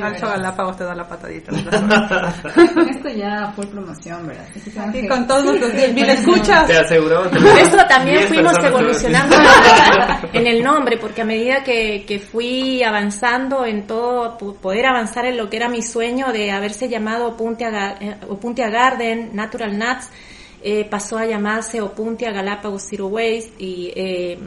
Alfa 0.00 0.28
Galápagos 0.28 0.76
te 0.76 0.84
da 0.84 0.94
la 0.94 1.08
patadita. 1.08 1.50
con 2.74 2.88
esto 2.88 3.08
ya 3.08 3.52
fue 3.56 3.66
promoción, 3.66 4.26
¿verdad? 4.26 4.46
Y 4.94 5.08
con 5.08 5.26
todos 5.26 5.44
nuestros 5.44 5.72
mil 5.92 6.04
escuchas. 6.08 6.66
Te 6.66 6.78
aseguró. 6.78 7.28
Por 7.30 7.58
eso 7.58 7.76
también 7.88 8.28
fuimos 8.28 8.52
evolucionando 8.62 9.36
en 10.32 10.46
el 10.46 10.62
nombre, 10.62 10.96
porque 10.98 11.22
a 11.22 11.24
medida 11.24 11.64
que, 11.64 12.04
que 12.06 12.20
fui 12.20 12.82
avanzando 12.84 13.64
en 13.66 13.86
todo, 13.86 14.38
poder 14.38 14.86
avanzar 14.86 15.26
en 15.26 15.36
lo 15.36 15.50
que 15.50 15.56
era 15.56 15.68
mi 15.68 15.82
sueño 15.82 16.32
de 16.32 16.52
haberse 16.52 16.88
llamado 16.88 17.28
Opuntia, 17.28 17.98
Opuntia 18.28 18.70
Garden, 18.70 19.30
Natural 19.34 19.76
Nuts, 19.76 20.08
eh, 20.62 20.84
pasó 20.84 21.18
a 21.18 21.26
llamarse 21.26 21.80
Opuntia 21.80 22.32
Galápagos 22.32 22.82
Zero 22.82 23.06
Waste 23.08 23.52
y 23.58 23.92
eh, 23.94 24.38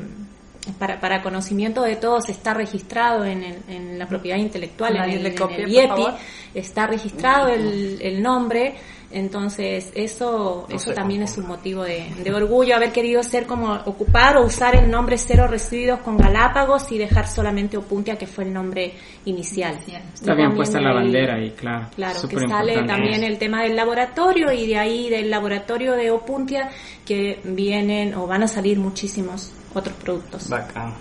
para, 0.78 1.00
para 1.00 1.22
conocimiento 1.22 1.82
de 1.82 1.96
todos 1.96 2.30
está 2.30 2.54
registrado 2.54 3.26
en, 3.26 3.44
en, 3.68 3.98
la 3.98 4.08
propiedad 4.08 4.38
intelectual, 4.38 4.96
en 4.96 5.26
el, 5.26 5.70
IEPI, 5.70 6.08
está 6.54 6.88
registrado 6.88 7.48
el, 7.48 8.00
el 8.02 8.22
nombre. 8.22 8.76
Entonces, 9.14 9.92
eso, 9.94 10.66
eso 10.70 10.94
también 10.94 11.24
es 11.24 11.38
un 11.38 11.46
motivo 11.46 11.84
de, 11.84 12.32
orgullo, 12.34 12.76
haber 12.76 12.94
querido 12.94 13.22
ser 13.24 13.46
como 13.46 13.74
ocupar 13.86 14.38
o 14.38 14.46
usar 14.46 14.74
el 14.76 14.90
nombre 14.90 15.18
Cero 15.18 15.48
Residuos 15.48 16.00
con 16.00 16.16
Galápagos 16.16 16.90
y 16.94 16.98
dejar 16.98 17.28
solamente 17.28 17.76
Opuntia, 17.76 18.16
que 18.16 18.26
fue 18.26 18.46
el 18.46 18.54
nombre 18.54 18.94
inicial. 19.26 19.80
Está 20.14 20.34
bien 20.34 20.56
puesta 20.56 20.80
la 20.80 20.94
bandera 20.94 21.36
ahí, 21.36 21.52
claro. 21.52 21.88
Claro, 21.94 22.22
que 22.28 22.40
sale 22.48 22.84
también 22.84 23.24
el 23.24 23.38
tema 23.38 23.64
del 23.64 23.76
laboratorio 23.76 24.50
y 24.54 24.66
de 24.68 24.78
ahí 24.78 25.10
del 25.10 25.30
laboratorio 25.30 25.94
de 25.94 26.10
Opuntia 26.10 26.70
que 27.06 27.42
vienen 27.44 28.14
o 28.16 28.28
van 28.28 28.44
a 28.44 28.48
salir 28.48 28.80
muchísimos 28.80 29.52
otros 29.74 29.96
productos. 29.98 30.50
Bacán. 30.50 30.94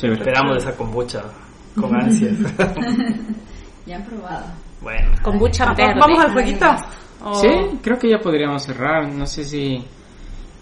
Esperamos 0.00 0.56
esa 0.56 0.76
kombucha 0.76 1.22
con 1.78 1.94
ansias. 1.94 2.36
ya 3.86 3.96
han 3.96 4.04
probado. 4.04 4.46
Bueno. 4.80 5.12
Kombucha 5.22 5.72
verde. 5.74 6.00
Vamos 6.00 6.24
al 6.24 6.32
jueguito. 6.32 6.66
Sí, 7.34 7.48
creo 7.82 7.98
que 7.98 8.10
ya 8.10 8.18
podríamos 8.18 8.62
cerrar. 8.64 9.08
No 9.12 9.26
sé 9.26 9.44
si 9.44 9.84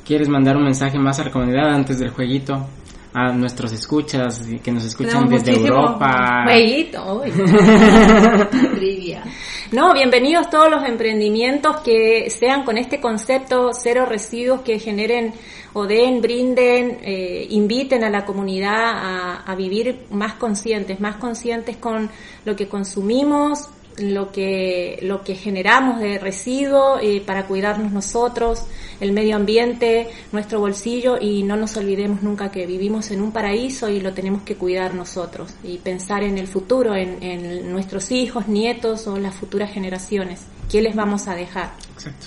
quieres 0.04 0.28
mandar 0.28 0.56
un 0.56 0.64
mensaje 0.64 0.98
más 0.98 1.18
a 1.20 1.24
la 1.24 1.30
comunidad 1.30 1.74
antes 1.74 1.98
del 1.98 2.11
jueguito. 2.11 2.66
A 3.12 3.32
nuestros 3.32 3.72
escuchas 3.72 4.46
que 4.62 4.70
nos 4.70 4.84
escuchan 4.84 5.24
Tenemos 5.24 5.44
desde. 5.44 5.66
Europa. 5.66 6.44
Jueguito, 6.44 7.22
uy. 7.22 7.30
Trivia. 8.76 9.24
No, 9.72 9.92
bienvenidos 9.94 10.50
todos 10.50 10.70
los 10.70 10.84
emprendimientos 10.84 11.80
que 11.80 12.28
sean 12.30 12.64
con 12.64 12.78
este 12.78 13.00
concepto 13.00 13.70
cero 13.72 14.04
residuos 14.06 14.62
que 14.62 14.78
generen 14.78 15.32
o 15.72 15.86
den, 15.86 16.20
brinden, 16.20 16.98
eh, 17.02 17.46
inviten 17.50 18.02
a 18.02 18.11
la 18.11 18.24
comunidad 18.24 18.74
a, 18.74 19.36
a 19.46 19.54
vivir 19.54 20.06
más 20.11 20.34
conscientes, 20.34 21.00
más 21.00 21.16
conscientes 21.16 21.76
con 21.76 22.11
lo 22.44 22.56
que 22.56 22.66
consumimos, 22.66 23.68
lo 23.99 24.32
que 24.32 24.99
lo 25.03 25.22
que 25.22 25.34
generamos 25.34 26.01
de 26.01 26.18
residuo 26.18 26.99
eh, 27.01 27.22
para 27.24 27.47
cuidarnos 27.47 27.93
nosotros, 27.93 28.64
el 29.01 29.12
medio 29.12 29.36
ambiente, 29.36 30.09
nuestro 30.32 30.61
bolsillo 30.61 31.16
y 31.20 31.43
no 31.43 31.57
nos 31.57 31.76
olvidemos 31.76 32.22
nunca 32.22 32.51
que 32.51 32.66
vivimos 32.66 33.11
en 33.11 33.20
un 33.20 33.32
paraíso 33.32 33.88
y 33.88 34.01
lo 34.01 34.12
tenemos 34.12 34.43
que 34.43 34.57
cuidar 34.57 34.95
nosotros 34.95 35.55
y 35.62 35.78
pensar 35.78 36.22
en 36.22 36.38
el 36.38 36.47
futuro, 36.47 36.95
en, 36.95 37.22
en 37.22 37.70
nuestros 37.72 38.11
hijos, 38.12 38.49
nietos 38.49 39.07
o 39.07 39.18
las 39.18 39.34
futuras 39.34 39.72
generaciones. 39.72 40.47
¿Qué 40.70 40.80
les 40.80 40.95
vamos 40.95 41.28
a 41.28 41.34
dejar? 41.34 41.70
Exacto. 41.95 42.26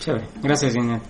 Chévere. 0.00 0.26
Gracias, 0.42 0.72
Ginette. 0.72 1.02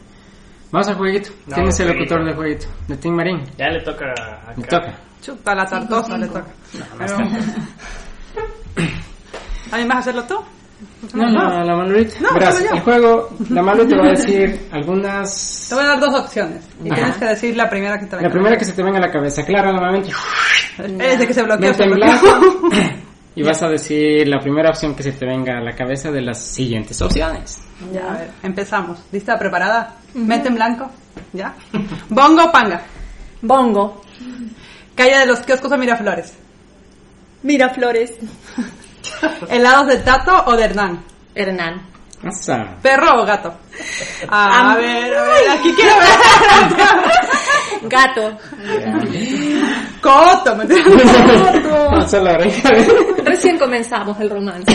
Vamos 0.70 0.88
al 0.88 0.96
jueguito. 0.96 1.30
No, 1.46 1.55
¿Quién 1.55 1.68
es 1.68 1.80
el 1.80 1.88
locutor 1.88 2.24
del 2.24 2.34
jueguito? 2.34 2.66
De 2.88 2.96
Tim 2.96 3.14
Marín. 3.14 3.42
Ya 3.59 3.68
le 3.68 3.80
toca 3.82 4.11
acá. 4.11 4.55
Me 4.57 4.64
toca. 4.64 4.98
Chupa 5.20 5.55
la 5.55 5.66
tartosa 5.66 6.16
le 6.16 6.26
cinco. 6.26 6.40
toca. 6.40 6.53
Pero... 6.98 7.16
¿A 7.16 8.61
mí 9.78 9.84
vas 9.84 9.96
a 9.96 10.00
hacerlo 10.00 10.24
tú? 10.24 10.34
No, 11.14 11.26
la, 11.28 11.64
la 11.64 11.76
Manolita. 11.76 12.14
No, 12.20 12.34
Verás, 12.34 12.54
solo 12.56 12.66
yo. 12.70 12.74
el 12.76 12.80
juego, 12.82 13.30
la 13.50 13.62
Malu 13.66 13.86
te 13.86 13.96
va 13.96 14.04
a 14.06 14.10
decir 14.10 14.68
algunas... 14.72 15.66
Te 15.68 15.74
voy 15.76 15.84
a 15.84 15.86
dar 15.88 16.00
dos 16.00 16.20
opciones. 16.20 16.64
Y 16.82 16.88
Ajá. 16.88 16.94
tienes 16.96 17.16
que 17.18 17.24
decir 17.26 17.56
la 17.56 17.70
primera 17.70 17.98
que 17.98 18.06
te 18.06 18.16
venga. 18.16 18.28
La 18.28 18.32
primera 18.32 18.56
que 18.56 18.64
se 18.64 18.72
te 18.72 18.82
venga 18.82 18.98
a 18.98 19.02
la 19.02 19.10
cabeza. 19.12 19.44
Claro, 19.44 19.72
nuevamente. 19.72 20.10
Ese 20.98 21.26
que 21.26 21.34
se 21.34 21.42
bloqueó. 21.44 21.72
Se 21.74 21.84
en 21.84 21.90
bloqueó. 21.92 22.20
blanco. 22.20 22.68
Y 23.34 23.42
vas 23.42 23.62
a 23.62 23.68
decir 23.70 24.28
la 24.28 24.38
primera 24.40 24.68
opción 24.68 24.94
que 24.94 25.02
se 25.02 25.12
te 25.12 25.24
venga 25.24 25.56
a 25.56 25.62
la 25.62 25.74
cabeza 25.74 26.10
de 26.10 26.20
las 26.20 26.38
siguientes 26.38 27.00
opciones. 27.00 27.62
Ya, 27.90 28.10
a 28.12 28.18
ver, 28.18 28.30
empezamos. 28.42 28.98
¿Lista? 29.10 29.38
¿Preparada? 29.38 29.94
Mente 30.12 30.48
en 30.48 30.54
blanco. 30.56 30.90
¿Ya? 31.32 31.54
Bongo 32.10 32.44
o 32.44 32.52
panga. 32.52 32.82
Bongo, 33.40 34.02
Calle 34.94 35.16
de 35.20 35.24
los 35.26 35.38
kioscos 35.40 35.72
o 35.72 35.78
Miraflores. 35.78 36.34
Miraflores, 37.42 38.12
¿Helados 39.48 39.86
de 39.88 39.96
Tato 39.98 40.44
o 40.46 40.57
de 40.57 40.64
Hernán? 40.64 41.05
Hernán, 41.34 41.82
Asa. 42.24 42.76
¿Perro 42.82 43.22
o 43.22 43.24
gato? 43.26 43.53
A 44.28 44.72
Am- 44.72 44.76
ver, 44.76 45.16
a 45.16 45.22
ver, 45.24 45.50
aquí 45.50 45.72
quiero 45.74 45.92
ver. 45.98 46.09
gato, 47.88 48.38
Coto, 50.00 50.57
me 50.57 50.64
oreja. 52.34 52.68
recién 53.24 53.59
comenzamos 53.59 54.18
el 54.20 54.30
romance. 54.30 54.72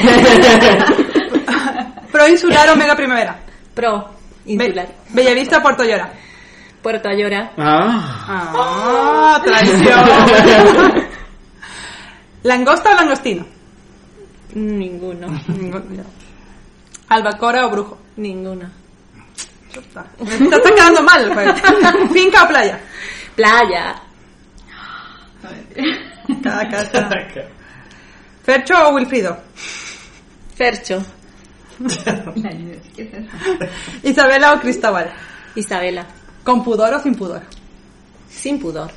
Pro 2.12 2.28
insular 2.28 2.70
o 2.70 2.76
mega 2.76 2.96
primavera. 2.96 3.38
Pro, 3.74 4.10
insular, 4.46 4.88
Be- 5.10 5.24
Bellavista 5.24 5.60
o 5.60 5.62
Puerto 5.62 5.84
Llora. 5.84 6.10
Puerto 6.82 7.10
Ayora, 7.10 7.52
Ah. 7.58 8.26
Ah, 8.28 9.42
traición. 9.44 11.08
¿Langosta 12.44 12.92
o 12.92 12.96
langostino? 12.96 13.46
Ninguno, 14.58 15.28
Ninguno. 15.48 16.04
¿Albacora 17.10 17.66
o 17.66 17.70
brujo? 17.70 17.98
ninguno. 18.18 18.70
Chuta. 19.72 20.06
Me 20.20 20.56
está, 20.56 20.70
quedando 20.76 21.04
mal 21.04 21.32
juego. 21.34 21.54
¿Finca 22.12 22.44
o 22.44 22.48
playa? 22.48 22.80
Playa, 23.36 24.02
Cada. 26.44 27.10
¿Fercho 28.44 28.74
o 28.88 28.94
Wilfrido? 28.96 29.38
Fercho. 30.56 31.02
¿Isabela 34.04 34.54
o 34.54 34.60
Cristóbal? 34.60 35.12
Isabela, 35.56 36.06
¿Con 36.44 36.64
pudor 36.64 36.94
o 36.96 37.00
sin 37.00 37.14
pudor? 37.16 37.42
sin 38.30 38.60
pudor. 38.60 38.92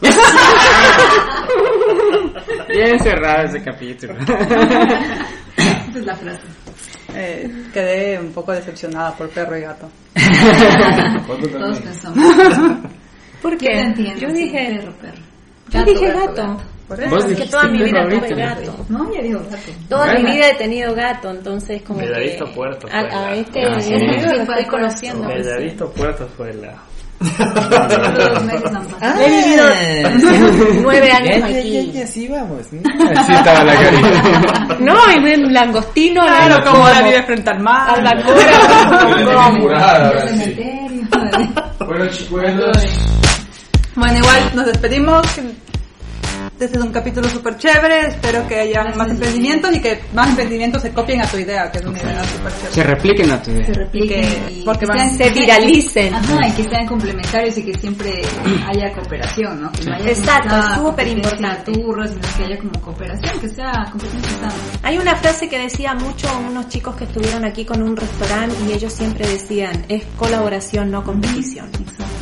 Bien 2.69 2.99
cerrado 3.01 3.45
ese 3.45 3.63
capítulo. 3.63 4.15
Es 5.95 6.07
la 6.07 6.16
frase. 6.16 6.43
Eh, 7.14 7.51
quedé 7.72 8.18
un 8.18 8.32
poco 8.32 8.53
decepcionada 8.53 9.12
por 9.16 9.28
perro 9.30 9.57
y 9.59 9.62
gato. 9.62 9.88
Todos 11.53 11.80
pensamos. 11.80 12.18
¿Por 13.43 13.53
Yo 13.53 13.59
qué? 13.59 13.80
entiendo. 13.80 14.20
Yo 14.20 14.28
sí, 14.28 14.34
dije, 14.45 14.76
perro, 14.78 14.93
perro. 15.01 15.22
yo 15.70 15.84
dije 15.84 16.12
gato. 16.12 16.57
Por 16.88 17.01
eso. 17.03 17.26
Que 17.28 17.47
toda 17.47 17.64
mi 17.68 17.82
vida 17.84 18.09
tuve 18.09 18.34
gato. 18.34 18.86
No, 18.88 19.14
ya 19.14 19.22
digo 19.22 19.41
gato. 19.41 19.72
Toda 19.88 20.05
Bueno. 20.07 20.20
mi 20.28 20.34
vida 20.36 20.49
he 20.51 20.55
tenido 20.57 20.95
gato, 20.95 21.30
entonces 21.30 21.82
como 21.82 22.01
que... 22.01 22.07
Puerto 22.55 22.86
a, 22.88 22.91
fue 22.91 22.99
a 22.99 23.34
este, 23.36 23.64
Ah, 23.64 23.80
sí. 23.80 23.95
este 23.95 24.16
estoy 24.16 24.59
el 24.59 24.66
conociendo. 24.66 25.28
Bellavista 25.28 25.86
Puerto 25.86 26.28
fue 26.36 26.53
la. 26.55 26.74
Dos 27.21 28.43
meses. 28.45 28.71
He 29.21 29.29
vivido 29.29 29.64
nueve 30.83 31.11
años 31.12 31.37
Ya, 31.37 31.49
ya, 31.49 31.51
ya, 31.51 31.59
aquí. 31.81 31.93
ya, 31.93 32.07
sí, 32.07 32.29
vamos. 32.29 32.66
¿no? 32.73 32.81
Así 33.21 33.33
estaba 33.33 33.64
la 33.64 33.75
carita. 33.75 34.77
No, 34.81 34.95
y 35.12 35.31
en 35.31 35.53
langostino, 35.53 36.23
Claro, 36.23 36.59
la- 36.59 36.64
como 36.64 36.89
la 36.89 37.03
vive 37.03 37.23
frente 37.25 37.51
al 37.51 37.61
mar. 37.61 37.91
albacora. 37.99 38.47
Bueno, 41.87 42.07
chicuelos. 42.07 42.77
Bueno, 43.97 44.18
igual 44.18 44.51
nos 44.55 44.66
despedimos. 44.66 45.27
Este 46.61 46.77
es 46.77 46.85
un 46.85 46.93
capítulo 46.93 47.27
súper 47.27 47.57
chévere. 47.57 48.09
Espero 48.09 48.47
que 48.47 48.55
haya 48.61 48.85
más 48.95 49.09
emprendimientos 49.09 49.75
y 49.75 49.81
que 49.81 49.99
más 50.13 50.29
emprendimientos 50.29 50.83
se 50.83 50.93
copien 50.93 51.23
a 51.23 51.27
tu 51.27 51.39
idea, 51.39 51.71
que 51.73 51.79
es 51.79 51.85
una 51.87 51.99
idea 51.99 52.23
súper 52.25 52.53
Se 52.53 52.69
chévere. 52.75 52.95
repliquen 52.95 53.31
a 53.31 53.43
tu 53.43 53.51
idea. 53.51 53.65
se 53.67 53.73
repliquen 53.73 54.25
y 54.51 54.63
porque 54.63 54.87
que 54.87 54.93
sean- 54.93 55.17
se 55.17 55.31
viralicen. 55.31 56.15
Ajá, 56.15 56.49
y 56.49 56.53
que 56.53 56.65
sean 56.65 56.87
complementarios 56.87 57.57
y 57.57 57.63
que 57.65 57.79
siempre 57.79 58.21
haya 58.69 58.93
cooperación, 58.93 59.63
¿no? 59.63 59.73
Que 59.73 59.85
no 59.87 59.95
haya 59.97 60.11
Exacto, 60.11 60.55
súper 60.83 61.09
importante. 61.09 61.73
sino 61.75 62.37
que 62.37 62.45
haya 62.45 62.59
como 62.59 62.81
cooperación, 62.83 63.41
que 63.41 63.49
sea 63.49 63.87
competencia 63.91 64.31
sana. 64.41 64.55
Hay 64.83 64.99
una 64.99 65.17
frase 65.17 65.49
que 65.49 65.59
decía 65.59 65.95
mucho 65.95 66.29
unos 66.47 66.69
chicos 66.69 66.95
que 66.95 67.05
estuvieron 67.05 67.43
aquí 67.47 67.65
con 67.65 67.83
un 67.83 67.97
restaurante 67.97 68.55
y 68.69 68.73
ellos 68.73 68.93
siempre 68.93 69.27
decían, 69.27 69.87
es 69.89 70.03
colaboración, 70.19 70.91
no 70.91 71.03
competición. 71.05 71.71
Que 71.73 72.20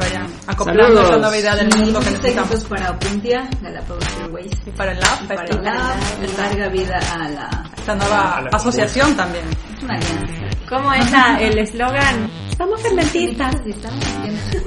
se 0.00 0.08
vayan 0.10 0.26
acoplando 0.46 1.00
esta 1.16 1.38
idea 1.38 1.56
del 1.56 1.68
Y 1.74 1.78
mundo 1.78 2.00
que 2.00 2.10
necesitamos. 2.10 2.64
para 2.64 2.90
Opuntia, 2.90 3.48
Galápagos 3.62 4.04
Airways, 4.22 4.52
Y 4.66 4.70
para 4.70 4.92
el 4.92 5.00
lab, 5.00 5.26
para 5.28 5.44
el 5.44 5.64
lab, 5.64 5.96
larga 6.38 6.68
vida 6.68 6.98
a 7.12 7.28
la... 7.28 7.70
esta 7.76 7.94
nueva 7.94 8.40
la 8.42 8.50
asociación 8.56 9.16
también. 9.16 9.44
Es 9.76 9.82
una 9.82 9.94
alianza. 9.94 10.26
¿Cómo 10.68 10.92
es 10.92 11.10
la- 11.10 11.38
el 11.40 11.58
eslogan? 11.58 12.30
Somos 12.56 12.80
fermentistas. 12.82 13.54
Estamos 13.66 14.04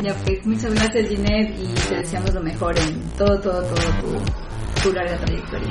Ya 0.02 0.14
pues, 0.26 0.46
muchas 0.46 0.74
gracias 0.74 1.08
Ginette 1.10 1.56
y 1.60 1.74
te 1.90 1.96
deseamos 1.96 2.34
lo 2.34 2.42
mejor 2.42 2.78
en 2.80 3.00
todo, 3.18 3.40
todo, 3.40 3.62
todo 3.62 3.76
tu, 4.02 4.82
tu 4.82 4.92
larga 4.94 5.16
trayectoria. 5.18 5.70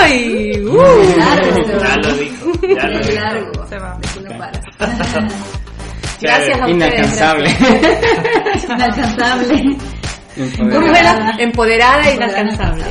¡Ay! 0.00 0.52
uh. 0.64 0.76
Largo, 1.18 1.80
Ya 1.80 1.96
lo 1.96 2.14
dijo. 2.14 2.52
Ya 2.62 2.86
lo 2.88 2.98
dijo. 3.00 3.12
largo. 3.20 3.66
Se 3.68 3.78
va. 3.78 3.92
Aquí 3.96 4.20
no 4.20 4.38
para. 4.38 4.60
Gracias 6.20 6.60
a 6.60 6.66
ustedes. 6.66 6.70
Inalcanzable. 6.70 7.50
Inalcanzable. 8.68 9.76
¿Cómo 10.58 10.86
era? 10.94 11.32
Empoderada 11.38 11.38
e 11.38 11.42
Empoderada. 11.42 12.10
inalcanzable. 12.14 12.84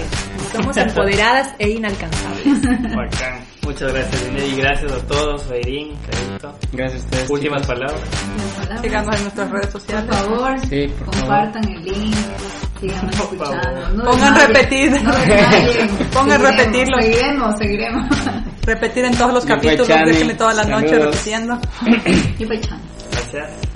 Somos 0.51 0.77
empoderadas 0.77 1.53
e 1.59 1.69
inalcanzables. 1.69 2.61
Bacán. 2.95 3.39
Muchas 3.63 3.93
gracias, 3.93 4.27
Inés, 4.27 4.43
y 4.51 4.55
gracias 4.55 4.91
a 4.91 4.97
todos, 5.05 5.51
a 5.51 5.57
Irín, 5.57 5.93
Carito. 6.09 6.55
Gracias 6.71 7.03
a 7.03 7.05
ustedes. 7.05 7.29
Últimas 7.29 7.61
chicos. 7.61 7.75
palabras. 7.75 8.01
Palabras. 8.57 8.81
Síganos 8.81 9.15
en 9.15 9.21
nuestras 9.21 9.51
redes 9.51 9.69
sociales. 9.71 10.05
Por 10.07 10.15
favor, 10.15 10.59
Sí, 10.67 10.87
por 10.97 11.15
compartan 11.19 11.69
el 11.71 11.83
link, 11.83 12.15
escuchando. 12.87 13.89
No 13.95 14.03
Pongan 14.11 14.35
repetir. 14.35 14.91
No. 15.03 15.11
Pongan 16.13 16.41
Seguiremos, 16.41 16.57
repetirlo. 16.57 17.01
Seguiremos, 17.01 17.57
seguiremos. 17.57 18.17
Repetir 18.65 19.05
en 19.05 19.17
todos 19.17 19.33
los 19.33 19.45
capítulos, 19.45 19.87
Chani. 19.87 20.11
déjenme 20.11 20.33
toda 20.35 20.53
la 20.53 20.63
noche 20.63 20.89
Saludos. 20.89 21.05
repitiendo. 21.15 21.59
Y 22.37 22.45
pues. 22.45 22.61
Gracias. 23.11 23.68